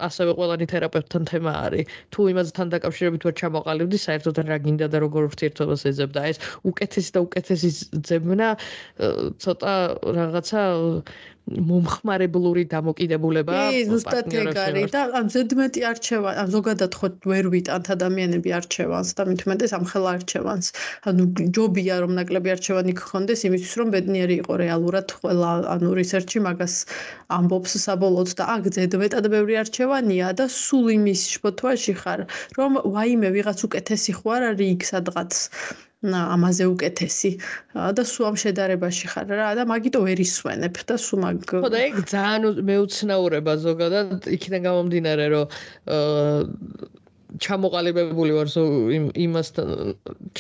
ასევე 0.08 0.30
ყველანი 0.38 0.66
თერაპევტთან 0.72 1.22
თემა 1.30 1.52
არის. 1.66 1.86
თუ 2.12 2.20
იმასთან 2.32 2.66
დაკავშირებით 2.74 3.22
ვარ 3.26 3.34
ჩამოყალიბდი 3.42 3.98
საერთოდ 4.06 4.36
რა 4.50 4.58
გინდა 4.66 4.86
და 4.92 4.98
როგორ 5.06 5.30
ურთიერთობას 5.30 5.86
ეძებდა. 5.90 6.20
ეს 6.34 6.38
უკეთესი 6.66 7.10
და 7.16 7.20
უკეთესის 7.26 7.76
ძებნა 8.10 8.48
ცოტა 9.40 9.72
რაღაცა 10.18 10.62
მომხმარებლური 11.46 12.62
დამოკიდებულება 12.70 13.58
კი 13.70 13.82
ზუსტად 13.88 14.32
ეგ 14.40 14.56
არის 14.62 14.90
და 14.94 15.02
ამ 15.18 15.28
ზედმეტი 15.34 15.84
არჩევა 15.90 16.32
ამ 16.42 16.48
ზოგადად 16.54 16.96
ხო 16.98 17.10
ვერ 17.32 17.48
ვიტანთ 17.54 17.90
ადამიანები 17.94 18.54
არჩევანს 18.58 19.12
და 19.20 19.26
მithumetes 19.30 19.74
ამხელა 19.78 20.14
არჩევანს. 20.18 20.66
ანუ 21.10 21.24
ჯობია 21.58 22.00
რომ 22.02 22.12
ნაკლები 22.18 22.54
არჩევანი 22.56 22.96
გქონდეს 22.98 23.46
იმისთვის 23.50 23.74
რომ 23.78 23.94
ბედნიერი 23.94 24.34
იყო 24.42 24.58
რეალურად 24.64 25.16
ყველა 25.22 25.52
ანუ 25.76 25.90
რისერჩი 26.00 26.38
მაგას 26.50 26.74
ამბობს 27.38 27.72
საბოლოოდ 27.86 28.30
და 28.42 28.44
აქ 28.56 28.64
ზედმეტად 28.78 29.24
ბევრი 29.36 29.54
არჩევანია 29.62 30.34
და 30.42 30.50
სულ 30.50 30.86
იმის 30.98 31.20
შფოთვაში 31.36 31.94
ხარ 32.02 32.26
რომ 32.58 32.82
ვაიმე 32.96 33.28
ვიღაც 33.38 33.58
უკეთესი 33.70 34.18
ხარ 34.18 34.50
არის 34.50 34.74
იქ 34.74 34.82
სადღაც 34.92 35.32
ამაზე 36.14 36.64
უკეთესი. 36.74 37.30
და 37.74 38.02
სულ 38.12 38.24
ამ 38.30 38.36
შედარებაში 38.44 39.06
ხარ. 39.12 39.26
რა 39.40 39.48
და 39.58 39.64
მაგიტო 39.72 40.00
ვერ 40.06 40.18
ისვენებ 40.26 40.74
და 40.86 40.94
სულ 41.06 41.18
მაგ 41.24 41.36
ხო 41.50 41.68
და 41.72 41.78
ეგ 41.88 41.96
ძალიან 42.12 42.42
მეუცნაურება 42.70 43.52
ზოგადად. 43.66 44.28
იქიდან 44.36 44.60
გამომდინარე 44.68 45.26
რომ 45.34 45.46
ჩამოყალიბებული 47.42 48.32
ვარ 48.36 48.50
იმასთან 49.24 49.70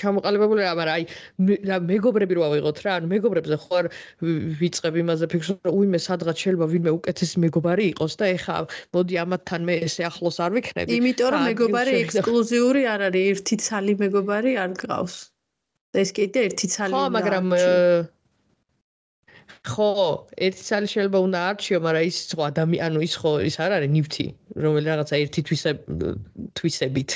ჩამოყალიბებული 0.00 0.64
რა 0.64 0.72
მაგრამ 0.78 0.94
აი 0.96 1.04
რა 1.70 1.78
მეგობრები 1.90 2.38
რო 2.38 2.44
ავიღოთ 2.48 2.80
რა 2.86 2.94
ანუ 3.00 3.10
მეგობრებზე 3.12 3.58
ხო 3.64 3.78
არ 3.80 3.88
ვიწყებ 4.62 4.98
იმაზე 5.02 5.28
ფიქრს 5.34 5.50
რომ 5.66 5.78
უიმე 5.80 6.00
სადღაც 6.06 6.36
შეიძლება 6.46 6.70
ვინმე 6.72 6.96
უკეთესი 6.98 7.44
მეგობარი 7.46 7.88
იყოს 7.92 8.18
და 8.22 8.30
ეხა 8.38 8.56
მოდი 8.96 9.20
ამათთან 9.24 9.68
მე 9.68 9.78
ესე 9.88 10.08
ახლოს 10.10 10.40
არ 10.46 10.58
ვიქნები. 10.58 10.98
იმიტომ 11.00 11.32
რომ 11.36 11.48
მეგობარი 11.50 11.96
ექსკლუზიური 12.02 12.82
არ 12.94 13.08
არის 13.10 13.24
ერთი 13.34 13.56
ცალი 13.66 13.94
მეგობარი 14.04 14.52
არ 14.64 14.70
გყავს 14.80 15.16
ეს 16.02 16.10
კიდე 16.16 16.38
ერთი 16.48 16.66
ცალი 16.74 16.92
ხო 16.94 17.02
მაგრამ 17.16 17.46
ხო, 19.66 19.90
ერთი 20.46 20.62
ცალი 20.62 20.86
შეიძლება 20.90 21.18
უნდა 21.26 21.38
არჩიო, 21.50 21.78
მაგრამ 21.86 22.04
ის 22.06 22.18
ხო 22.30 22.42
ადამიანი, 22.50 22.82
ანუ 22.86 22.98
ის 23.06 23.14
ხო 23.18 23.30
ის 23.50 23.56
არ 23.64 23.70
არის 23.76 23.90
ნივთი, 23.94 24.26
რომელიც 24.62 24.86
რაღაცა 24.90 25.14
ერთი 25.22 25.40
თვისე 25.48 25.70
თვისებით. 26.58 27.10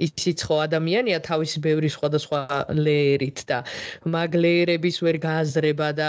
ისიც 0.00 0.44
ხო 0.48 0.56
ადამიანია 0.64 1.18
თავისი 1.28 1.60
ბევრი 1.66 1.88
სხვადასხვა 1.92 2.40
ლეერით 2.72 3.42
და 3.50 3.58
მაგ 4.14 4.36
ლეერების 4.44 4.96
ვერ 5.04 5.16
გააზრება 5.24 5.88
და 6.00 6.08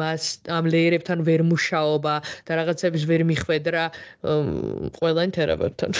მას 0.00 0.22
ამ 0.58 0.64
ლეერებთან 0.74 1.22
ვერ 1.28 1.44
მუშაობა 1.50 2.14
და 2.48 2.52
რაღაცების 2.60 3.04
ვერ 3.10 3.22
მიხვედრა 3.30 3.84
ყველა 4.98 5.20
ინტერაბერთან. 5.28 5.90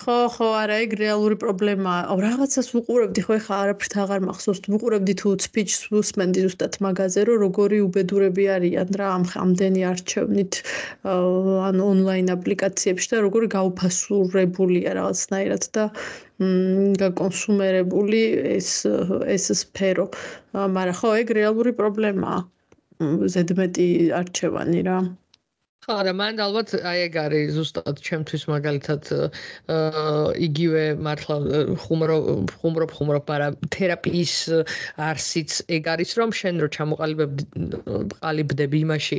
ხო, 0.00 0.14
ხო, 0.34 0.46
არა, 0.60 0.76
ეგ 0.84 0.94
რეალური 1.00 1.36
პრობლემაა. 1.42 2.16
რაღაცას 2.24 2.68
ვუყურებდი, 2.74 3.24
ხო, 3.26 3.36
ეხა 3.40 3.54
არაფრით 3.64 3.94
აღარ 4.02 4.20
მახსოვს. 4.28 4.60
ვუყურებდი 4.74 5.14
თუ 5.20 5.34
speech 5.46 5.74
უსმენდი 6.00 6.44
ზუსტად 6.44 6.78
მაგაზე, 6.86 7.24
რომ 7.28 7.36
როგორი 7.44 7.78
უბედურები 7.86 8.44
არიან 8.56 8.90
რა 9.00 9.08
ამ 9.16 9.24
ამდენი 9.44 9.82
არჩევნით 9.92 10.60
ან 11.68 11.76
ონლაინ 11.88 12.28
აპლიკაციებში 12.36 13.08
და 13.14 13.22
როგორი 13.26 13.46
გაუფასურებულია 13.56 14.90
რაღაცნაირად 15.00 15.64
და 15.78 15.84
გაკონსუმერებული 17.04 18.22
ეს 18.58 18.70
ეს 19.36 19.44
სფერო. 19.62 20.06
მაგრამ 20.54 20.98
ხო, 21.00 21.10
ეგ 21.22 21.28
რეალური 21.40 21.72
პრობლემაა. 21.82 22.40
ზედმეტი 23.34 23.86
არჩევანი 24.22 24.80
რა. 24.88 24.98
ხო 25.84 25.96
და 26.06 26.12
მან 26.16 26.38
ალბათ 26.40 26.70
აი 26.80 27.00
ეგ 27.06 27.16
არის 27.20 27.50
ზუსტად 27.58 27.98
ჩემთვის 28.00 28.44
მაგალითად 28.48 29.08
იგივე 30.46 30.84
მართლა 31.06 31.36
ხუმრო 31.84 32.16
ხუმრო 32.60 32.86
ხუმრო 32.94 33.20
პარა 33.28 33.48
თერაპიის 33.74 34.34
არსიც 35.08 35.58
ეგ 35.76 35.90
არის 35.94 36.16
რომ 36.20 36.32
შენ 36.40 36.62
რო 36.64 36.68
ჩამოყალიბებდი 36.76 37.44
ყალიბდები 38.16 38.80
იმაში 38.86 39.18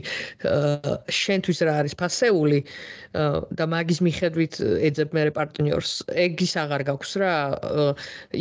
შენთვის 1.22 1.61
რა 1.70 1.74
არის 1.84 1.93
ფასეული 2.01 2.59
და 3.13 3.66
მაგის 3.76 4.01
მიხედვით 4.09 4.57
ეძებ 4.89 5.13
მე 5.13 5.28
პარტნიორს 5.38 5.93
ეგ 6.26 6.41
ის 6.47 6.53
აღარ 6.66 6.88
გაქვს 6.89 7.13
რა 7.22 7.36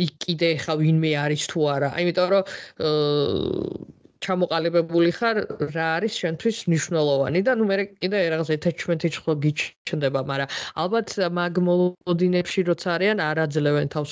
იქ 0.07 0.17
კიდე 0.25 0.49
ხა 0.65 0.79
ვინმე 0.81 1.13
არის 1.25 1.45
თუ 1.53 1.69
არა 1.77 1.93
აიმიტომ 1.93 2.33
რომ 2.33 2.43
ჩამოყალიბებული 4.23 5.11
ხარ, 5.17 5.37
რა 5.75 5.87
არის 5.99 6.13
შენთვის 6.21 6.57
მნიშვნელოვანი 6.71 7.39
და 7.47 7.55
ნუ 7.59 7.65
მე 7.71 7.75
კიდე 7.99 8.19
რაღაც 8.33 8.49
attachment-ი 8.55 9.09
ხო 9.15 9.33
გიჩნდება, 9.43 10.21
მაგრამ 10.31 10.49
ალბათ 10.83 11.09
მაგ 11.39 11.53
მოლოდინებში 11.67 12.59
როცა 12.69 12.87
არიან, 12.95 13.17
არაძლევენ 13.29 13.87
თავს 13.95 14.11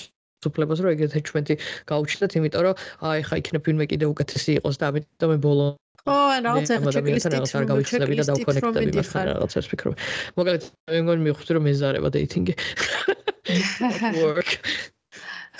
უფლებას 0.49 0.79
რომ 0.83 0.91
ეგ 0.95 1.01
attachment-ი 1.07 1.55
გაუჩნდეთ, 1.91 2.31
იმიტომ 2.39 2.61
რომ 2.67 2.75
აი 3.11 3.21
ხა 3.27 3.35
იქნებ 3.43 3.63
ვინმე 3.67 3.85
კიდე 3.93 4.05
უკეთესი 4.11 4.51
იყოს 4.59 4.75
და 4.81 4.85
ამიტომ 4.91 5.29
მე 5.33 5.37
ბოლო 5.47 5.67
ო, 6.03 6.15
რაღაც 6.43 6.67
ახლა 6.75 6.91
ჩეკლისტით 6.99 7.53
არ 7.55 7.65
გავიჩნდები 7.71 8.15
და 8.19 8.23
დავკონექტები 8.27 8.91
მასთან 8.99 9.23
რაღაცას 9.29 9.69
ვფიქრობ. 9.71 9.93
მოგალეთ, 10.35 10.63
მე 10.91 10.99
მგონი 10.99 11.21
მივხვდი 11.31 11.51
რომ 11.55 11.63
მეზარება 11.63 12.09
დეითინგი. 12.11 12.53
work 14.19 14.51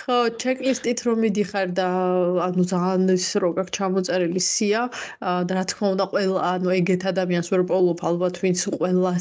ხო, 0.04 0.16
ჩეკლისტით 0.43 1.01
რომ 1.08 1.22
მიდიხარ 1.24 1.70
და 1.80 1.84
ანუ 2.45 2.64
ძალიან 2.72 3.04
ის 3.14 3.28
რო 3.43 3.49
გაქვს 3.60 3.76
ჩამოწერილი 3.78 4.41
სია 4.45 4.82
და 5.47 5.56
რა 5.58 5.64
თქმა 5.72 5.91
უნდა 5.95 6.08
ყველა 6.14 6.41
ანუ 6.47 6.74
ეგეთ 6.78 7.06
ადამიანს 7.12 7.51
ვერ 7.54 7.64
პოულობ 7.70 8.04
ალბათ 8.10 8.39
ვინც 8.43 8.64
ყველა 8.74 9.14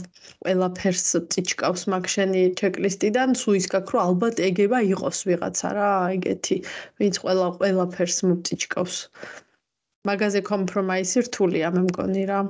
ყველაფერს 0.47 1.05
წიჩკავს 1.35 1.87
მაგ 1.95 2.11
შენი 2.15 2.43
ჩეკლისტიდან 2.63 3.39
სულ 3.43 3.61
ის 3.61 3.69
გაქვს 3.77 3.95
რომ 3.95 4.03
ალბათ 4.09 4.43
ეგება 4.49 4.83
იყოს 4.89 5.23
ვიღაცა 5.31 5.71
რა 5.79 5.93
ეგეთი 6.17 6.59
ვინც 6.99 7.23
ყველა 7.27 7.47
ყველაფერს 7.63 8.19
მწიჩკავს. 8.33 8.99
მაგაზე 10.11 10.41
კომპრომაისი 10.51 11.29
რთულია 11.31 11.71
მე 11.79 11.87
მგონი 11.87 12.27
რა 12.33 12.41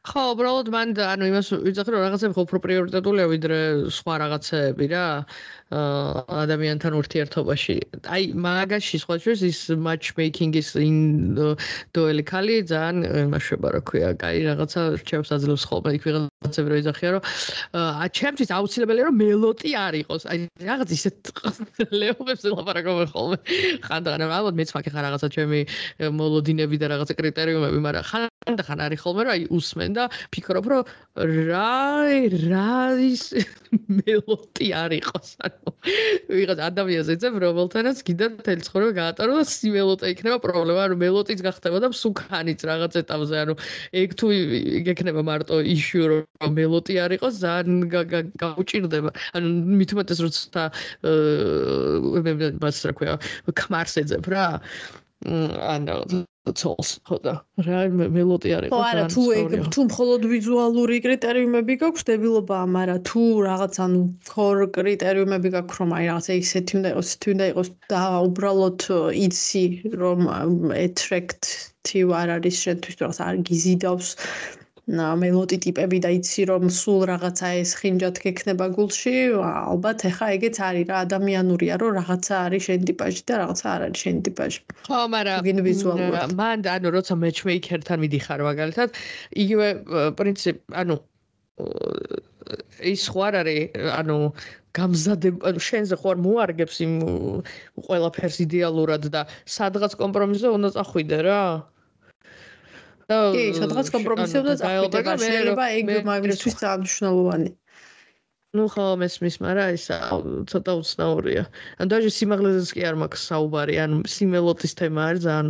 ხო, 0.00 0.22
უბრალოდ 0.32 0.68
მან 0.72 0.92
ანუ 1.04 1.26
იმას 1.28 1.48
ვიძახი 1.64 1.92
რომ 1.92 2.04
რაღაცები 2.06 2.36
ხო 2.36 2.44
უფრო 2.46 2.58
პრიორიტეტულია 2.66 3.26
ვიდრე 3.32 3.58
სხვა 3.96 4.14
რაღაცები 4.22 4.86
რა. 4.92 5.04
აა 5.80 6.24
ადამიანთან 6.44 6.96
ურთიერთობაში. 7.00 7.76
აი 8.16 8.22
მაგაში 8.46 8.96
სხვა 9.04 9.20
შეს 9.26 9.44
ის 9.50 9.60
matchmaking-ის 9.88 10.72
in 10.80 10.98
doeli 11.94 12.24
kali 12.32 12.58
ძალიან 12.72 13.06
იმაშება 13.28 13.76
რა 13.76 13.80
ქვია, 13.92 14.10
კაი 14.24 14.48
რაღაცა 14.48 14.80
რჩევს 15.04 15.36
აძლევს 15.36 15.68
ხოლმე 15.68 15.94
იქ 16.00 16.02
ვიღაცები 16.08 16.29
რო 16.40 16.76
იძახია 16.80 17.10
რომ 17.12 17.24
აა 17.76 18.06
ჩემთვის 18.16 18.50
აუცილებელია 18.56 19.04
რომ 19.12 19.16
მელოტი 19.20 19.70
არ 19.76 19.94
იყოს. 20.00 20.22
აი 20.24 20.38
რაღაც 20.64 20.88
ისეთ 20.96 21.14
ლეობებს 22.00 22.46
ელაპარაკობენ 22.48 23.08
ხოლმე. 23.12 23.38
ხანდახან 23.84 24.24
ალბათ 24.24 24.54
მეც 24.56 24.72
მაგ 24.72 24.88
ხარ 24.88 25.04
რაღაცა 25.04 25.28
ჩემი 25.36 25.60
მოლოდინები 26.16 26.76
და 26.80 26.86
რაღაცა 26.96 27.14
კრიტერიუმები, 27.20 27.78
მაგრამ 27.84 28.04
ხანდახან 28.08 28.78
არის 28.88 29.00
ხოლმე 29.04 29.20
რომ 29.28 29.32
აი 29.36 29.42
უსმენ 29.52 29.90
და 30.00 30.04
ფიქრობ 30.32 30.64
რომ 30.72 30.82
რა 31.20 32.08
რა 32.48 32.72
ის 33.04 33.24
მელოტი 33.70 34.66
არ 34.74 34.92
იყოს. 34.98 35.28
ანუ 35.46 35.72
ვიღაც 36.30 36.60
ადამიანს 36.66 37.10
ეცებ 37.14 37.36
რომელთანაც 37.44 38.02
კიდე 38.08 38.26
თელ 38.46 38.64
ცხოვრება 38.66 38.92
გაატარო 38.98 39.36
და 39.38 39.44
სიმელოტა 39.50 40.10
იქნება 40.14 40.38
პრობლემა 40.44 40.80
ანუ 40.88 40.96
მელოტიც 41.02 41.44
გახდება 41.46 41.78
და 41.84 41.92
სუქანიც 41.94 42.60
რაღაც 42.70 42.98
ეტაპზე 43.02 43.36
ანუ 43.44 43.54
ეგ 44.02 44.10
თუ 44.18 44.26
იქნება 44.94 45.22
მარტო 45.30 45.62
იშუ 45.74 46.02
რომ 46.10 46.50
მელოტი 46.58 46.94
არ 47.04 47.16
იყოს 47.18 47.34
ძალიან 47.44 47.78
გაუჭirdება 48.42 49.10
ანუ 49.38 49.48
უმეტეს 50.00 50.20
როცა 50.26 50.66
აა 51.06 52.58
მას 52.62 52.84
რა 52.88 52.92
ქვია 52.98 53.14
ქმარს 53.54 53.94
ეძებ 54.02 54.26
რა 54.34 54.46
ანუ 55.20 56.24
ცოლს 56.56 56.90
ხო 57.04 57.16
და? 57.24 57.32
რა 57.64 57.80
მელოდი 57.92 58.52
არის 58.56 58.70
ხო 58.72 58.78
არა 58.90 59.02
თუ 59.12 59.24
ეგ 59.36 59.50
თუ 59.74 59.80
მხოლოდ 59.88 60.22
ვიზუალური 60.30 60.96
კრიტერიუმები 61.06 61.74
გაქვს 61.82 62.06
დებილობაა 62.10 62.70
მაგრამ 62.76 63.02
თუ 63.10 63.24
რაღაც 63.46 63.74
ანუ 63.84 64.00
ქორ 64.32 64.64
კრიტერიუმები 64.78 65.52
გაქვს 65.56 65.80
რომ 65.82 65.92
აი 65.98 66.08
რაღაც 66.10 66.30
ისეთი 66.40 66.72
უნდა 66.80 66.94
იყოს 66.94 67.10
ისეთი 67.12 67.34
უნდა 67.36 67.50
იყოს 67.52 67.70
და 67.92 68.02
უბრალოდ 68.30 68.80
იცი 69.26 69.64
რომ 70.04 70.20
attractive 70.86 72.16
არ 72.22 72.34
არის 72.40 72.56
შენთვის 72.64 72.96
რაღაც 73.04 73.18
არ 73.28 73.44
გიზიდავს 73.50 74.08
მელოდი 74.90 75.56
ტიპები 75.64 75.98
და 76.02 76.10
იცი 76.18 76.44
რომ 76.50 76.66
სულ 76.74 77.02
რაღაცა 77.10 77.48
ეს 77.62 77.70
ხინჯად 77.78 78.16
გექნება 78.24 78.66
გულში, 78.74 79.14
ალბათ 79.38 80.02
ეხა 80.10 80.26
ეგეც 80.36 80.56
არის 80.66 80.86
რა 80.90 80.96
ადამიანურია 81.06 81.74
რომ 81.78 81.92
რაღაცა 82.00 82.34
არის 82.50 82.62
შენ 82.66 82.80
ტიპაჟი 82.90 83.22
და 83.30 83.34
რაღაცა 83.42 83.66
არ 83.74 83.80
არის 83.86 83.98
შენ 84.02 84.16
ტიპაჟი. 84.26 84.60
ხო, 84.90 85.00
მაგრამ 85.14 85.38
გინ 85.46 85.58
ვიზუალურად. 85.68 86.28
მან 86.34 86.58
ანუ 86.74 86.88
როცა 86.96 87.14
matchmaker-თან 87.22 87.98
მიდიხარ 88.02 88.40
მაგალითად, 88.50 88.88
იგივე 89.42 89.68
პრინციპ, 90.18 90.56
ანუ 90.74 90.94
ის 92.82 93.02
ხო 93.06 93.20
არ 93.30 93.34
არის, 93.46 93.62
ანუ 93.94 94.16
გამზადება, 94.74 95.38
ანუ 95.50 95.60
შენზე 95.70 95.94
ხო 96.00 96.08
არ 96.14 96.18
მოარგებს 96.24 96.76
იმ 96.86 96.94
ყველაფერს 97.86 98.36
იდეალურად 98.46 99.02
და 99.14 99.26
სადღაც 99.46 99.94
კომპრომისზე 100.02 100.48
უნდა 100.50 100.68
წახვიდე 100.78 101.18
რა. 101.26 101.42
კი, 103.10 103.44
სადღაც 103.58 103.90
კომპრომისებზე 103.96 104.54
წახვიდა, 104.62 105.16
შეიძლება 105.24 105.64
ეგ 105.78 105.90
მაგისთვის 106.06 106.54
ძალიან 106.62 106.80
მნიშვნელოვანი. 106.84 107.50
ну 108.58 108.66
ხო 108.66 108.84
მესმის, 108.98 109.36
მაგრამ 109.46 109.68
ეს 109.74 109.84
ცოტა 110.50 110.72
უცნაურია. 110.82 111.44
ან 111.78 111.86
დაჟე 111.90 112.10
სიმაღლეზეც 112.10 112.70
კი 112.74 112.82
არ 112.90 112.96
მაქვს 113.02 113.22
საუბარი, 113.30 113.74
ან 113.84 113.90
სიმელოტის 114.14 114.72
თემა 114.80 115.00
არის 115.10 115.22
ძალიან 115.26 115.48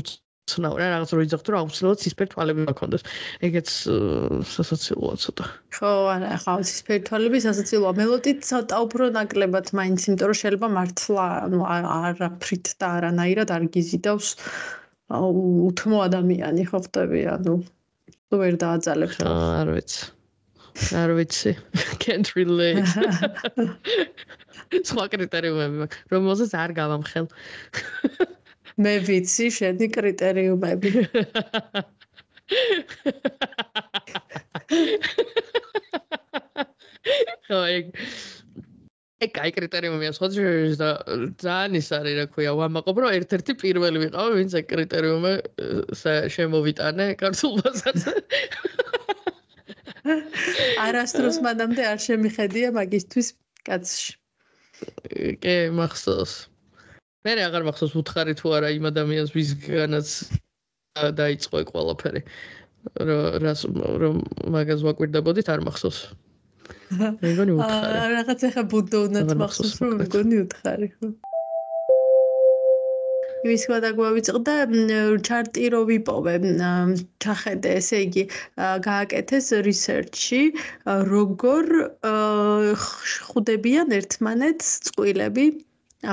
უცნაური. 0.00 0.82
რაღაც 0.92 1.10
რო 1.16 1.22
იძახთ, 1.26 1.46
რომ 1.48 1.58
აუცილებლად 1.62 2.02
სისფერ 2.04 2.28
თვალები 2.32 2.62
მაქონდეს. 2.68 3.02
ეგეც 3.48 3.68
სასაცილოა 4.52 5.14
ცოტა. 5.24 5.44
ხო, 5.78 5.92
არა, 6.16 6.32
ხო, 6.44 6.54
სისფერ 6.72 7.00
თვალები 7.08 7.38
სასაცილოა. 7.46 7.92
მელოტი 8.02 8.32
ცოტა 8.50 8.76
უფრო 8.84 9.04
ნაკლებად 9.16 9.66
მაინც, 9.78 10.00
იმიტომ 10.12 10.28
რომ 10.28 10.38
შეიძლება 10.42 10.68
მართლა, 10.76 11.26
ანუ 11.48 11.60
არაფრით 11.72 12.66
და 12.80 12.86
არანაირად 13.00 13.48
არ 13.56 13.64
გიზიდავს. 13.72 14.28
უთმო 15.12 15.98
ადამიანი 16.08 16.64
ხო 16.70 16.78
ხტები 16.86 17.20
ანუ 17.36 17.54
თუ 18.32 18.34
ვერ 18.40 18.54
დააძალებ 18.62 19.10
არ 19.28 19.68
ვიცი. 19.76 20.02
არ 20.96 21.10
ვიცი. 21.18 21.52
Can't 22.00 22.28
relate. 22.32 22.80
სხვა 24.88 25.04
კრიტერიუმები 25.12 25.76
მაქვს. 25.82 25.98
რომელსაც 26.14 26.50
არ 26.56 26.70
გავამხელ. 26.80 27.26
მე 28.80 28.94
ვიცი 29.04 29.46
შენი 29.52 29.86
კრიტერიუმები. 29.92 30.90
ხო 37.52 37.60
ეგ 37.68 37.86
ე 39.22 39.28
კაი 39.36 39.52
კრიტერიუმია 39.54 40.12
სხვა 40.16 40.28
და 40.80 40.88
ძალიან 41.42 41.78
ის 41.78 41.88
არის 41.98 42.14
რა 42.18 42.24
ქვია 42.34 42.52
ვამაყობ 42.58 42.96
რომ 43.04 43.16
ერთ-ერთი 43.18 43.52
პირველი 43.62 43.98
ვიყავ 44.04 44.34
ვინც 44.38 44.52
ე 44.58 44.62
კრიტერიუმე 44.72 45.32
შემოვიტანე 46.36 47.06
ქართულ 47.22 47.52
ბაზარზე 47.62 48.14
არასდროს 50.86 51.38
მანამდე 51.46 51.82
არ 51.92 52.00
შემიხედია 52.06 52.72
მაგისთვის 52.78 53.28
კაცში 53.68 54.12
კი 55.44 55.56
მახსოვს 55.78 56.34
მე 57.26 57.36
აღარ 57.46 57.68
მახსოვს 57.68 57.94
უთხარი 58.02 58.34
თუ 58.40 58.56
არა 58.58 58.72
იმ 58.78 58.90
ადამიანს 58.90 59.30
ვისგანაც 59.36 60.08
დაიწყო 61.22 61.62
ყველაფერი 61.70 62.22
რას 63.46 63.62
რომ 64.02 64.18
მაგას 64.56 64.82
ვაკვირდებოდით 64.88 65.52
არ 65.54 65.62
მახსოვს 65.68 66.00
მეგონი 67.24 67.52
უთხარი. 67.56 67.92
აა 67.98 68.08
რაღაც 68.14 68.40
ახლა 68.48 68.64
ბუდოვნად 68.72 69.30
მახსოვს 69.42 69.76
რომ 69.82 69.92
მეგონი 70.02 70.36
უთხარი 70.46 70.88
ხო. 70.94 71.08
ის 73.52 73.64
ყვა 73.66 73.78
დაგვავიწყდა 73.82 74.54
ჩარტი 75.26 75.64
რო 75.74 75.80
ვიპოვე. 75.90 76.34
ჩახედე 77.24 77.70
ესე 77.80 77.98
იგი 78.06 78.22
გააკეთეს 78.86 79.46
რისერჩი 79.66 80.42
როგორ 81.10 81.66
ხვდებიან 82.84 83.96
ერთმანეთს 83.98 84.70
წვილები 84.86 85.46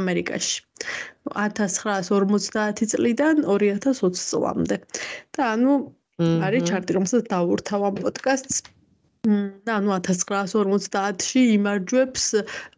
ამერიკაში. 0.01 0.57
1950 1.37 2.89
წლიდან 2.95 3.45
2020 3.45 4.25
წლამდე. 4.31 4.81
და 5.37 5.41
ანუ 5.53 5.73
არის 6.19 6.67
ჩარტი 6.69 6.91
რომელსაც 6.97 7.23
დავურთავ 7.31 7.81
ამ 7.89 7.95
პოდკასტს 8.03 8.57
ანუ 9.27 9.91
1950-ში 9.99 11.41
იმარჯვებს 11.59 12.25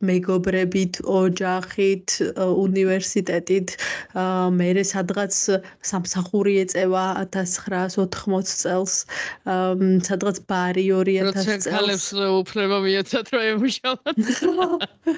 მეგობრებით, 0.09 0.97
ოჯახით, 1.05 2.15
უნივერსიტეტით, 2.41 3.73
მერე 4.57 4.83
სადღაც 4.91 5.37
სამსახური 5.85 6.55
ეწევა 6.63 7.03
1980 7.29 8.55
წელს, 8.61 8.95
სადღაც 10.09 10.41
ბარი 10.49 10.85
2000 10.89 11.37
წელს. 11.37 11.45
როცა 11.45 11.75
ქალებს 11.77 12.07
უფლება 12.41 12.77
მიეცათ 12.89 13.27
რომ 13.37 13.43
ემუშაოთ. 13.51 14.01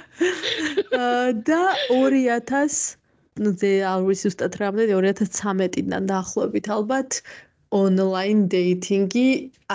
და 1.48 1.64
2000 1.88 3.00
ну 3.42 3.50
ზე 3.58 3.72
არის 3.90 4.28
უბრალოდ 4.30 4.60
რამდენი 4.62 4.94
2013-დან 5.00 6.04
დაახლოებით 6.12 6.68
ალბათ 6.76 7.24
ონლაინ 7.74 8.44
დეიტინგი 8.54 9.26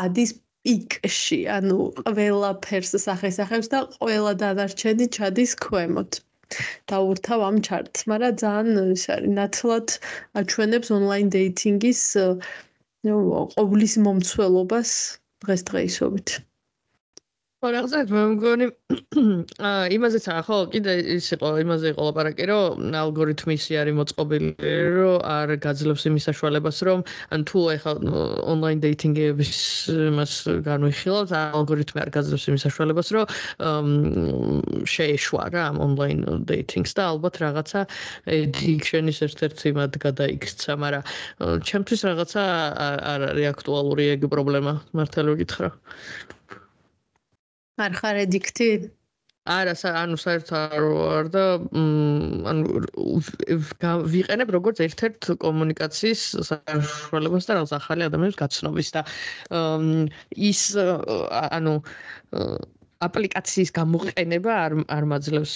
ადის 0.05 0.36
პიკში, 0.69 1.37
ანუ 1.59 1.77
ყველაფერს 2.07 2.91
სახესახებს 3.05 3.71
და 3.75 3.79
ყველა 3.95 4.33
დანარჩენი 4.43 5.07
ჩადის 5.16 5.55
ქვემოთ. 5.64 6.19
დაურთავ 6.93 7.45
ამ 7.47 7.57
ჩარტს, 7.69 8.05
მაგრამ 8.12 8.37
ძალიან 8.43 8.93
ის 8.97 9.05
არის 9.14 9.33
ნათლად 9.39 9.95
აჩვენებს 10.43 10.93
ონლაინ 10.99 11.33
დეიტინგის 11.37 12.03
ნუ 13.09 13.16
ყოვლის 13.57 13.95
მომცველობას 14.05 14.93
დღესდღეობით. 15.47 16.29
ხო 17.59 17.71
რაღაცა 17.75 18.01
მე 18.15 18.21
მგონი 18.39 18.67
აა 19.69 19.87
იმაზეც 19.91 20.27
აა 20.31 20.43
ხო 20.47 20.57
კიდე 20.71 20.93
ის 21.15 21.27
იყო 21.35 21.49
იმაზე 21.59 21.91
იყო 21.91 22.05
ლაპარაკი 22.07 22.45
რომ 22.47 22.85
ალგორითმის 23.01 23.65
არის 23.83 23.97
მოწყობილი 23.99 24.51
რომ 24.95 25.27
არ 25.27 25.53
გაძლევს 25.65 26.07
იმის 26.07 26.29
საშუალებას 26.31 26.79
რომ 26.87 27.03
ან 27.35 27.47
თუ 27.51 27.63
ეხა 27.75 27.97
ონლაინ 28.55 28.85
დეიტინგების 28.87 29.51
მას 30.21 30.37
განვიხილავთ 30.71 31.35
ალგორითმი 31.41 31.99
არ 32.05 32.15
გაძლევს 32.19 32.47
იმის 32.55 32.67
საშუალებას 32.69 33.13
რომ 33.19 33.27
შეეშვა 34.95 35.51
რა 35.59 35.67
ამ 35.75 35.83
ონლაინ 35.89 36.25
დეიტინგს 36.55 36.95
და 36.95 37.11
ალბათ 37.11 37.43
რაღაცა 37.43 37.87
ედინგშენის 38.39 39.19
ერთ-ერთი 39.27 39.75
მად 39.83 39.99
გადაიქცა 40.07 40.79
მაგრამ 40.87 41.03
ჩემთვის 41.67 42.07
რაღაცა 42.07 42.49
არ 43.19 43.31
არის 43.35 43.53
აქტუალური 43.57 44.11
ეგ 44.15 44.31
პრობლემა 44.31 44.79
მართალი 44.95 45.41
გითხრა 45.43 45.75
არ 47.87 47.93
ხარ 47.99 48.16
ედიქტი? 48.26 48.70
არა, 49.49 49.72
ანუ 49.97 50.16
საერთოდ 50.20 50.74
არ 51.09 51.29
და 51.33 51.45
ანუ 52.53 52.81
ვიყენებ 54.14 54.49
როგორც 54.57 54.83
ერთ-ერთ 54.85 55.29
კომუნიკაციის 55.45 56.24
საშუალებას 56.49 57.49
და 57.49 57.57
რაღაც 57.57 57.72
ახალი 57.79 58.09
ადამიანის 58.09 58.41
გაცნობის 58.43 58.89
და 58.97 59.05
ის 60.51 60.62
ანუ 60.76 61.74
აპლიკაციის 63.07 63.70
გამოყენება 63.79 64.55
არ 64.66 64.72
არ 64.91 65.05
მაძლევს 65.14 65.53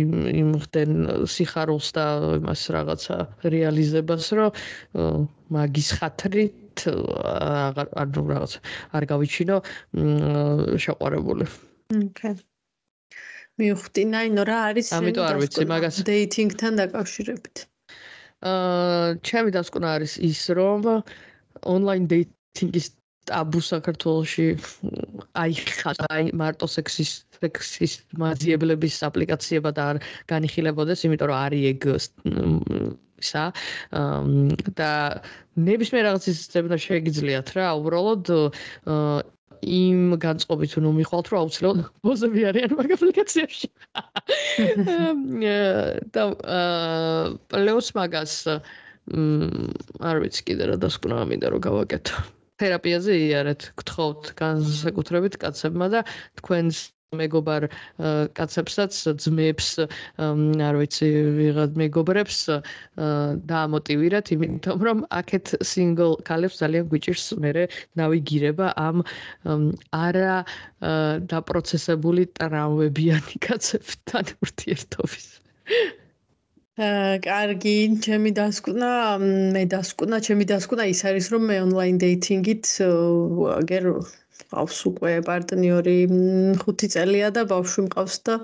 იმ 0.00 0.10
იმ 0.42 0.48
ხდენ 0.64 0.94
სიხარულს 1.34 1.88
და 1.96 2.06
იმას 2.42 2.62
რაღაცა 2.76 3.16
რეალიზებას, 3.54 4.26
რომ 4.36 5.28
მაგის 5.54 5.90
ხათრით 6.00 6.69
აღარ 6.90 7.86
ანუ 8.02 8.22
რაღაც 8.32 8.52
არ 8.96 9.04
გავიჩინო 9.12 9.56
შეყვარებული. 10.84 11.44
ოკეი. 12.00 12.34
მივხვდი, 13.60 14.02
ნაინო 14.14 14.42
რა 14.48 14.58
არის 14.70 14.88
ამიტომ 14.96 15.24
არ 15.30 15.36
ვიცი 15.42 15.64
მაგას 15.72 15.96
დეიტინგთან 16.08 16.72
დაკავშირებით. 16.80 17.56
აა, 18.40 19.20
ჩემი 19.26 19.50
დასკვნა 19.56 19.88
არის 20.00 20.12
ის, 20.30 20.40
რომ 20.56 21.04
ონლაინ 21.74 22.04
დეიტინგის 22.12 22.86
ტაბუ 23.28 23.60
საქართველოში 23.62 24.46
აი 25.42 25.52
ხაი 25.80 26.32
მარტო 26.40 26.66
სექსის 26.74 27.10
სექსის 27.40 27.92
მაზიებლების 28.22 28.96
აპლიკაციებად 29.08 29.76
არ 29.88 30.00
განიხილებოდეს, 30.32 31.04
იმიტომ 31.08 31.30
რომ 31.30 31.38
არის 31.44 31.62
ეგ 31.72 31.84
ისა 33.20 33.44
და 34.80 34.90
ნებისმიერ 35.68 36.08
რაღაცის 36.08 36.40
ძებნა 36.54 36.80
შეგიძლიათ 36.80 37.52
რა 37.56 37.68
უბრალოდ 37.80 38.32
იმ 39.60 40.16
განწყობით 40.20 40.74
რომ 40.80 40.98
მიხვალთ 41.00 41.26
რომ 41.30 41.40
აუცილებლად 41.44 41.88
ბოზები 42.06 42.44
არიან 42.48 42.72
მაგ 42.80 42.92
აპლიკაციაში. 42.96 43.68
და 46.16 46.22
პლუს 47.52 47.88
მაგას 47.98 48.34
არ 50.00 50.16
ვიცი 50.24 50.42
კიდე 50.48 50.64
რა 50.70 50.76
დასკვნა 50.80 51.24
მინდა 51.28 51.52
რომ 51.52 51.60
გავაკეთო. 51.68 52.16
თერაპიაზე 52.60 53.12
იარეთ 53.16 53.62
გთხოვთ 53.80 54.32
განსაკუთრებით 54.40 55.36
კაცებმა 55.40 55.86
და 55.92 56.00
თქვენს 56.40 56.76
მეგობარ 57.18 57.64
კაცებსაც 58.38 58.96
ძმებს 59.22 59.70
არ 60.66 60.76
ვიცი 60.80 61.08
ვიღად 61.38 61.72
მეგობრებს 61.80 62.36
დაამოტივირათ 63.50 64.30
იმიტომ 64.36 64.84
რომ 64.88 65.00
აქეთ 65.18 65.50
სინგლ 65.70 66.14
კალებს 66.28 66.60
ძალიან 66.62 66.86
გვიჭირს 66.92 67.24
მე 67.42 67.66
ნავიგირება 68.02 68.68
ამ 68.84 69.02
არა 70.02 70.36
დაპროცესებული 71.34 72.28
ტრამვებიანი 72.38 73.42
კაცებთან 73.48 74.32
ურთიერთობის. 74.46 75.26
კარგი, 77.26 77.76
ჩემი 78.06 78.30
დასკვნა, 78.38 78.92
მე 79.58 79.64
დასკვნა, 79.74 80.22
ჩემი 80.30 80.44
დასკვნა 80.54 80.86
ის 80.94 81.02
არის 81.10 81.26
რომ 81.34 81.42
მე 81.50 81.56
ონლაინ 81.66 81.98
დეიტინგით 82.06 82.70
აგერ 83.58 83.92
ყავს 84.50 84.78
უკვე 84.90 85.12
პარტნიორი 85.28 85.96
5 86.62 86.88
წელია 86.94 87.28
და 87.36 87.42
ბავშვი 87.52 87.84
მყავს 87.86 88.16
და 88.28 88.34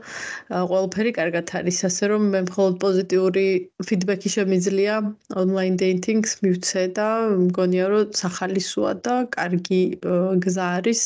ყველაფერი 0.71 1.13
კარგად 1.19 1.53
არის. 1.61 1.79
ასე 1.91 2.05
რომ 2.13 2.23
მე 2.35 2.41
მხოლოდ 2.49 2.75
პოზიტიური 2.85 3.47
ფიდბექი 3.91 4.31
შემიძლია. 4.37 4.95
ონლაინ 5.43 5.75
დეიტინგს 5.83 6.33
მივცე 6.47 6.83
და 6.99 7.09
მგონია 7.47 7.87
რომ 7.93 8.17
სახალისოა 8.23 8.93
და 9.07 9.15
კარგი 9.37 9.83
გზა 10.47 10.67
არის 10.79 11.01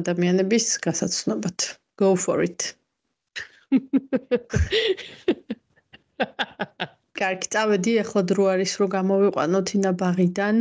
ადამიანების 0.00 0.66
გასაცნობად. 0.88 1.58
Go 2.00 2.16
for 2.16 2.38
it. 2.48 2.72
კარგი 7.22 7.48
წავედი 7.54 7.92
ახლა 8.02 8.22
დრო 8.30 8.44
არის 8.54 8.72
რომ 8.80 8.88
გამოვიყვანოთ 8.96 9.72
ინა 9.78 9.92
ბაღიდან 10.02 10.56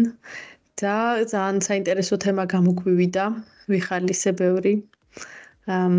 და 0.81 0.95
ძალიან 1.31 1.57
საინტერესო 1.67 2.15
თემა 2.25 2.43
გამოგვივიდა 2.53 3.25
ვიხალისე 3.75 4.35
ბევრი 4.43 4.75
ამ 5.69 5.93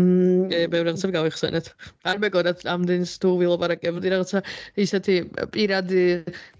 ე 0.51 0.67
ბევრი 0.67 0.91
რაღაცა 0.91 1.09
გავიხსენეთ. 1.15 1.65
არ 2.03 2.17
მეგონათ 2.19 2.63
ამდენს 2.67 3.11
თუ 3.23 3.29
ვილაპარაკებდი 3.39 4.07
რაღაცა 4.11 4.39
ისეთი 4.75 5.15
პირადი 5.55 6.03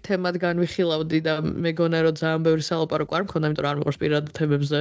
თემად 0.08 0.38
განვიხილავდი 0.40 1.18
და 1.26 1.34
მეგონა 1.44 2.00
რომ 2.06 2.14
ძალიან 2.16 2.40
ბევრი 2.48 2.64
სალაპარაკო 2.64 3.12
არ 3.18 3.24
მქონდა, 3.28 3.44
იმიტომ 3.52 3.64
რომ 3.64 3.70
არ 3.70 3.78
მიყვარს 3.80 4.00
პირადი 4.00 4.30
თემებზე 4.38 4.78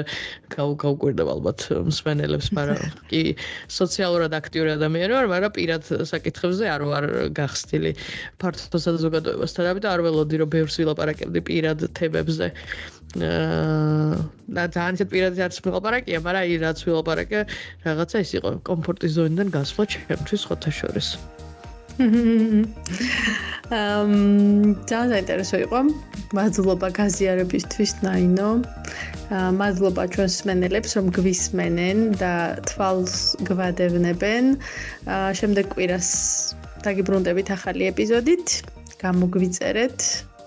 გავგვირდება 0.55 1.31
ალბათ 1.35 1.59
მსმენელებს, 1.91 2.47
მაგრამ 2.55 2.79
კი 3.11 3.21
სოციალურად 3.67 4.31
აქტიური 4.39 4.71
ადამიანი 4.79 5.13
ვარ, 5.19 5.27
მაგრამ 5.35 5.53
პირად 5.59 5.83
საკითხებზე 5.83 6.65
არ 6.71 6.81
ვარ 6.87 7.05
გახსნილი 7.35 7.91
ფართო 8.39 8.77
საზოგადოებასთან, 8.87 9.67
ამიტომ 9.67 9.91
არ 9.91 10.01
ველოდი 10.07 10.35
რომ 10.39 10.49
ბევრს 10.55 10.79
ვილაპარაკებდი 10.79 11.39
პირად 11.43 11.79
თემებზე. 11.91 12.47
და 13.13 14.63
ძალიან 14.73 14.97
ისეთ 14.97 15.09
პირადად 15.13 15.39
არც 15.45 15.57
მიყოლპარაკია, 15.65 16.17
მაგრამ 16.25 16.43
აი 16.43 16.57
რაც 16.65 16.79
მიყოლპარაკე, 16.87 17.39
რაღაცა 17.85 18.17
ის 18.25 18.31
იყო 18.39 18.49
კომფორტის 18.69 19.11
ზონიდან 19.17 19.47
გასვლა 19.53 19.83
ჩემთვის 19.93 20.41
ხოთა 20.49 20.71
შორის. 20.73 21.07
ამ 23.73 24.11
ძალიან 24.89 25.09
საინტერესო 25.13 25.57
იყო. 25.65 25.79
მადლობა 26.33 26.87
გაზიარებისთვის, 26.97 27.91
ნაინო. 28.01 28.49
მადლობა 29.29 30.03
ჩვენს 30.13 30.37
მენელებს, 30.49 30.91
რომ 30.97 31.05
გვისმენენ 31.13 31.97
და 32.17 32.33
თვალს 32.65 33.37
გვადევნებენ. 33.45 34.43
შემდეგ 35.37 35.65
კვირას 35.77 36.09
დაგიბრუნდებით 36.81 37.47
ახალი 37.53 37.83
ეპიზოდით. 37.93 38.47
გამოგვიწერეთ 39.03 39.99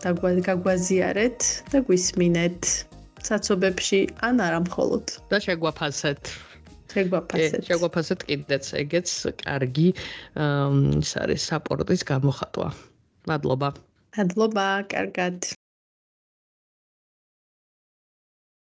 გაგვაზიარეთ 0.05 1.41
და 1.73 1.79
გვისმინეთ 1.89 2.61
საცობებში 3.27 4.01
ან 4.29 4.43
არა 4.45 4.61
მხოლოდ. 4.67 5.05
და 5.33 5.37
შეგვაფასეთ. 5.47 6.21
შეგვაფასეთ. 6.95 7.63
შეგვაფასეთ 7.71 8.21
კიდეც. 8.29 8.65
ეგეც 8.83 9.09
კარგი 9.43 9.89
ის 11.03 11.13
არის 11.23 11.43
საპორტის 11.51 12.03
გამოხატვა. 12.13 12.69
მადლობა. 13.27 13.69
მადლობა 14.17 14.67
კარგად 14.93 15.56